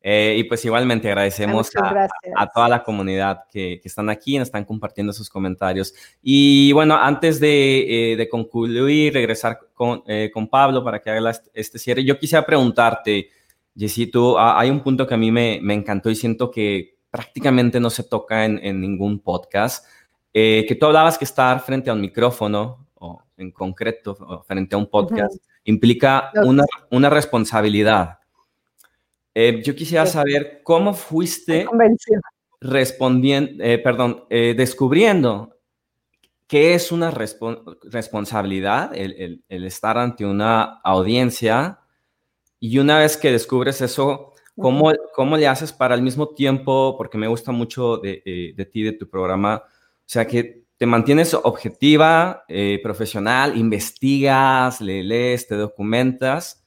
Eh, 0.00 0.36
y 0.38 0.44
pues 0.44 0.64
igualmente 0.64 1.08
agradecemos 1.08 1.70
a, 1.76 2.46
toda 2.54 2.68
la 2.68 2.84
comunidad 2.84 3.44
que, 3.50 3.80
que, 3.82 3.88
están 3.88 4.08
aquí, 4.08 4.38
nos 4.38 4.48
están 4.48 4.64
compartiendo 4.64 5.12
sus 5.12 5.28
comentarios. 5.28 5.92
Y 6.22 6.72
bueno, 6.72 6.96
antes 6.96 7.40
de, 7.40 8.14
de 8.16 8.28
concluir, 8.28 9.12
regresar 9.12 9.58
con, 9.74 10.04
con, 10.32 10.48
Pablo 10.48 10.84
para 10.84 11.00
que 11.00 11.10
haga 11.10 11.32
este 11.52 11.78
cierre, 11.78 12.04
yo 12.04 12.18
quisiera 12.18 12.46
preguntarte, 12.46 13.30
Jessy, 13.76 14.06
tú, 14.06 14.38
ah, 14.38 14.58
hay 14.58 14.70
un 14.70 14.80
punto 14.80 15.06
que 15.06 15.14
a 15.14 15.18
mí 15.18 15.30
me, 15.32 15.58
me 15.62 15.74
encantó 15.74 16.10
y 16.10 16.14
siento 16.14 16.50
que 16.50 16.98
prácticamente 17.10 17.80
no 17.80 17.90
se 17.90 18.04
toca 18.04 18.44
en, 18.44 18.80
ningún 18.80 19.20
podcast, 19.20 19.86
eh, 20.32 20.64
que 20.68 20.74
tú 20.74 20.86
hablabas 20.86 21.18
que 21.18 21.24
estar 21.24 21.60
frente 21.60 21.90
a 21.90 21.94
un 21.94 22.00
micrófono, 22.00 22.86
o 22.94 23.22
en 23.36 23.50
concreto, 23.52 24.44
frente 24.46 24.74
a 24.74 24.78
un 24.78 24.86
podcast, 24.86 25.36
implica 25.64 26.30
una, 26.44 26.64
una, 26.90 27.08
responsabilidad. 27.08 28.17
Eh, 29.40 29.62
yo 29.62 29.74
quisiera 29.74 30.06
saber 30.06 30.62
cómo 30.64 30.94
fuiste 30.94 31.66
respondiendo, 32.60 33.62
eh, 33.62 33.78
perdón, 33.78 34.24
descubriendo 34.28 35.54
qué 36.48 36.74
es 36.74 36.90
una 36.90 37.10
responsabilidad, 37.10 38.90
el, 38.94 39.44
el 39.48 39.64
estar 39.64 39.98
ante 39.98 40.26
una 40.26 40.80
audiencia, 40.82 41.78
y 42.58 42.78
una 42.78 42.98
vez 42.98 43.16
que 43.16 43.30
descubres 43.30 43.80
eso, 43.80 44.32
¿Cómo, 44.60 44.92
¿Cómo, 45.14 45.36
le 45.36 45.46
haces 45.46 45.72
para 45.72 45.94
al 45.94 46.02
mismo 46.02 46.30
tiempo, 46.30 46.96
porque 46.98 47.16
me 47.16 47.28
gusta 47.28 47.52
mucho 47.52 47.98
de, 47.98 48.22
eh, 48.24 48.54
de 48.56 48.64
ti, 48.66 48.82
de 48.82 48.92
tu 48.92 49.08
programa, 49.08 49.62
o 49.64 49.70
sea, 50.04 50.26
que 50.26 50.64
te 50.76 50.84
mantienes 50.84 51.32
objetiva, 51.34 52.44
eh, 52.48 52.80
profesional, 52.82 53.56
investigas, 53.56 54.80
le 54.80 55.04
lees, 55.04 55.46
te 55.46 55.54
documentas, 55.54 56.57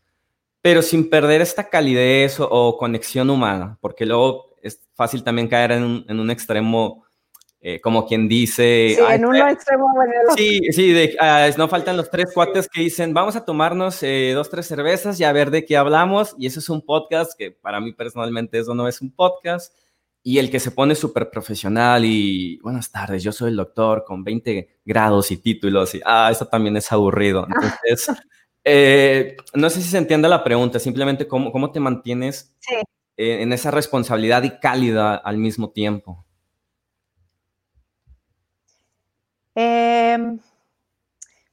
pero 0.62 0.82
sin 0.82 1.10
perder 1.10 1.42
esta 1.42 1.70
calidez 1.70 2.38
o, 2.40 2.78
conexión 2.78 3.30
humana, 3.30 3.78
porque 3.82 4.06
luego 4.06 4.56
es 4.62 4.80
fácil 4.94 5.24
también 5.24 5.48
caer 5.48 5.74
en 5.74 5.84
un, 5.84 6.06
en 6.08 6.20
un 6.20 6.30
extremo 6.30 7.04
eh, 7.64 7.80
como 7.80 8.08
quien 8.08 8.28
dice... 8.28 8.96
Sí, 8.98 9.04
en 9.08 9.24
uno 9.24 9.48
extremo 9.48 9.86
Sí, 10.36 10.62
sí, 10.72 11.16
ah, 11.20 11.48
no 11.60 11.68
faltan 11.68 11.96
los 11.96 12.10
tres 12.10 12.32
cuates 12.34 12.68
que 12.68 12.82
dicen, 12.82 13.14
vamos 13.14 13.36
a 13.36 13.46
tomarnos 13.46 14.02
eh, 14.02 14.32
dos, 14.34 14.50
tres 14.50 14.66
cervezas 14.66 15.20
y 15.20 15.24
a 15.24 15.32
ver 15.32 15.52
de 15.52 15.64
qué 15.64 15.78
hablamos, 15.78 16.34
y 16.40 16.48
eso 16.48 16.60
es 16.60 16.70
un 16.70 16.82
podcast, 16.82 17.34
que 17.38 17.52
para 17.52 17.80
mí 17.80 17.94
personalmente 17.94 18.58
eso 18.58 18.74
no 18.74 18.88
es 18.88 19.00
un 19.00 19.12
podcast, 19.12 19.76
y 20.24 20.40
el 20.40 20.50
que 20.50 20.60
se 20.60 20.72
pone 20.72 20.96
súper 20.96 21.30
profesional 21.30 22.04
y, 22.04 22.58
buenas 22.64 22.92
tardes, 22.92 23.22
yo 23.22 23.32
soy 23.32 23.52
el 23.52 23.58
doctor 23.58 24.06
con 24.08 24.24
20 24.24 24.80
grados 24.84 25.30
y 25.30 25.38
títulos, 25.38 25.94
y, 25.94 26.02
ah, 26.04 26.30
eso 26.32 26.48
también 26.48 26.78
es 26.78 26.92
aburrido. 26.92 27.46
Entonces, 27.86 28.12
eh, 28.64 29.38
no 29.54 29.70
sé 29.70 29.82
si 29.82 29.90
se 29.90 29.98
entiende 29.98 30.30
la 30.30 30.44
pregunta, 30.44 30.80
simplemente 30.80 31.28
cómo, 31.28 31.52
cómo 31.52 31.72
te 31.72 31.80
mantienes 31.80 32.56
en 33.18 33.54
esa 33.54 33.72
responsabilidad 33.72 34.44
y 34.44 34.60
cálida 34.60 35.16
al 35.16 35.38
mismo 35.38 35.70
tiempo. 35.70 36.26
Em, 39.54 40.40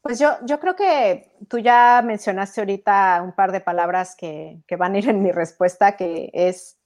pues 0.02 0.18
yo, 0.18 0.36
yo 0.46 0.60
creo 0.60 0.76
que 0.76 1.32
tú 1.48 1.58
ya 1.58 2.02
mencionaste 2.04 2.60
ahorita 2.60 3.20
un 3.22 3.32
par 3.32 3.52
de 3.52 3.60
palabras 3.60 4.14
que, 4.16 4.62
van 4.78 4.94
a 4.94 4.98
ir 4.98 5.08
en 5.08 5.22
mi 5.22 5.32
respuesta, 5.32 5.96
que 5.96 6.30
es 6.32 6.78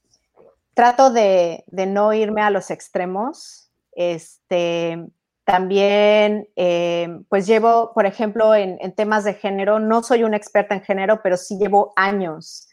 trato 0.74 1.10
de, 1.10 1.64
no 1.70 2.12
irme 2.12 2.42
a 2.42 2.50
los 2.50 2.70
extremos. 2.70 3.70
Este, 3.92 5.06
también, 5.44 6.48
em, 6.54 7.24
pues 7.28 7.46
llevo, 7.46 7.92
por 7.94 8.06
ejemplo, 8.06 8.54
en, 8.54 8.78
temas 8.94 9.24
de 9.24 9.34
género, 9.34 9.80
no 9.80 10.02
soy 10.02 10.22
una 10.24 10.36
experta 10.36 10.74
en 10.74 10.82
género, 10.82 11.20
pero 11.22 11.36
sí 11.36 11.58
llevo 11.58 11.92
años 11.96 12.68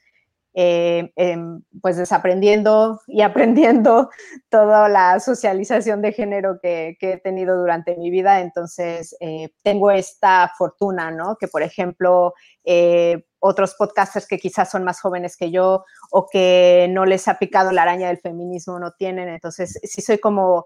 eh, 0.55 1.11
em, 1.15 1.61
pues 1.81 1.97
desaprendiendo 1.97 2.99
y 3.07 3.21
aprendiendo 3.57 4.09
toda 4.49 4.89
la 4.89 5.19
socialización 5.19 6.01
de 6.01 6.11
género 6.11 6.59
que, 6.61 6.97
he 6.99 7.17
tenido 7.17 7.57
durante 7.57 7.95
mi 7.95 8.11
vida. 8.11 8.41
Entonces, 8.41 9.15
eh, 9.19 9.49
tengo 9.63 9.89
esta 9.91 10.51
fortuna, 10.57 11.11
¿no? 11.11 11.37
Que, 11.39 11.47
por 11.47 11.63
ejemplo, 11.63 12.33
eh, 12.65 13.23
otros 13.39 13.75
podcasters 13.75 14.27
que 14.27 14.37
quizás 14.37 14.69
son 14.69 14.83
más 14.83 15.01
jóvenes 15.01 15.37
que 15.37 15.49
yo 15.51 15.85
o 16.11 16.27
que 16.29 16.87
no 16.89 17.05
les 17.05 17.27
ha 17.27 17.39
picado 17.39 17.71
la 17.71 17.83
araña 17.83 18.07
del 18.09 18.19
feminismo 18.19 18.79
no 18.79 18.91
tienen. 18.93 19.29
Entonces, 19.29 19.79
sí 19.83 20.01
soy 20.01 20.19
como 20.19 20.65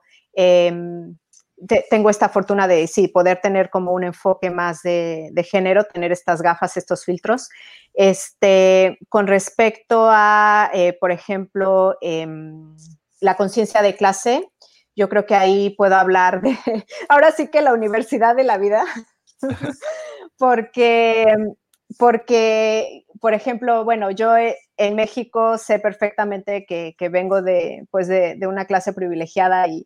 tengo 1.90 2.10
esta 2.10 2.30
fortuna 2.30 2.68
de, 2.68 2.88
sí, 2.88 3.08
poder 3.08 3.40
tener 3.42 3.70
como 3.70 3.94
un 3.94 4.04
enfoque 4.04 4.50
más 4.50 4.82
de, 4.82 5.32
género, 5.50 5.84
tener 5.86 6.12
estas 6.12 6.42
gafas, 6.42 6.78
estos 6.78 7.06
filtros. 7.06 7.50
Este, 7.94 8.98
con 9.10 9.28
respecto 9.28 10.08
a, 10.10 10.70
eh, 10.74 10.98
por 11.00 11.12
ejemplo, 11.12 11.96
em, 12.02 12.76
la 13.22 13.36
conciencia 13.36 13.82
de 13.82 13.96
clase, 13.96 14.50
yo 14.96 15.10
creo 15.10 15.26
que 15.26 15.36
ahí 15.36 15.72
puedo 15.72 15.96
hablar 15.96 16.42
de, 16.42 16.56
ahora 17.10 17.32
sí 17.32 17.48
que 17.48 17.62
la 17.62 17.74
universidad 17.74 18.36
de 18.36 18.44
la 18.44 18.58
vida, 18.58 18.84
porque, 20.38 21.34
porque, 21.98 23.06
por 23.22 23.34
ejemplo, 23.34 23.86
bueno, 23.86 24.12
yo 24.12 24.34
en 24.78 24.96
México 24.96 25.58
sé 25.58 25.80
perfectamente 25.80 26.66
que, 26.66 26.96
vengo 27.10 27.42
de, 27.42 27.88
pues 27.92 28.08
de 28.08 28.48
una 28.48 28.66
clase 28.66 28.92
privilegiada 28.94 29.68
y, 29.68 29.86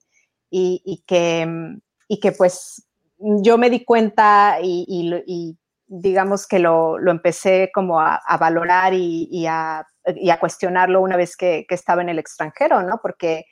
y, 0.49 1.03
que, 1.05 1.45
mm, 1.45 1.81
y 2.07 2.19
que 2.19 2.31
pues 2.31 2.87
yo 3.17 3.57
me 3.57 3.69
di 3.69 3.83
cuenta 3.83 4.57
y, 4.61 5.57
digamos 5.87 6.47
que 6.47 6.59
lo, 6.59 6.97
empecé 7.09 7.71
como 7.73 7.99
a, 7.99 8.21
valorar 8.39 8.93
y, 8.93 9.45
a, 9.47 9.85
cuestionarlo 10.39 11.01
una 11.01 11.17
vez 11.17 11.35
que, 11.35 11.65
estaba 11.69 12.01
en 12.01 12.09
el 12.09 12.19
extranjero, 12.19 12.81
¿no? 12.83 12.99
Porque 13.01 13.45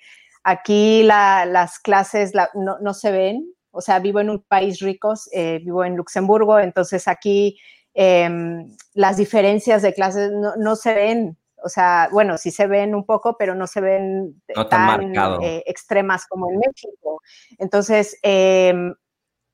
aquí 0.44 1.04
las 1.04 1.80
clases 1.80 2.34
no, 2.54 2.94
se 2.94 3.12
ven, 3.12 3.46
o 3.72 3.82
sea, 3.82 4.00
vivo 4.00 4.20
en 4.20 4.30
un 4.30 4.44
país 4.44 4.80
rico, 4.80 5.14
eh, 5.32 5.60
vivo 5.64 5.84
en 5.84 5.96
Luxemburgo, 5.96 6.60
entonces 6.60 7.08
aquí 7.08 7.60
em, 7.94 8.76
las 8.94 9.18
diferencias 9.18 9.82
de 9.82 9.94
clases 9.94 10.32
no, 10.32 10.76
se 10.76 10.94
ven 10.94 11.38
o 11.64 11.70
sea, 11.70 12.10
bueno, 12.12 12.38
sí 12.38 12.52
se 12.52 12.68
ven 12.68 12.94
un 12.96 13.06
poco, 13.06 13.38
pero 13.38 13.56
no 13.56 13.68
se 13.68 13.82
ven 13.82 14.42
tan, 14.70 15.16
eh, 15.42 15.64
extremas 15.66 16.26
como 16.28 16.50
en 16.50 16.60
México. 16.60 17.22
Entonces, 17.58 18.18
em, 18.22 18.94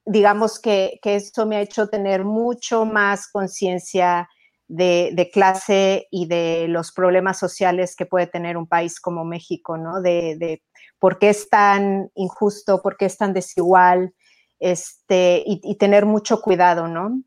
digamos 0.05 0.59
que, 0.59 0.99
que, 1.01 1.15
esto 1.15 1.45
me 1.45 1.57
ha 1.57 1.61
hecho 1.61 1.87
tener 1.87 2.25
mucho 2.25 2.85
más 2.85 3.29
conciencia 3.31 4.27
de, 4.71 5.29
clase 5.33 6.07
y 6.11 6.27
de 6.27 6.67
los 6.67 6.91
problemas 6.91 7.37
sociales 7.37 7.95
que 7.95 8.05
puede 8.05 8.27
tener 8.27 8.57
un 8.57 8.67
país 8.67 8.99
como 8.99 9.25
México, 9.25 9.77
¿no? 9.77 10.01
De, 10.01 10.63
por 10.99 11.19
qué 11.19 11.29
es 11.29 11.49
tan 11.49 12.09
injusto, 12.15 12.81
por 12.81 12.95
qué 12.97 13.05
es 13.05 13.17
tan 13.17 13.33
desigual, 13.33 14.13
este, 14.59 15.43
y, 15.45 15.75
tener 15.77 16.05
mucho 16.05 16.41
cuidado, 16.41 16.87
¿no? 16.87 17.21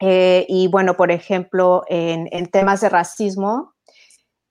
Eh, 0.00 0.46
y 0.48 0.68
bueno, 0.68 0.96
por 0.96 1.10
ejemplo, 1.10 1.84
en, 1.88 2.28
en, 2.32 2.46
temas 2.46 2.80
de 2.80 2.88
racismo, 2.88 3.71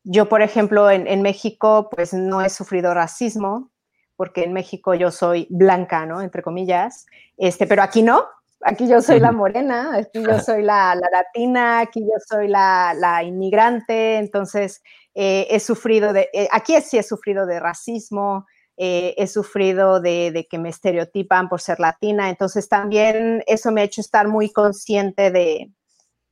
yo, 0.04 0.28
por 0.30 0.42
ejemplo, 0.42 0.90
en, 0.90 1.22
México, 1.22 1.90
pues 1.92 2.14
no 2.14 2.42
he 2.42 2.50
sufrido 2.50 2.94
racismo, 2.94 3.72
porque 4.16 4.44
en 4.44 4.54
México 4.54 4.94
yo 4.96 5.12
soy 5.12 5.48
blanca, 5.50 6.06
¿no? 6.06 6.22
Entre 6.22 6.42
comillas, 6.42 7.06
este, 7.38 7.68
pero 7.68 7.84
aquí 7.84 8.02
no, 8.02 8.26
aquí 8.62 8.88
yo 8.88 9.02
soy 9.02 9.20
la 9.20 9.32
morena, 9.32 9.98
aquí 9.98 10.24
yo 10.24 10.40
soy 10.40 10.64
la, 10.64 10.96
latina, 10.96 11.80
aquí 11.80 12.02
yo 12.02 12.16
soy 12.28 12.48
la, 12.48 13.22
inmigrante, 13.24 14.18
entonces 14.18 14.82
eh, 15.14 15.48
he 15.50 15.60
sufrido 15.60 16.14
de, 16.14 16.30
eh, 16.34 16.48
aquí 16.52 16.80
sí 16.82 16.98
he 16.98 17.04
sufrido 17.04 17.46
de 17.46 17.60
racismo, 17.60 18.48
eh, 18.78 19.14
he 19.18 19.28
sufrido 19.28 20.02
de, 20.02 20.32
de, 20.32 20.48
que 20.48 20.58
me 20.58 20.70
estereotipan 20.70 21.48
por 21.48 21.62
ser 21.62 21.80
latina, 21.80 22.30
entonces 22.30 22.68
también 22.68 23.44
eso 23.46 23.72
me 23.72 23.82
ha 23.82 23.84
hecho 23.84 24.02
estar 24.02 24.28
muy 24.28 24.52
consciente 24.52 25.30
de, 25.30 25.72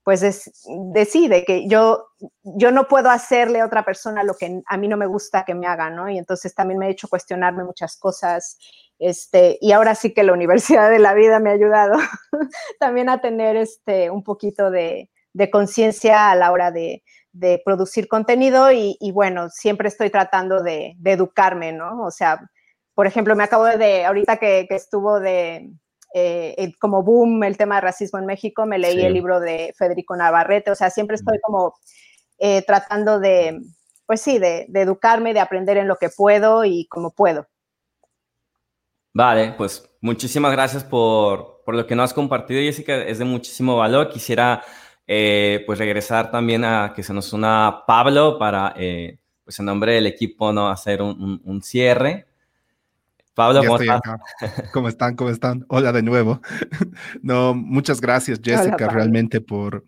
pues 0.09 0.49
decide 0.91 1.45
que 1.45 1.67
yo, 1.67 2.07
yo 2.41 2.71
no 2.71 2.87
puedo 2.87 3.11
hacerle 3.11 3.59
a 3.59 3.65
otra 3.67 3.85
persona 3.85 4.23
lo 4.23 4.33
que 4.33 4.59
a 4.65 4.75
mí 4.75 4.87
no 4.87 4.97
me 4.97 5.05
gusta 5.05 5.45
que 5.45 5.53
me 5.53 5.67
haga, 5.67 5.91
¿no? 5.91 6.09
Y 6.09 6.17
entonces 6.17 6.55
también 6.55 6.79
me 6.79 6.87
ha 6.87 6.89
hecho 6.89 7.07
cuestionarme 7.07 7.63
muchas 7.63 7.95
cosas. 7.95 8.57
Este, 8.97 9.59
y 9.61 9.71
ahora 9.71 9.93
sí 9.93 10.11
que 10.11 10.23
la 10.23 10.33
Universidad 10.33 10.89
de 10.89 10.97
la 10.97 11.13
Vida 11.13 11.39
me 11.39 11.51
ha 11.51 11.53
ayudado 11.53 11.99
también 12.79 13.07
a 13.07 13.21
tener 13.21 13.55
este, 13.55 14.09
un 14.09 14.23
poquito 14.23 14.71
de, 14.71 15.11
conciencia 15.51 16.31
a 16.31 16.35
la 16.35 16.51
hora 16.51 16.71
de, 16.71 17.03
producir 17.63 18.07
contenido 18.07 18.71
y, 18.71 19.11
bueno, 19.13 19.51
siempre 19.51 19.89
estoy 19.89 20.09
tratando 20.09 20.63
de, 20.63 20.97
educarme, 21.05 21.71
¿no? 21.71 22.01
O 22.01 22.09
sea, 22.09 22.49
por 22.95 23.05
ejemplo, 23.05 23.35
me 23.35 23.43
acabo 23.43 23.65
de, 23.65 24.05
ahorita 24.05 24.37
que 24.37 24.65
estuvo 24.71 25.19
de, 25.19 25.69
eh, 26.13 26.73
como 26.79 27.03
boom 27.03 27.43
el 27.43 27.57
tema 27.57 27.75
de 27.75 27.81
racismo 27.81 28.19
en 28.19 28.25
México, 28.25 28.65
me 28.65 28.79
leí 28.79 29.01
el 29.01 29.13
libro 29.13 29.39
de 29.39 29.73
Federico 29.77 30.15
Navarrete, 30.15 30.71
o 30.71 30.75
sea, 30.75 30.89
siempre 30.89 31.15
estoy 31.15 31.39
como 31.41 31.75
eh, 32.39 32.63
tratando 32.63 33.19
de, 33.19 33.59
pues 34.05 34.21
sí, 34.21 34.39
de, 34.39 34.67
educarme, 34.73 35.33
de 35.33 35.39
aprender 35.39 35.77
en 35.77 35.87
lo 35.87 35.97
que 35.97 36.09
puedo 36.09 36.65
y 36.65 36.87
como 36.87 37.11
puedo. 37.11 37.47
Vale, 39.13 39.53
pues 39.57 39.87
muchísimas 40.01 40.51
gracias 40.51 40.83
por, 40.83 41.61
por 41.63 41.75
lo 41.75 41.85
que 41.85 41.95
nos 41.95 42.05
has 42.05 42.13
compartido, 42.13 42.61
Jessica, 42.61 42.95
es 42.95 43.19
de 43.19 43.25
muchísimo 43.25 43.77
valor. 43.77 44.09
Quisiera 44.09 44.63
eh, 45.05 45.63
pues 45.65 45.77
regresar 45.77 46.31
también 46.31 46.63
a 46.63 46.93
que 46.95 47.03
se 47.03 47.13
nos 47.13 47.33
una 47.33 47.83
Pablo 47.85 48.39
para, 48.39 48.73
pues 49.43 49.59
en 49.59 49.65
nombre 49.65 49.93
del 49.93 50.07
equipo, 50.07 50.53
¿no? 50.53 50.69
hacer 50.69 51.01
un, 51.01 51.41
un 51.43 51.61
cierre. 51.61 52.28
Pablo, 53.39 53.61
¿cómo 53.63 53.79
estás? 53.79 54.01
¿Cómo 54.73 54.89
están? 54.89 55.15
¿Cómo 55.15 55.29
están? 55.29 55.65
Hola 55.69 55.93
de 55.93 56.03
nuevo. 56.03 56.41
No, 57.21 57.53
muchas 57.53 58.01
gracias, 58.01 58.41
Jessica, 58.43 58.89
realmente 58.89 59.39
por, 59.39 59.85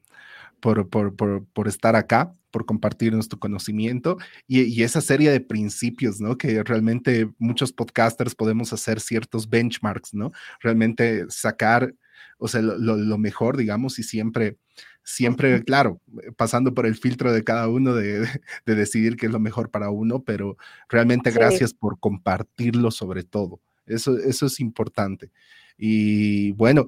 por, 0.62 0.88
por, 0.89 1.14
por, 1.16 1.68
estar 1.68 1.97
acá, 1.97 2.32
por 2.49 2.66
compartirnos 2.66 3.28
tu 3.28 3.39
conocimiento 3.39 4.18
y, 4.47 4.62
y, 4.62 4.84
esa 4.84 5.02
serie 5.02 5.32
de 5.32 5.41
principios, 5.41 6.22
¿no? 6.22 6.38
Que 6.38 6.64
realmente 6.64 7.30
muchos 7.39 7.74
podcasters 7.74 8.36
podemos 8.36 8.72
hacer 8.72 9.02
ciertos 9.02 9.49
benchmarks, 9.49 10.14
¿no? 10.14 10.32
Realmente 10.62 11.26
sacar, 11.28 11.93
o 12.38 12.47
sea, 12.47 12.62
lo, 12.62 12.95
lo 12.95 13.18
mejor, 13.18 13.58
digamos, 13.58 13.99
y 13.99 14.04
siempre 14.04 14.58
siempre, 15.04 15.64
claro, 15.64 16.02
pasando 16.38 16.74
por 16.74 16.86
el 16.86 16.95
filtro 16.95 17.32
de 17.34 17.43
cada 17.43 17.68
uno 17.68 17.93
de, 17.93 18.28
decidir 18.66 19.18
qué 19.18 19.28
es 19.28 19.32
lo 19.32 19.39
mejor 19.39 19.70
para 19.70 19.89
uno, 19.89 20.24
pero 20.24 20.58
realmente 20.89 21.32
gracias 21.32 21.74
por 21.74 21.99
compartirlo 21.99 22.91
sobre 22.91 23.24
todo. 23.24 23.60
Eso, 23.86 24.18
eso 24.18 24.45
es 24.45 24.60
importante. 24.60 25.32
Y 25.78 26.52
bueno, 26.52 26.86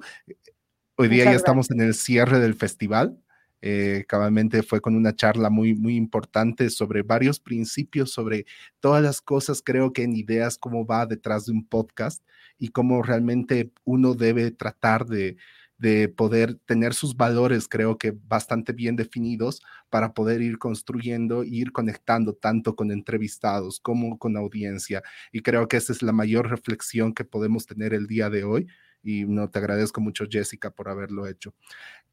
hoy 0.96 1.08
día 1.08 1.24
ya 1.24 1.32
estamos 1.32 1.70
en 1.70 1.80
el 1.80 1.94
cierre 1.94 2.38
del 2.38 2.54
festival. 2.54 3.18
Eh, 3.66 4.04
cabalmente 4.06 4.62
fue 4.62 4.80
con 4.80 4.94
una 4.94 5.16
charla 5.16 5.48
muy, 5.48 5.74
muy 5.74 5.96
importante 5.96 6.68
sobre 6.68 7.02
varios 7.02 7.40
principios, 7.40 8.12
sobre 8.12 8.44
todas 8.78 9.02
las 9.02 9.22
cosas, 9.22 9.62
creo 9.64 9.92
que 9.92 10.02
en 10.02 10.14
ideas, 10.14 10.58
cómo 10.58 10.84
va 10.84 11.06
detrás 11.06 11.46
de 11.46 11.52
un 11.52 11.66
podcast 11.66 12.22
y 12.58 12.68
cómo 12.68 13.02
realmente 13.02 13.72
uno 13.84 14.14
debe 14.14 14.50
tratar 14.50 15.06
de, 15.06 15.38
de 15.78 16.08
poder 16.08 16.56
tener 16.66 16.94
sus 16.94 17.16
valores, 17.16 17.68
creo 17.68 17.98
que 17.98 18.12
bastante 18.12 18.72
bien 18.72 18.96
definidos 18.96 19.60
para 19.90 20.14
poder 20.14 20.40
ir 20.40 20.58
construyendo 20.58 21.42
e 21.42 21.48
ir 21.48 21.72
conectando 21.72 22.34
tanto 22.34 22.76
con 22.76 22.90
entrevistados 22.90 23.80
como 23.80 24.18
con 24.18 24.36
audiencia. 24.36 25.02
Y 25.32 25.40
creo 25.40 25.66
que 25.68 25.76
esa 25.76 25.92
es 25.92 26.02
la 26.02 26.12
mayor 26.12 26.48
reflexión 26.48 27.12
que 27.12 27.24
podemos 27.24 27.66
tener 27.66 27.92
el 27.92 28.06
día 28.06 28.30
de 28.30 28.44
hoy. 28.44 28.68
Y 29.02 29.24
no 29.24 29.50
te 29.50 29.58
agradezco 29.58 30.00
mucho, 30.00 30.24
Jessica, 30.30 30.70
por 30.70 30.88
haberlo 30.88 31.26
hecho. 31.26 31.54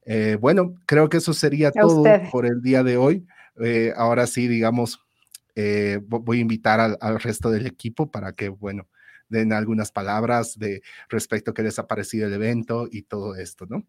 Eh, 0.04 0.38
bueno, 0.40 0.74
creo 0.86 1.08
que 1.10 1.18
eso 1.18 1.34
sería 1.34 1.72
todo 1.72 2.04
por 2.32 2.46
el 2.46 2.62
día 2.62 2.84
de 2.84 2.98
hoy. 2.98 3.26
Eh, 3.64 3.94
ahora 3.96 4.28
sí, 4.28 4.48
digamos, 4.48 5.00
eh, 5.56 6.00
voy 6.04 6.40
a 6.40 6.42
invitar 6.42 6.80
al, 6.80 6.98
al 7.00 7.20
resto 7.20 7.52
del 7.52 7.68
equipo 7.68 8.10
para 8.10 8.34
que, 8.34 8.50
bueno, 8.50 8.88
den 9.32 9.54
algunas 9.54 9.92
palabras 9.92 10.60
de 10.60 10.84
respecto 11.10 11.52
a 11.52 11.54
qué 11.54 11.64
les 11.64 11.80
ha 11.80 11.88
parecido 11.88 12.28
el 12.28 12.34
evento 12.34 12.88
y 12.92 13.04
todo 13.04 13.36
esto, 13.36 13.66
¿no? 13.68 13.86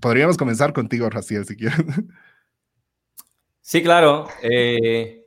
Podríamos 0.00 0.36
comenzar 0.36 0.72
contigo, 0.72 1.10
Raciel, 1.10 1.44
si 1.44 1.56
quieres. 1.56 1.78
Sí, 3.62 3.84
claro. 3.84 4.26
Eh, 4.42 5.22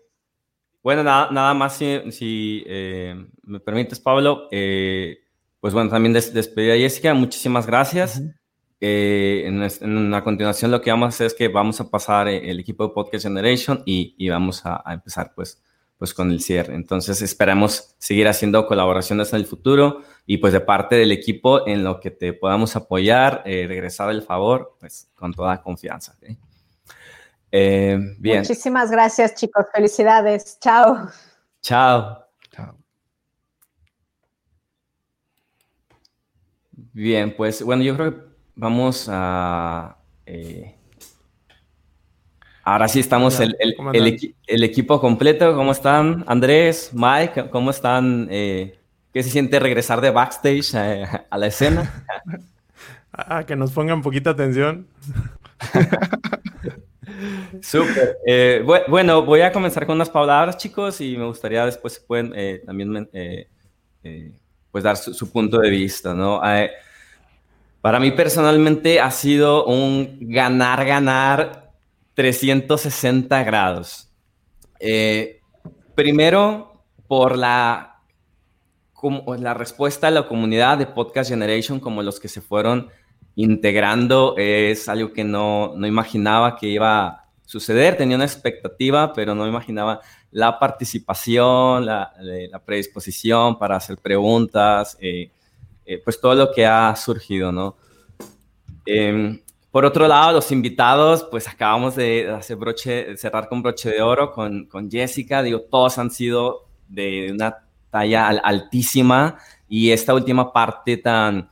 bueno, 0.82 1.02
nada, 1.02 1.32
nada, 1.32 1.54
más 1.54 1.78
si, 1.78 2.64
eh, 2.66 3.16
me 3.44 3.62
permites, 3.62 4.02
Pablo. 4.02 4.50
Eh, 4.52 5.20
pues 5.62 5.74
bueno, 5.74 5.90
también 5.90 6.12
despedir 6.12 6.74
a 6.74 6.76
Jessica. 6.76 7.14
Muchísimas 7.14 7.66
gracias. 7.66 8.22
en, 8.82 9.64
en, 9.64 10.14
a 10.14 10.24
continuación 10.26 10.72
lo 10.72 10.82
que 10.82 10.92
vamos 10.92 11.06
a 11.06 11.10
hacer 11.10 11.28
es 11.28 11.34
que 11.36 11.48
vamos 11.48 11.80
a 11.80 11.90
pasar 11.90 12.28
el 12.28 12.60
equipo 12.60 12.86
de 12.86 12.94
Podcast 12.94 13.24
Generation 13.24 13.82
y, 13.86 14.14
y 14.18 14.28
vamos 14.28 14.66
a, 14.66 14.82
a 14.84 14.94
empezar 14.94 15.32
pues 15.34 15.64
pues 15.98 16.14
con 16.14 16.32
el 16.32 16.41
cierre. 16.41 16.76
Entonces 16.76 17.22
esperamos 17.22 17.96
seguir 17.98 18.28
haciendo 18.28 18.68
colaboraciones 18.68 19.32
en 19.34 19.39
el 19.39 19.46
futuro 19.46 20.02
y 20.26 20.38
pues 20.38 20.54
de 20.54 20.62
parte 20.62 20.96
del 20.96 21.12
equipo 21.12 21.68
en 21.68 21.84
lo 21.84 22.00
que 22.00 22.12
te 22.12 22.34
podamos 22.34 22.76
apoyar, 22.76 23.41
eh, 23.46 23.66
regresar 23.68 24.10
el 24.10 24.22
favor, 24.22 24.76
pues 24.80 25.10
con 25.16 25.34
toda 25.34 25.62
confianza. 25.62 26.16
Eh, 27.52 27.98
bien. 28.20 28.39
Muchísimas 28.39 28.91
gracias 28.91 29.36
chicos, 29.36 29.66
felicidades. 29.74 30.58
Chao. 30.60 31.10
Chao. 31.62 32.26
Chao. 32.52 32.78
Bien, 36.72 37.36
pues 37.36 37.64
bueno, 37.64 37.84
yo 37.84 37.96
creo 37.96 38.14
que 38.14 38.22
vamos 38.56 39.08
a... 39.10 39.98
Eh, 40.26 40.78
Ahora 42.66 42.88
sí 42.88 43.01
estamos 43.01 43.41
el, 43.41 43.57
el, 43.59 44.64
equipo 44.64 45.01
completo. 45.01 45.53
¿Cómo 45.53 45.74
están? 45.74 46.24
Andrés, 46.28 46.91
Mike, 46.93 47.49
¿cómo 47.49 47.72
están? 47.72 48.30
Eh, 48.32 48.80
¿Qué 49.11 49.22
se 49.22 49.30
siente 49.30 49.59
regresar 49.59 49.99
de 49.99 50.11
backstage 50.11 50.74
eh, 50.76 51.05
a 51.30 51.38
la 51.38 51.47
escena? 51.47 52.05
ah, 53.11 53.43
que 53.45 53.57
nos 53.57 53.74
pongan 53.74 54.01
poquita 54.01 54.30
atención. 54.30 54.88
Súper. 57.61 58.18
Eh, 58.26 58.66
bueno, 58.88 59.24
voy 59.24 59.41
a 59.41 59.51
comenzar 59.51 59.86
con 59.86 59.95
unas 59.95 60.09
palabras, 60.09 60.57
chicos, 60.57 61.01
y 61.01 61.18
me 61.18 61.26
gustaría 61.26 61.66
después 61.66 61.99
pueden 61.99 62.34
también 62.66 63.09
pues 64.72 64.86
dar 64.86 64.95
su, 64.95 65.14
su, 65.14 65.30
punto 65.30 65.59
de 65.59 65.70
vista, 65.70 66.14
¿no? 66.14 66.41
para 67.82 67.99
mí 67.99 68.11
personalmente 68.11 69.01
ha 69.01 69.11
sido 69.11 69.66
un 69.66 70.18
ganar, 70.22 70.86
ganar 70.86 71.62
360 72.16 73.43
grados. 73.43 74.09
Eh, 74.80 75.41
primero, 75.95 76.84
por 77.07 77.38
la, 77.38 78.01
como, 78.93 79.36
la 79.36 79.53
respuesta 79.53 80.07
de 80.07 80.14
la 80.14 80.28
comunidad 80.28 80.78
de 80.78 80.88
Podcast 80.88 81.30
Generation, 81.30 81.80
como 81.80 82.03
los 82.03 82.20
que 82.20 82.28
se 82.28 82.41
fueron 82.41 82.89
integrando, 83.36 84.36
es 84.38 84.88
algo 84.89 85.14
que 85.14 85.24
no, 85.24 85.74
no 85.76 85.88
imaginaba 85.88 86.55
que 86.55 86.68
iba 86.68 87.07
a 87.07 87.30
suceder. 87.45 87.97
Tenía 87.97 88.16
una 88.16 88.26
expectativa, 88.26 89.14
pero 89.14 89.34
no 89.36 89.47
imaginaba 89.47 90.01
la 90.34 90.57
participación, 90.57 91.86
la, 91.86 92.11
predisposición 92.66 93.57
para 93.57 93.76
hacer 93.76 93.97
preguntas, 93.97 94.97
eh, 94.99 95.32
eh, 95.86 96.01
pues 96.03 96.20
todo 96.20 96.34
lo 96.34 96.51
que 96.51 96.66
ha 96.66 96.95
surgido, 96.95 97.51
¿no? 97.51 97.76
Em, 98.86 99.39
por 99.74 99.86
otro 99.86 100.07
lado, 100.07 100.34
los 100.34 100.51
invitados, 100.51 101.28
pues 101.32 101.47
acabamos 101.47 101.95
de 101.95 102.38
cerrar 103.17 103.49
con 103.49 103.63
broche 103.63 103.89
de 103.89 104.03
oro 104.03 104.32
con, 104.32 104.67
con 104.67 104.91
Jessica. 104.91 105.41
Digo, 105.41 105.61
todos 105.61 105.97
han 105.97 106.11
sido 106.11 106.67
de 106.88 107.32
una 107.32 107.57
talla 107.89 108.28
altísima 108.28 109.39
y 109.67 109.89
esta 109.89 110.13
última 110.13 110.53
parte 110.53 110.97
tan 110.97 111.49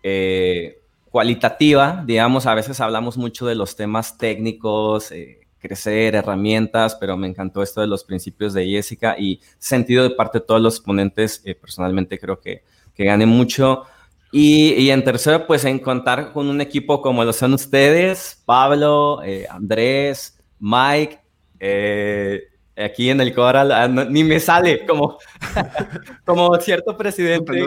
eh, 0.00 0.80
cualitativa, 1.10 2.04
digamos, 2.06 2.46
a 2.46 2.54
veces 2.54 2.80
hablamos 2.80 3.16
mucho 3.16 3.48
de 3.48 3.56
los 3.56 3.74
temas 3.74 4.16
técnicos, 4.16 5.10
eh, 5.10 5.40
crecer, 5.58 6.14
herramientas, 6.14 6.94
pero 6.94 7.16
me 7.16 7.26
encantó 7.26 7.64
esto 7.64 7.80
de 7.80 7.88
los 7.88 8.04
principios 8.04 8.54
de 8.54 8.64
Jessica 8.64 9.16
y 9.18 9.40
sentido 9.58 10.04
de 10.04 10.10
parte 10.10 10.38
de 10.38 10.44
todos 10.44 10.60
los 10.62 10.78
ponentes, 10.78 11.42
eh, 11.44 11.56
personalmente 11.56 12.16
creo 12.20 12.38
que, 12.38 12.62
que 12.94 13.04
gané 13.04 13.26
mucho. 13.26 13.86
Y, 14.32 14.90
en 14.90 15.04
tercero, 15.04 15.46
pues 15.46 15.64
en 15.64 15.78
contar 15.78 16.32
con 16.32 16.48
un 16.48 16.60
equipo 16.60 17.00
como 17.00 17.24
lo 17.24 17.32
son 17.32 17.54
ustedes, 17.54 18.42
Pablo, 18.44 19.22
eh, 19.22 19.46
Andrés, 19.48 20.38
Mike, 20.58 21.20
eh, 21.60 22.42
aquí 22.76 23.08
en 23.08 23.20
el 23.20 23.34
coral, 23.34 23.72
ah, 23.72 23.88
ni 23.88 24.22
me 24.24 24.38
sale 24.38 24.84
como, 24.86 25.18
como 26.24 26.54
cierto 26.56 26.96
presidente. 26.96 27.64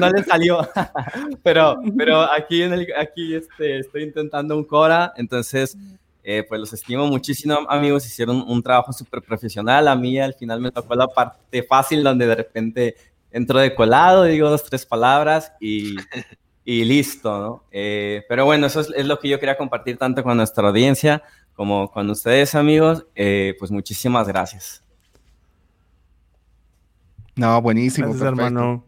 No, 0.00 0.10
le 0.10 0.24
salió, 0.24 0.66
pero, 1.42 1.76
pero 1.96 2.20
aquí, 2.32 2.62
en 2.62 2.72
el, 2.72 2.86
aquí 2.98 3.34
este, 3.34 3.80
estoy 3.80 4.04
intentando 4.04 4.56
un 4.56 4.64
Cora, 4.64 5.12
entonces 5.16 5.76
eh, 6.24 6.44
pues 6.48 6.60
los 6.60 6.72
estimo 6.72 7.06
muchísimo 7.06 7.58
amigos, 7.68 8.06
hicieron 8.06 8.44
un 8.46 8.62
trabajo 8.62 8.92
súper 8.92 9.22
profesional, 9.22 9.88
a 9.88 9.96
mí 9.96 10.18
al 10.18 10.34
final 10.34 10.60
me 10.60 10.70
tocó 10.70 10.94
la 10.94 11.08
parte 11.08 11.62
fácil 11.62 12.02
donde 12.02 12.26
de 12.26 12.34
repente 12.34 12.96
entro 13.30 13.58
de 13.58 13.74
colado, 13.74 14.24
digo 14.24 14.48
dos, 14.50 14.64
tres 14.64 14.86
palabras 14.86 15.52
y, 15.60 15.96
y 16.64 16.84
listo, 16.84 17.38
¿no? 17.38 17.64
Eh, 17.70 18.24
pero 18.28 18.44
bueno, 18.44 18.66
eso 18.66 18.80
es, 18.80 19.06
lo 19.06 19.18
que 19.18 19.28
yo 19.28 19.40
quería 19.40 19.56
compartir 19.56 19.96
tanto 19.96 20.22
con 20.22 20.36
nuestra 20.36 20.68
audiencia 20.68 21.22
como 21.54 21.90
con 21.90 22.08
ustedes, 22.10 22.54
amigos. 22.54 23.06
Eh, 23.14 23.54
pues 23.58 23.70
muchísimas 23.70 24.28
gracias. 24.28 24.84
No, 27.34 27.60
buenísimo. 27.62 28.08
Gracias, 28.08 28.28
hermano. 28.28 28.87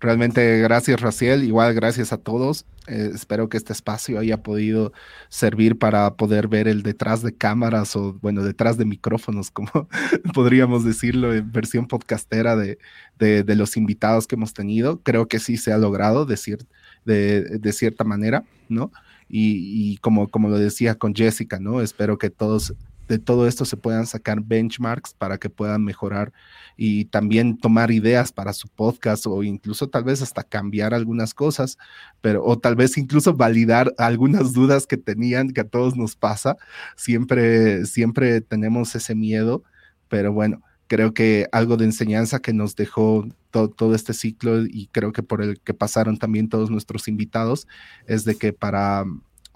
Realmente 0.00 0.58
gracias, 0.60 1.00
Raciel. 1.00 1.44
Igual 1.44 1.74
gracias 1.74 2.12
a 2.12 2.18
todos. 2.18 2.66
Eh, 2.86 3.10
espero 3.14 3.48
que 3.48 3.56
este 3.56 3.72
espacio 3.72 4.18
haya 4.18 4.42
podido 4.42 4.92
servir 5.28 5.76
para 5.78 6.14
poder 6.14 6.46
ver 6.46 6.68
el 6.68 6.82
detrás 6.82 7.22
de 7.22 7.34
cámaras 7.34 7.96
o, 7.96 8.14
bueno, 8.14 8.44
detrás 8.44 8.78
de 8.78 8.84
micrófonos, 8.84 9.50
como 9.52 9.88
podríamos 10.34 10.84
decirlo 10.84 11.34
en 11.34 11.50
versión 11.50 11.88
podcastera 11.88 12.56
de, 12.56 12.78
de, 13.18 13.56
los 13.56 13.76
invitados 13.76 14.26
que 14.26 14.36
hemos 14.36 14.54
tenido. 14.54 15.00
Creo 15.02 15.26
que 15.26 15.38
sí 15.40 15.56
se 15.56 15.72
ha 15.72 15.78
logrado 15.78 16.26
decir 16.26 16.66
de, 17.04 17.42
de 17.58 17.72
cierta 17.72 18.04
manera, 18.04 18.44
¿no? 18.68 18.92
Y, 19.28 19.92
y, 19.92 19.96
como, 19.98 20.28
como 20.28 20.48
lo 20.48 20.58
decía 20.58 20.94
con 20.94 21.14
Jessica, 21.14 21.58
¿no? 21.58 21.80
Espero 21.80 22.18
que 22.18 22.30
todos 22.30 22.74
de 23.08 23.18
todo 23.18 23.46
esto 23.46 23.64
se 23.64 23.76
puedan 23.76 24.06
sacar 24.06 24.40
benchmarks 24.40 25.14
para 25.14 25.38
que 25.38 25.50
puedan 25.50 25.84
mejorar 25.84 26.32
y 26.76 27.06
también 27.06 27.56
tomar 27.56 27.90
ideas 27.90 28.32
para 28.32 28.52
su 28.52 28.68
podcast 28.68 29.26
o 29.26 29.42
incluso 29.42 29.88
tal 29.88 30.04
vez 30.04 30.22
hasta 30.22 30.42
cambiar 30.42 30.94
algunas 30.94 31.34
cosas, 31.34 31.78
pero 32.20 32.44
o 32.44 32.58
tal 32.58 32.76
vez 32.76 32.98
incluso 32.98 33.34
validar 33.34 33.94
algunas 33.98 34.52
dudas 34.52 34.86
que 34.86 34.96
tenían, 34.96 35.50
que 35.50 35.62
a 35.62 35.68
todos 35.68 35.96
nos 35.96 36.16
pasa. 36.16 36.56
Siempre, 36.96 37.86
siempre 37.86 38.40
tenemos 38.40 38.94
ese 38.94 39.14
miedo, 39.14 39.62
pero 40.08 40.32
bueno, 40.32 40.62
creo 40.86 41.14
que 41.14 41.48
algo 41.52 41.76
de 41.76 41.84
enseñanza 41.84 42.40
que 42.40 42.52
nos 42.52 42.76
dejó 42.76 43.26
todo, 43.50 43.94
este 43.94 44.12
ciclo 44.12 44.66
y 44.66 44.88
creo 44.92 45.12
que 45.12 45.22
por 45.22 45.42
el 45.42 45.58
que 45.60 45.72
pasaron 45.72 46.18
también 46.18 46.48
todos 46.48 46.70
nuestros 46.70 47.08
invitados 47.08 47.66
es 48.06 48.24
de 48.24 48.36
que 48.36 48.52
para 48.52 49.04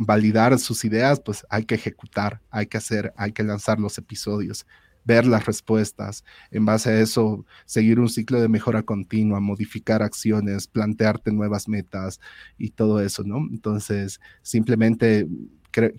validar 0.00 0.58
sus 0.58 0.84
ideas, 0.84 1.20
pues 1.20 1.46
hay 1.50 1.64
que 1.64 1.74
ejecutar, 1.74 2.40
hay 2.50 2.66
que 2.66 2.78
hacer, 2.78 3.12
hay 3.16 3.32
que 3.32 3.42
lanzar 3.42 3.78
los 3.78 3.98
episodios 3.98 4.66
ver 5.04 5.26
las 5.26 5.46
respuestas, 5.46 6.24
en 6.50 6.64
base 6.64 6.90
a 6.90 7.00
eso 7.00 7.44
seguir 7.64 7.98
un 7.98 8.08
ciclo 8.08 8.40
de 8.40 8.48
mejora 8.48 8.82
continua, 8.82 9.40
modificar 9.40 10.02
acciones, 10.02 10.66
plantearte 10.66 11.32
nuevas 11.32 11.68
metas 11.68 12.20
y 12.58 12.70
todo 12.70 13.00
eso, 13.00 13.24
¿no? 13.24 13.38
Entonces, 13.50 14.20
simplemente 14.42 15.26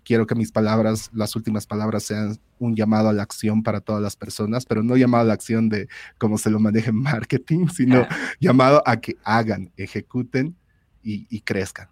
quiero 0.03 0.27
que 0.27 0.35
mis 0.35 0.51
palabras, 0.51 1.09
las 1.13 1.35
últimas 1.35 1.65
palabras 1.65 2.03
sean 2.03 2.37
un 2.59 2.75
llamado 2.75 3.09
a 3.09 3.13
la 3.13 3.23
acción 3.23 3.63
para 3.63 3.81
todas 3.81 4.01
las 4.01 4.15
personas, 4.15 4.65
pero 4.65 4.83
no 4.83 4.97
llamado 4.97 5.23
a 5.23 5.27
la 5.27 5.33
acción 5.33 5.69
de 5.69 5.87
cómo 6.17 6.37
se 6.37 6.49
lo 6.49 6.59
maneja 6.59 6.89
en 6.89 6.97
marketing, 6.97 7.67
sino 7.73 8.05
llamado 8.39 8.83
a 8.85 8.99
que 8.99 9.15
hagan, 9.23 9.71
ejecuten 9.77 10.55
y, 11.03 11.25
y 11.29 11.41
crezcan. 11.41 11.90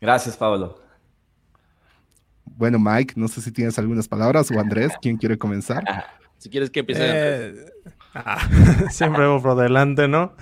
Gracias, 0.00 0.36
Pablo. 0.36 0.78
Bueno, 2.44 2.78
Mike, 2.78 3.14
no 3.16 3.28
sé 3.28 3.40
si 3.40 3.52
tienes 3.52 3.78
algunas 3.78 4.08
palabras 4.08 4.50
o 4.50 4.58
Andrés, 4.58 4.92
¿quién 5.00 5.16
quiere 5.16 5.38
comenzar? 5.38 5.84
Si 6.38 6.50
quieres 6.50 6.70
que 6.70 6.80
empiece. 6.80 7.02
Eh, 7.04 7.54
ah, 8.14 8.48
siempre 8.90 9.26
voy 9.26 9.40
por 9.40 9.56
delante, 9.56 10.08
¿no? 10.08 10.34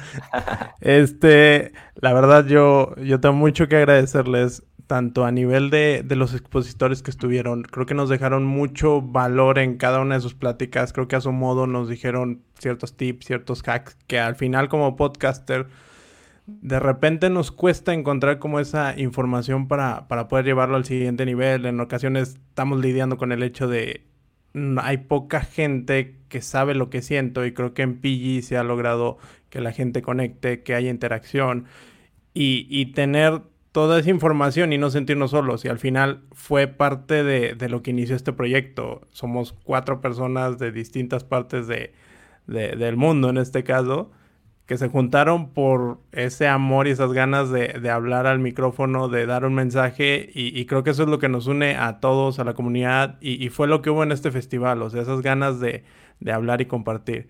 Este, 0.80 1.72
la 1.96 2.12
verdad, 2.12 2.46
yo, 2.46 2.94
yo 2.96 3.20
tengo 3.20 3.34
mucho 3.34 3.68
que 3.68 3.76
agradecerles, 3.76 4.62
tanto 4.86 5.24
a 5.24 5.32
nivel 5.32 5.70
de, 5.70 6.02
de, 6.04 6.16
los 6.16 6.34
expositores 6.34 7.02
que 7.02 7.10
estuvieron. 7.10 7.62
Creo 7.62 7.86
que 7.86 7.94
nos 7.94 8.08
dejaron 8.08 8.44
mucho 8.44 9.02
valor 9.02 9.58
en 9.58 9.76
cada 9.76 10.00
una 10.00 10.14
de 10.14 10.20
sus 10.20 10.34
pláticas. 10.34 10.92
Creo 10.92 11.08
que 11.08 11.16
a 11.16 11.20
su 11.20 11.32
modo 11.32 11.66
nos 11.66 11.88
dijeron 11.88 12.42
ciertos 12.58 12.96
tips, 12.96 13.26
ciertos 13.26 13.62
hacks, 13.66 13.96
que 14.06 14.20
al 14.20 14.36
final, 14.36 14.68
como 14.68 14.96
podcaster, 14.96 15.66
de 16.46 16.78
repente 16.78 17.28
nos 17.28 17.50
cuesta 17.50 17.92
encontrar 17.92 18.38
como 18.38 18.60
esa 18.60 18.98
información 18.98 19.66
para, 19.66 20.06
para 20.06 20.28
poder 20.28 20.44
llevarlo 20.44 20.76
al 20.76 20.84
siguiente 20.84 21.26
nivel. 21.26 21.66
En 21.66 21.80
ocasiones 21.80 22.38
estamos 22.48 22.80
lidiando 22.80 23.16
con 23.16 23.32
el 23.32 23.42
hecho 23.42 23.66
de 23.66 24.04
hay 24.80 24.98
poca 24.98 25.40
gente 25.40 26.16
que 26.28 26.40
sabe 26.40 26.74
lo 26.74 26.88
que 26.88 27.02
siento 27.02 27.44
y 27.44 27.52
creo 27.52 27.74
que 27.74 27.82
en 27.82 28.00
PG 28.00 28.42
se 28.42 28.56
ha 28.56 28.64
logrado 28.64 29.18
que 29.50 29.60
la 29.60 29.72
gente 29.72 30.00
conecte, 30.00 30.62
que 30.62 30.74
haya 30.74 30.88
interacción 30.88 31.66
y, 32.32 32.66
y 32.70 32.86
tener 32.92 33.42
toda 33.72 33.98
esa 33.98 34.08
información 34.08 34.72
y 34.72 34.78
no 34.78 34.88
sentirnos 34.90 35.32
solos. 35.32 35.64
Y 35.64 35.68
al 35.68 35.78
final 35.78 36.22
fue 36.32 36.68
parte 36.68 37.22
de, 37.22 37.54
de, 37.54 37.68
lo 37.68 37.82
que 37.82 37.90
inició 37.90 38.16
este 38.16 38.32
proyecto. 38.32 39.02
Somos 39.10 39.52
cuatro 39.52 40.00
personas 40.00 40.58
de 40.58 40.72
distintas 40.72 41.24
partes 41.24 41.66
de, 41.66 41.92
del 42.46 42.96
mundo 42.96 43.28
en 43.28 43.36
este 43.36 43.64
caso 43.64 44.10
que 44.66 44.76
se 44.78 44.88
juntaron 44.88 45.50
por 45.50 46.00
ese 46.10 46.48
amor 46.48 46.88
y 46.88 46.90
esas 46.90 47.12
ganas 47.12 47.50
de, 47.50 47.88
hablar 47.88 48.26
al 48.26 48.40
micrófono, 48.40 49.08
de 49.08 49.24
dar 49.24 49.44
un 49.44 49.54
mensaje 49.54 50.28
y, 50.34 50.66
creo 50.66 50.82
que 50.82 50.90
eso 50.90 51.04
es 51.04 51.08
lo 51.08 51.20
que 51.20 51.28
nos 51.28 51.46
une 51.46 51.76
a 51.76 52.00
todos, 52.00 52.40
a 52.40 52.44
la 52.44 52.54
comunidad 52.54 53.16
y, 53.20 53.48
fue 53.50 53.68
lo 53.68 53.80
que 53.80 53.90
hubo 53.90 54.02
en 54.02 54.10
este 54.10 54.32
festival, 54.32 54.82
o 54.82 54.90
sea, 54.90 55.02
esas 55.02 55.22
ganas 55.22 55.60
de, 55.60 55.84
hablar 56.32 56.60
y 56.60 56.66
compartir. 56.66 57.28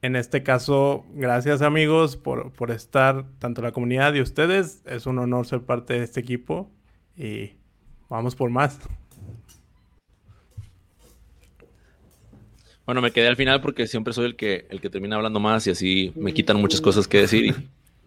En 0.00 0.16
este 0.16 0.42
caso, 0.42 1.04
gracias 1.14 1.62
amigos 1.62 2.16
por, 2.16 2.52
por 2.52 2.70
estar, 2.70 3.26
tanto 3.38 3.62
la 3.62 3.72
comunidad 3.72 4.14
y 4.14 4.22
ustedes, 4.22 4.82
es 4.86 5.06
un 5.06 5.18
honor 5.18 5.46
ser 5.46 5.62
parte 5.62 5.94
de 5.94 6.04
este 6.04 6.20
equipo 6.20 6.70
y 7.16 7.52
vamos 8.08 8.34
por 8.34 8.50
más. 8.50 8.80
Bueno, 12.92 13.00
me 13.00 13.10
quedé 13.10 13.26
al 13.26 13.36
final 13.36 13.62
porque 13.62 13.86
siempre 13.86 14.12
soy 14.12 14.26
el 14.26 14.36
que, 14.36 14.66
el 14.68 14.82
que 14.82 14.90
termina 14.90 15.16
hablando 15.16 15.40
más 15.40 15.66
y 15.66 15.70
así 15.70 16.12
me 16.14 16.34
quitan 16.34 16.60
muchas 16.60 16.82
cosas 16.82 17.08
que 17.08 17.22
decir 17.22 17.46
y 17.46 17.54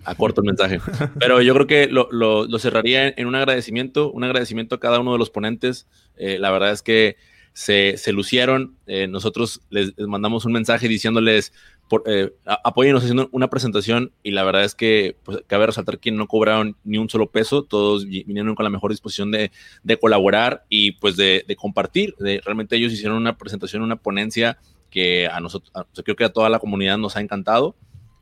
acorto 0.04 0.42
el 0.42 0.46
mensaje. 0.46 0.80
Pero 1.20 1.42
yo 1.42 1.56
creo 1.56 1.66
que 1.66 1.88
lo, 1.88 2.08
lo, 2.12 2.60
cerraría 2.60 3.08
en, 3.08 3.26
un 3.26 3.34
agradecimiento, 3.34 4.12
un 4.12 4.24
agradecimiento 4.24 4.76
a 4.76 4.80
cada 4.80 5.00
uno 5.00 5.14
de 5.14 5.18
los 5.18 5.32
ponentes. 5.32 5.88
Eh, 6.18 6.38
la 6.38 6.52
verdad 6.52 6.70
es 6.70 6.84
que 6.84 7.16
se, 7.54 7.98
se 7.98 8.12
lucieron. 8.12 8.76
Eh, 8.86 9.08
nosotros 9.08 9.62
les, 9.72 9.98
mandamos 9.98 10.46
un 10.46 10.52
mensaje 10.52 10.88
diciéndoles, 10.88 11.52
por, 11.90 12.04
eh, 12.06 12.32
apóyenos 12.46 13.02
haciendo 13.02 13.28
una 13.32 13.50
presentación 13.50 14.12
y 14.22 14.32
la 14.32 14.44
verdad 14.44 14.66
es 14.66 14.76
que 14.76 15.16
pues, 15.24 15.40
cabe 15.48 15.66
resaltar 15.66 15.98
que 15.98 16.12
no 16.12 16.28
cobraron 16.28 16.76
ni 16.84 17.00
un 17.00 17.10
solo 17.10 17.32
peso, 17.32 17.64
todos 17.64 18.06
vinieron 18.06 18.54
con 18.54 18.66
la 18.66 18.70
mejor 18.70 18.92
disposición 18.92 19.32
de, 19.32 19.52
de 19.82 19.98
colaborar 19.98 20.64
y 20.70 20.92
pues 20.92 21.16
de, 21.16 21.44
de, 21.48 21.56
compartir. 21.56 22.14
De, 22.20 22.40
realmente 22.46 22.76
ellos 22.76 22.94
hicieron 22.94 23.18
una 23.18 23.36
presentación, 23.36 23.82
una 23.82 23.96
ponencia 23.96 24.60
que 24.96 25.28
a 25.28 25.42
nosotros, 25.42 25.74
creo 26.06 26.16
que 26.16 26.24
a 26.24 26.32
toda 26.32 26.50
la 26.50 26.60
comunidad 26.60 26.98
nos 26.98 27.18
ha 27.18 27.20
encantado. 27.20 27.76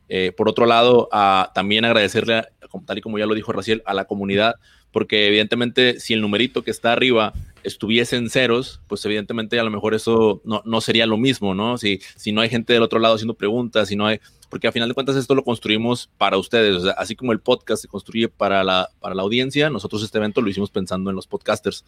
Eh, 0.08 0.32
por 0.36 0.48
otro 0.48 0.66
lado, 0.66 1.08
a, 1.12 1.52
también 1.54 1.84
agradecerle, 1.84 2.42
tal 2.84 2.98
y 2.98 3.00
como 3.00 3.16
ya 3.16 3.26
lo 3.26 3.34
dijo 3.34 3.52
Raciel, 3.52 3.80
a 3.86 3.94
la 3.94 4.06
comunidad, 4.06 4.56
porque 4.90 5.28
evidentemente 5.28 6.00
si 6.00 6.14
el 6.14 6.20
numerito 6.20 6.64
que 6.64 6.72
está 6.72 6.92
arriba 6.92 7.32
estuviese 7.62 8.16
en 8.16 8.28
ceros, 8.28 8.80
pues 8.88 9.04
evidentemente 9.04 9.60
a 9.60 9.62
lo 9.62 9.70
mejor 9.70 9.94
eso 9.94 10.42
no, 10.44 10.62
no, 10.64 10.80
sería 10.80 11.06
lo 11.06 11.16
mismo, 11.16 11.54
¿no? 11.54 11.78
Si, 11.78 12.00
si 12.16 12.32
no 12.32 12.40
hay 12.40 12.48
gente 12.48 12.72
del 12.72 12.82
otro 12.82 12.98
lado 12.98 13.14
haciendo 13.14 13.34
preguntas, 13.34 13.86
si 13.86 13.94
no 13.94 14.06
hay, 14.06 14.18
porque 14.50 14.66
a 14.66 14.72
final 14.72 14.88
de 14.88 14.94
cuentas 14.94 15.14
esto 15.14 15.36
lo 15.36 15.44
construimos 15.44 16.10
para 16.18 16.38
ustedes, 16.38 16.74
o 16.74 16.80
sea, 16.80 16.92
así 16.94 17.14
como 17.14 17.30
el 17.30 17.38
podcast 17.38 17.82
se 17.82 17.88
construye 17.88 18.28
para 18.28 18.64
la, 18.64 18.90
para 18.98 19.14
la 19.14 19.22
audiencia, 19.22 19.70
nosotros 19.70 20.02
este 20.02 20.18
evento 20.18 20.40
lo 20.42 20.50
hicimos 20.50 20.72
pensando 20.72 21.08
en 21.08 21.14
los 21.14 21.28
podcasters. 21.28 21.84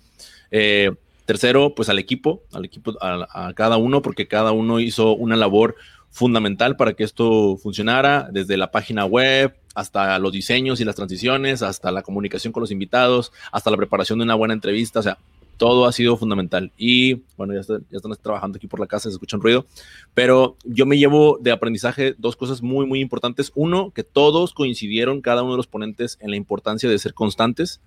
Eh, 0.53 0.93
tercero, 1.27 1.75
pues 1.75 1.89
al 1.89 1.99
equipo, 1.99 2.43
al 2.53 2.65
equipo, 2.65 2.95
a, 3.01 3.53
cada 3.55 3.77
uno, 3.77 4.01
porque 4.01 4.29
cada 4.29 4.53
uno 4.53 4.81
hizo 4.81 5.15
una 5.15 5.37
labor 5.37 5.77
fundamental 6.11 6.77
para 6.77 6.95
que 6.95 7.05
esto 7.05 7.59
funcionara, 7.59 8.29
desde 8.33 8.57
la 8.57 8.71
página 8.71 9.05
web 9.05 9.55
hasta 9.75 10.19
los 10.19 10.33
diseños 10.33 10.81
y 10.81 10.85
las 10.85 10.97
transiciones, 10.97 11.63
hasta 11.63 11.91
la 11.91 12.03
comunicación 12.03 12.53
con 12.53 12.63
los 12.63 12.71
invitados, 12.71 13.33
hasta 13.53 13.71
la 13.71 13.77
preparación 13.77 14.19
de 14.19 14.25
una 14.25 14.35
buena 14.35 14.55
entrevista, 14.55 15.01
o 15.01 15.03
sea, 15.03 15.19
todo 15.59 15.87
ha 15.87 15.93
sido 15.93 16.17
fundamental. 16.17 16.73
Y 16.79 17.23
bueno, 17.37 17.55
ya, 17.55 17.61
ya 17.67 17.97
están 17.97 18.15
trabajando 18.23 18.57
aquí 18.57 18.67
por 18.67 18.81
la 18.81 18.87
casa, 18.87 19.11
se 19.11 19.15
escucha 19.15 19.37
un 19.37 19.43
ruido, 19.43 19.67
pero 20.15 20.57
yo 20.65 20.87
me 20.87 20.97
llevo 20.97 21.39
de 21.41 21.51
aprendizaje 21.51 22.15
dos 22.19 22.37
cosas 22.37 22.63
muy, 22.63 22.87
muy 22.87 23.01
importantes. 23.01 23.53
Uno, 23.55 23.91
que 23.91 24.05
todos 24.05 24.55
coincidieron, 24.55 25.21
cada 25.21 25.43
uno 25.43 25.53
de 25.53 25.59
los 25.59 25.67
ponentes, 25.67 26.19
en 26.21 26.31
la 26.31 26.37
importancia 26.37 26.89
de 26.89 26.99
ser 26.99 27.15
constantes, 27.15 27.81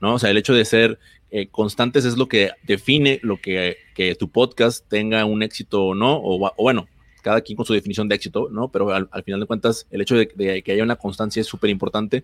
¿no? 0.00 0.14
O 0.14 0.18
sea, 0.18 0.30
el 0.30 0.36
hecho 0.36 0.54
de 0.54 0.64
ser 0.64 0.98
eh, 1.30 1.48
constantes 1.48 2.04
es 2.04 2.16
lo 2.16 2.28
que 2.28 2.52
define 2.62 3.18
lo 3.22 3.40
que, 3.40 3.78
que, 3.94 4.14
tu 4.14 4.28
podcast 4.28 4.88
tenga 4.88 5.24
un 5.24 5.42
éxito 5.42 5.86
o 5.86 5.94
no, 5.94 6.20
o, 6.22 6.52
bueno, 6.56 6.86
cada 7.22 7.40
quien 7.40 7.56
con 7.56 7.66
su 7.66 7.72
definición 7.72 8.08
de 8.08 8.14
éxito, 8.14 8.48
¿no? 8.50 8.68
Pero 8.68 8.92
al, 8.92 9.08
final 9.24 9.40
de 9.40 9.46
cuentas, 9.46 9.86
el 9.90 10.02
hecho 10.02 10.14
de, 10.14 10.28
que 10.62 10.72
haya 10.72 10.82
una 10.82 10.96
constancia 10.96 11.40
es 11.40 11.46
súper 11.46 11.70
importante. 11.70 12.22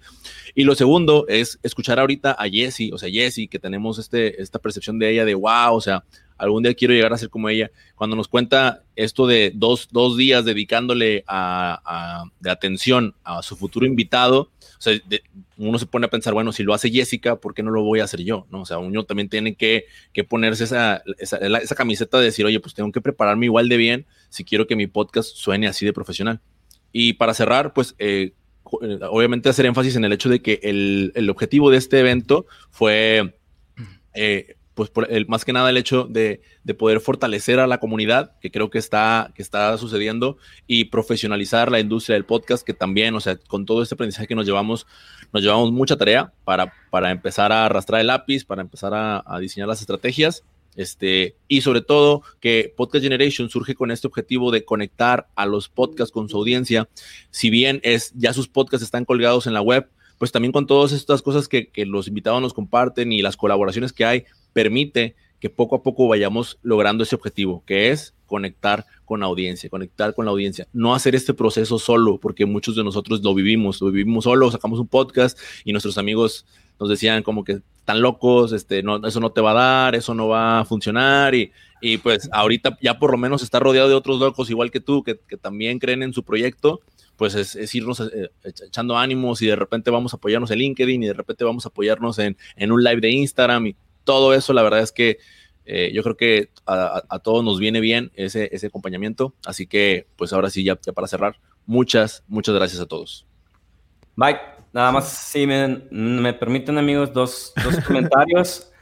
Y 0.55 0.65
lo 0.65 0.75
segundo 0.75 1.27
es 1.27 1.59
escuchar 1.63 1.99
ahorita 1.99 2.33
a 2.33 2.49
Jessie, 2.49 2.93
o 2.93 2.99
sea, 2.99 3.11
Jessie, 3.11 3.49
que 3.49 3.59
tenemos 3.59 3.99
este, 3.99 4.41
esta 4.41 4.59
percepción 4.59 4.99
de 4.99 5.11
ella 5.11 5.25
de, 5.25 5.35
wow, 5.35 5.75
o 5.75 5.81
sea, 5.81 6.05
algún 6.41 6.63
día 6.63 6.75
quiero 6.75 6.95
llegar 6.95 7.13
a 7.13 7.19
ser 7.19 7.29
como 7.29 7.49
ella. 7.49 7.71
Cuando 7.95 8.17
nos 8.17 8.29
cuenta 8.29 8.83
esto 8.97 9.27
de 9.27 9.53
dos, 9.55 9.89
dos 9.93 10.17
días 10.17 10.45
dedicándole 10.45 11.23
a, 11.27 12.25
de 12.41 12.51
atención 12.51 13.15
a 13.25 13.43
su 13.43 13.57
futuro 13.57 13.87
invitado, 13.87 14.51
o 14.79 14.83
sea, 14.83 14.99
uno 15.59 15.79
se 15.79 15.85
pone 15.85 16.07
a 16.07 16.11
pensar, 16.11 16.33
bueno, 16.33 16.53
si 16.53 16.63
lo 16.63 16.73
hace 16.73 16.91
Jessica, 16.91 17.37
¿por 17.37 17.55
qué 17.55 17.63
no 17.63 17.71
lo 17.71 17.83
voy 17.83 18.01
a 18.01 18.05
hacer 18.05 18.23
yo? 18.23 18.47
¿No? 18.51 18.63
O 18.63 18.67
sea, 18.67 18.79
uno 18.79 19.05
también 19.05 19.29
tiene 19.29 19.55
que, 19.55 19.85
que 20.15 20.25
ponerse 20.25 20.65
esa, 20.65 21.03
esa, 21.19 21.75
camiseta 21.75 22.19
de 22.19 22.25
decir, 22.25 22.47
oye, 22.47 22.59
pues 22.61 22.75
tengo 22.75 22.91
que 22.91 23.03
prepararme 23.03 23.47
igual 23.47 23.69
de 23.69 23.77
bien 23.77 24.07
si 24.31 24.43
quiero 24.43 24.67
que 24.67 24.77
mi 24.77 24.87
podcast 24.87 25.37
suene 25.37 25.69
así 25.69 25.85
de 25.85 25.93
profesional. 25.93 26.41
Y 26.93 27.13
para 27.13 27.35
cerrar, 27.35 27.75
pues 27.75 27.95
eh, 27.99 28.33
obviamente 28.65 29.51
hacer 29.51 29.67
énfasis 29.67 29.97
en 29.97 30.05
el 30.05 30.13
hecho 30.13 30.31
de 30.31 30.41
que 30.41 30.61
el, 30.63 31.13
el 31.15 31.29
objetivo 31.29 31.71
de 31.71 31.77
este 31.77 32.01
evento 32.01 32.47
fue 32.71 33.35
eh, 34.15 34.57
pues 34.75 34.91
por 34.91 35.11
el, 35.11 35.27
más 35.27 35.45
que 35.45 35.53
nada 35.53 35.71
el 35.71 35.77
hecho 35.77 36.05
de, 36.05 36.43
de, 36.65 36.75
poder 36.75 37.01
fortalecer 37.01 37.61
a 37.61 37.67
la 37.67 37.79
comunidad, 37.79 38.39
que 38.41 38.51
creo 38.51 38.71
que 38.71 38.79
está, 38.79 39.33
que 39.35 39.43
está 39.43 39.77
sucediendo, 39.79 40.39
y 40.67 40.87
profesionalizar 40.87 41.71
la 41.71 41.81
industria 41.81 42.15
del 42.15 42.25
podcast, 42.25 42.65
que 42.65 42.75
también, 42.75 43.15
o 43.15 43.21
sea, 43.21 43.37
con 43.37 43.67
todo 43.67 43.83
este 43.83 43.95
aprendizaje 43.95 44.27
que 44.27 44.35
nos 44.35 44.47
llevamos, 44.47 44.87
nos 45.33 45.43
llevamos 45.43 45.73
mucha 45.73 45.97
tarea 45.97 46.33
para, 46.45 46.73
para 46.91 47.11
empezar 47.11 47.53
a 47.53 47.67
arrastrar 47.67 48.01
el 48.01 48.07
lápiz, 48.07 48.45
para 48.45 48.63
empezar 48.63 48.95
a, 48.95 49.23
a 49.27 49.39
diseñar 49.39 49.69
las 49.69 49.81
estrategias. 49.81 50.45
Este, 50.77 51.35
y 51.49 51.63
sobre 51.63 51.81
todo 51.81 52.23
que 52.39 52.73
Podcast 52.77 53.03
Generation 53.03 53.51
surge 53.51 53.75
con 53.75 53.91
este 53.91 54.07
objetivo 54.07 54.53
de 54.53 54.65
conectar 54.65 55.27
a 55.35 55.45
los 55.45 55.69
podcasts 55.69 56.13
con 56.13 56.29
su 56.29 56.37
audiencia. 56.37 56.89
Si 57.31 57.51
bien 57.51 57.81
es, 57.83 58.13
ya 58.15 58.33
sus 58.33 58.49
podcasts 58.49 58.85
están 58.85 59.05
colgados 59.05 59.47
en 59.47 59.55
la 59.55 59.63
web, 59.63 59.89
pues 60.19 60.33
también 60.33 60.53
con 60.53 60.67
todas 60.67 60.93
estas 60.93 61.23
cosas 61.23 61.49
que, 61.49 61.69
que 61.69 61.87
los 61.87 62.07
invitados 62.07 62.41
nos 62.43 62.55
comparten 62.55 63.11
y 63.11 63.23
las 63.23 63.37
colaboraciones 63.37 63.93
que 63.93 64.05
hay, 64.05 64.25
permite 64.53 65.15
que 65.41 65.51
poco 65.51 65.77
a 65.77 65.83
poco 65.83 66.07
vayamos 66.07 66.59
logrando 66.63 67.03
ese 67.03 67.17
objetivo, 67.17 67.65
que 67.67 67.91
es 67.91 68.15
conectar 68.27 68.85
con 69.05 69.21
la 69.21 69.27
audiencia, 69.27 69.71
conectar 69.71 70.15
con 70.15 70.27
la 70.27 70.31
audiencia, 70.31 70.69
no 70.73 70.95
hacer 70.95 71.15
este 71.15 71.35
proceso 71.35 71.79
solo, 71.79 72.19
porque 72.19 72.47
muchos 72.47 72.77
de 72.77 72.85
nosotros 72.85 73.23
lo 73.23 73.35
vivimos, 73.35 73.81
lo 73.81 73.91
vivimos 73.91 74.25
solo, 74.25 74.51
sacamos 74.51 74.79
un 74.79 74.87
podcast 74.87 75.39
y 75.65 75.73
nuestros 75.73 75.99
amigos 75.99 76.47
nos 76.79 76.89
decían 76.89 77.23
como 77.23 77.43
que 77.43 77.61
están 77.79 78.03
locos, 78.03 78.53
este, 78.53 78.83
no, 78.83 79.05
eso 79.05 79.19
no 79.19 79.33
te 79.33 79.41
va 79.41 79.51
a 79.51 79.55
dar, 79.55 79.95
eso 79.95 80.15
no 80.15 80.29
va 80.29 80.61
a 80.61 80.65
funcionar 80.65 81.35
y, 81.35 81.51
y 81.81 81.99
pues 81.99 82.29
ahorita 82.33 82.79
ya 82.81 82.99
por 82.99 83.11
lo 83.11 83.19
menos 83.19 83.43
está 83.43 83.59
rodeado 83.59 83.89
de 83.89 83.95
otros 83.95 84.21
locos 84.21 84.49
igual 84.51 84.71
que 84.71 84.81
tú, 84.81 85.03
que, 85.03 85.19
que 85.27 85.37
también 85.37 85.79
creen 85.79 86.03
en 86.03 86.13
su 86.13 86.23
proyecto, 86.23 86.81
pues 87.17 87.35
es, 87.35 87.57
es 87.57 87.75
irnos 87.75 88.01
eh, 88.01 88.31
echando 88.45 88.97
ánimos 88.97 89.43
y 89.43 89.47
de 89.47 89.57
repente 89.57 89.91
vamos 89.91 90.15
a 90.15 90.17
apoyarnos 90.17 90.51
en 90.51 90.59
LinkedIn 90.59 91.03
y 91.03 91.07
de 91.07 91.15
repente 91.15 91.45
vamos 91.45 91.67
a 91.67 91.69
apoyarnos 91.69 92.19
en, 92.19 92.37
en 92.57 92.73
un 92.73 92.83
live 92.83 93.01
de 93.01 93.11
Instagram 93.11 93.67
y 93.67 93.77
todo 94.05 94.35
eso, 94.35 94.53
la 94.53 94.63
verdad 94.63 94.81
es 94.81 94.93
que 94.93 95.19
eh, 95.73 95.93
yo 95.93 96.03
creo 96.03 96.17
que 96.17 96.51
a, 96.67 97.03
a, 97.09 97.19
todos 97.21 97.45
nos 97.45 97.61
viene 97.61 97.81
bien 97.81 98.11
ese, 98.15 98.49
ese 98.53 98.67
acompañamiento. 98.67 99.35
Así 99.47 99.67
que, 99.67 100.07
pues 100.17 100.33
ahora 100.33 100.51
sí, 100.51 100.65
ya, 100.65 100.79
ya, 100.85 100.93
para 100.93 101.07
cerrar, 101.07 101.37
muchas, 101.67 102.25
muchas 102.27 102.55
gracias 102.55 102.81
a 102.81 102.87
todos. 102.87 103.27
Mike, 104.17 104.41
nada 104.73 104.91
más, 104.91 105.09
si 105.09 105.47
me, 105.47 105.83
me 105.91 106.33
permiten, 106.33 106.77
amigos, 106.77 107.13
dos, 107.13 107.53
dos 107.63 107.77
comentarios. 107.87 108.73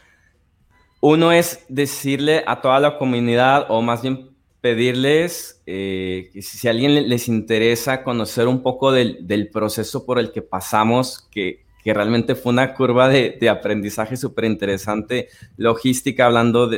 Uno 1.01 1.31
es 1.31 1.65
decirle 1.69 2.43
a 2.47 2.61
toda 2.61 2.81
la 2.81 2.97
comunidad, 2.99 3.67
o 3.69 3.83
más 3.83 4.03
bien 4.03 4.31
pedirles 4.61 5.63
eh, 5.67 6.31
que 6.33 6.43
si 6.43 6.67
a 6.67 6.71
alguien 6.73 7.09
les 7.09 7.29
interesa 7.29 8.03
conocer 8.03 8.49
un 8.49 8.63
poco 8.63 8.91
del, 8.91 9.27
del 9.27 9.51
proceso 9.51 10.05
por 10.07 10.19
el 10.19 10.33
que 10.33 10.43
pasamos, 10.43 11.29
que, 11.31 11.68
que 11.89 11.95
realmente 11.95 12.35
fue 12.35 12.53
una 12.53 12.75
curva 12.75 13.09
de, 13.09 13.49
aprendizaje 13.49 14.15
súper 14.19 14.45
interesante, 14.45 15.31
logística, 15.57 16.27
hablando 16.27 16.69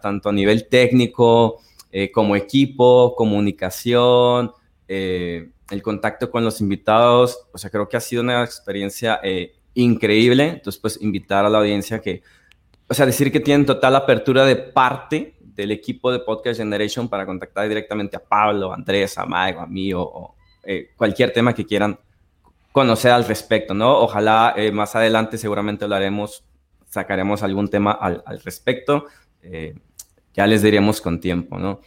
tanto 0.00 0.30
a 0.30 0.32
nivel 0.32 0.68
técnico 0.68 1.60
eh, 1.92 2.10
como 2.10 2.34
equipo, 2.34 3.14
comunicación, 3.14 4.52
eh, 4.88 5.50
el 5.68 5.82
contacto 5.82 6.30
con 6.30 6.46
los 6.46 6.62
invitados, 6.62 7.46
o 7.52 7.58
sea, 7.58 7.68
creo 7.68 7.90
que 7.90 7.98
ha 7.98 8.00
sido 8.00 8.22
una 8.22 8.42
experiencia 8.42 9.20
eh, 9.22 9.52
increíble, 9.74 10.44
entonces 10.44 10.80
pues 10.80 10.98
invitar 11.02 11.44
a 11.44 11.50
la 11.50 11.58
audiencia 11.58 12.00
que, 12.00 12.22
o 12.88 12.94
sea, 12.94 13.04
decir 13.04 13.30
que 13.30 13.40
tienen 13.40 13.66
total 13.66 13.96
apertura 13.96 14.46
de 14.46 14.56
parte 14.56 15.34
del 15.42 15.72
equipo 15.72 16.10
de 16.10 16.20
Podcast 16.20 16.58
Generation 16.58 17.06
para 17.06 17.26
contactar 17.26 17.68
directamente 17.68 18.16
a 18.16 18.24
Pablo, 18.24 18.72
a 18.72 18.76
Andrés, 18.76 19.18
a 19.18 19.26
Mike, 19.26 19.58
a 19.58 19.66
mí 19.66 19.92
o, 19.92 20.34
cualquier 20.96 21.34
tema 21.34 21.54
que 21.54 21.66
quieran 21.66 21.98
conocer 22.72 23.10
al 23.12 23.24
respecto, 23.24 23.74
¿no? 23.74 23.98
Ojalá 23.98 24.54
eh, 24.56 24.72
más 24.72 24.94
adelante 24.94 25.38
seguramente 25.38 25.88
lo 25.88 25.94
haremos, 25.94 26.44
sacaremos 26.86 27.42
algún 27.42 27.68
tema 27.68 27.92
al, 27.92 28.22
al 28.26 28.40
respecto, 28.40 29.06
eh, 29.42 29.74
ya 30.34 30.46
les 30.46 30.62
diremos 30.62 31.00
con 31.00 31.20
tiempo, 31.20 31.58
¿no? 31.58 31.80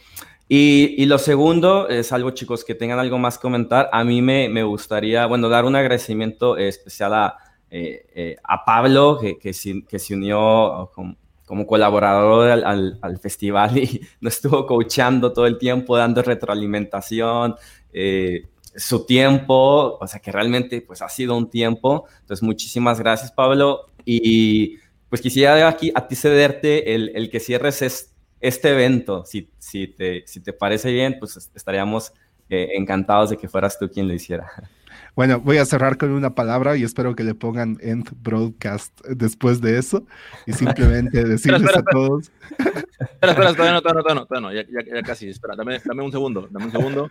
Y, 0.48 0.94
y, 0.98 1.06
lo 1.06 1.16
segundo 1.18 1.88
es 1.88 2.12
algo, 2.12 2.32
chicos, 2.32 2.62
que 2.62 2.74
tengan 2.74 2.98
algo 2.98 3.16
más 3.16 3.38
que 3.38 3.42
comentar. 3.42 3.88
A 3.90 4.04
mí 4.04 4.20
me, 4.20 4.50
me 4.50 4.62
gustaría, 4.62 5.24
bueno, 5.24 5.48
dar 5.48 5.64
un 5.64 5.76
agradecimiento 5.76 6.58
especial 6.58 7.14
a, 7.14 7.36
eh, 7.70 8.36
a 8.44 8.62
Pablo, 8.62 9.18
que, 9.18 9.38
que, 9.38 9.54
se, 9.54 9.82
que 9.88 9.98
se 9.98 10.14
unió 10.14 10.90
con, 10.94 11.16
como 11.52 11.66
colaborador 11.66 12.50
al, 12.50 12.64
al, 12.64 12.98
al, 13.02 13.18
festival 13.18 13.76
y 13.76 14.00
nos 14.22 14.36
estuvo 14.36 14.64
coachando 14.66 15.34
todo 15.34 15.46
el 15.46 15.58
tiempo, 15.58 15.98
dando 15.98 16.22
retroalimentación, 16.22 17.56
eh, 17.92 18.46
su 18.76 19.06
tiempo, 19.06 19.98
o 20.00 20.06
sea 20.06 20.20
que 20.20 20.32
realmente 20.32 20.80
pues 20.80 21.02
ha 21.02 21.08
sido 21.08 21.36
un 21.36 21.50
tiempo. 21.50 22.06
Entonces 22.20 22.42
muchísimas 22.42 22.98
gracias 22.98 23.32
Pablo 23.32 23.86
y 24.04 24.78
pues 25.08 25.20
quisiera 25.20 25.68
aquí 25.68 25.92
a 25.94 26.06
ti 26.08 26.16
cederte 26.16 26.94
el, 26.94 27.12
el 27.14 27.30
que 27.30 27.40
cierres 27.40 27.82
es, 27.82 28.12
este 28.42 28.70
evento. 28.70 29.24
Si, 29.24 29.48
si, 29.58 29.86
te, 29.86 30.24
si 30.26 30.40
te 30.40 30.52
parece 30.52 30.92
bien, 30.92 31.16
pues 31.18 31.50
estaríamos 31.54 32.12
eh, 32.50 32.70
encantados 32.74 33.30
de 33.30 33.38
que 33.38 33.48
fueras 33.48 33.78
tú 33.78 33.88
quien 33.88 34.06
lo 34.06 34.12
hiciera. 34.12 34.50
Bueno, 35.14 35.40
voy 35.40 35.58
a 35.58 35.66
cerrar 35.66 35.98
con 35.98 36.10
una 36.10 36.34
palabra 36.34 36.74
y 36.78 36.84
espero 36.84 37.14
que 37.14 37.22
le 37.22 37.34
pongan 37.34 37.76
end 37.82 38.08
broadcast 38.22 38.98
después 39.06 39.60
de 39.60 39.78
eso 39.78 40.06
y 40.46 40.54
simplemente 40.54 41.22
decirles 41.28 41.62
espera, 41.64 41.80
espera, 41.80 41.80
a 41.80 41.92
todos. 41.92 42.32
Espera, 42.48 43.32
espera, 43.32 43.52
todavía 43.54 43.72
no, 43.72 43.82
todavía 43.82 44.14
no, 44.14 44.26
todavía 44.26 44.48
no, 44.48 44.54
ya, 44.54 44.62
ya, 44.62 44.94
ya, 44.94 45.02
casi, 45.02 45.28
espera, 45.28 45.54
dame, 45.54 45.82
dame 45.84 46.02
un 46.02 46.12
segundo, 46.12 46.48
dame 46.50 46.64
un 46.66 46.72
segundo, 46.72 47.10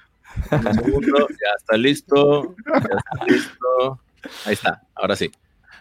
un 0.52 0.74
segundo, 0.74 1.28
ya 1.30 1.56
está 1.58 1.78
listo, 1.78 2.56
ya 2.66 2.80
está 2.80 3.26
listo, 3.28 4.02
ahí 4.46 4.54
está, 4.54 4.82
ahora 4.96 5.16
sí. 5.16 5.32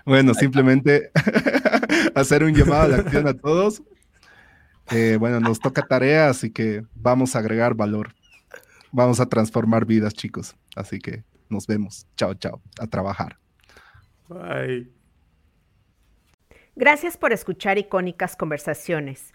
Bueno, 0.05 0.32
ahí 0.32 0.34
simplemente 0.34 1.11
hacer 2.14 2.44
un 2.44 2.55
llamado 2.55 2.84
a 2.84 2.88
la 2.88 2.96
acción 2.98 3.28
a 3.28 3.34
todos. 3.34 3.82
Eh, 4.90 5.16
bueno, 5.20 5.38
nos 5.40 5.61
toca 5.61 5.82
tarea, 5.82 6.28
así 6.28 6.51
que 6.51 6.84
vamos 6.94 7.36
a 7.36 7.38
agregar 7.38 7.74
valor. 7.74 8.12
Vamos 8.92 9.20
a 9.20 9.26
transformar 9.26 9.86
vidas, 9.86 10.14
chicos. 10.14 10.57
Así 10.74 10.98
que 10.98 11.22
nos 11.48 11.66
vemos. 11.66 12.07
Chao, 12.16 12.34
chao. 12.34 12.61
A 12.80 12.86
trabajar. 12.86 13.38
Bye. 14.28 14.90
Gracias 16.76 17.16
por 17.16 17.32
escuchar 17.32 17.78
Icónicas 17.78 18.36
Conversaciones, 18.36 19.34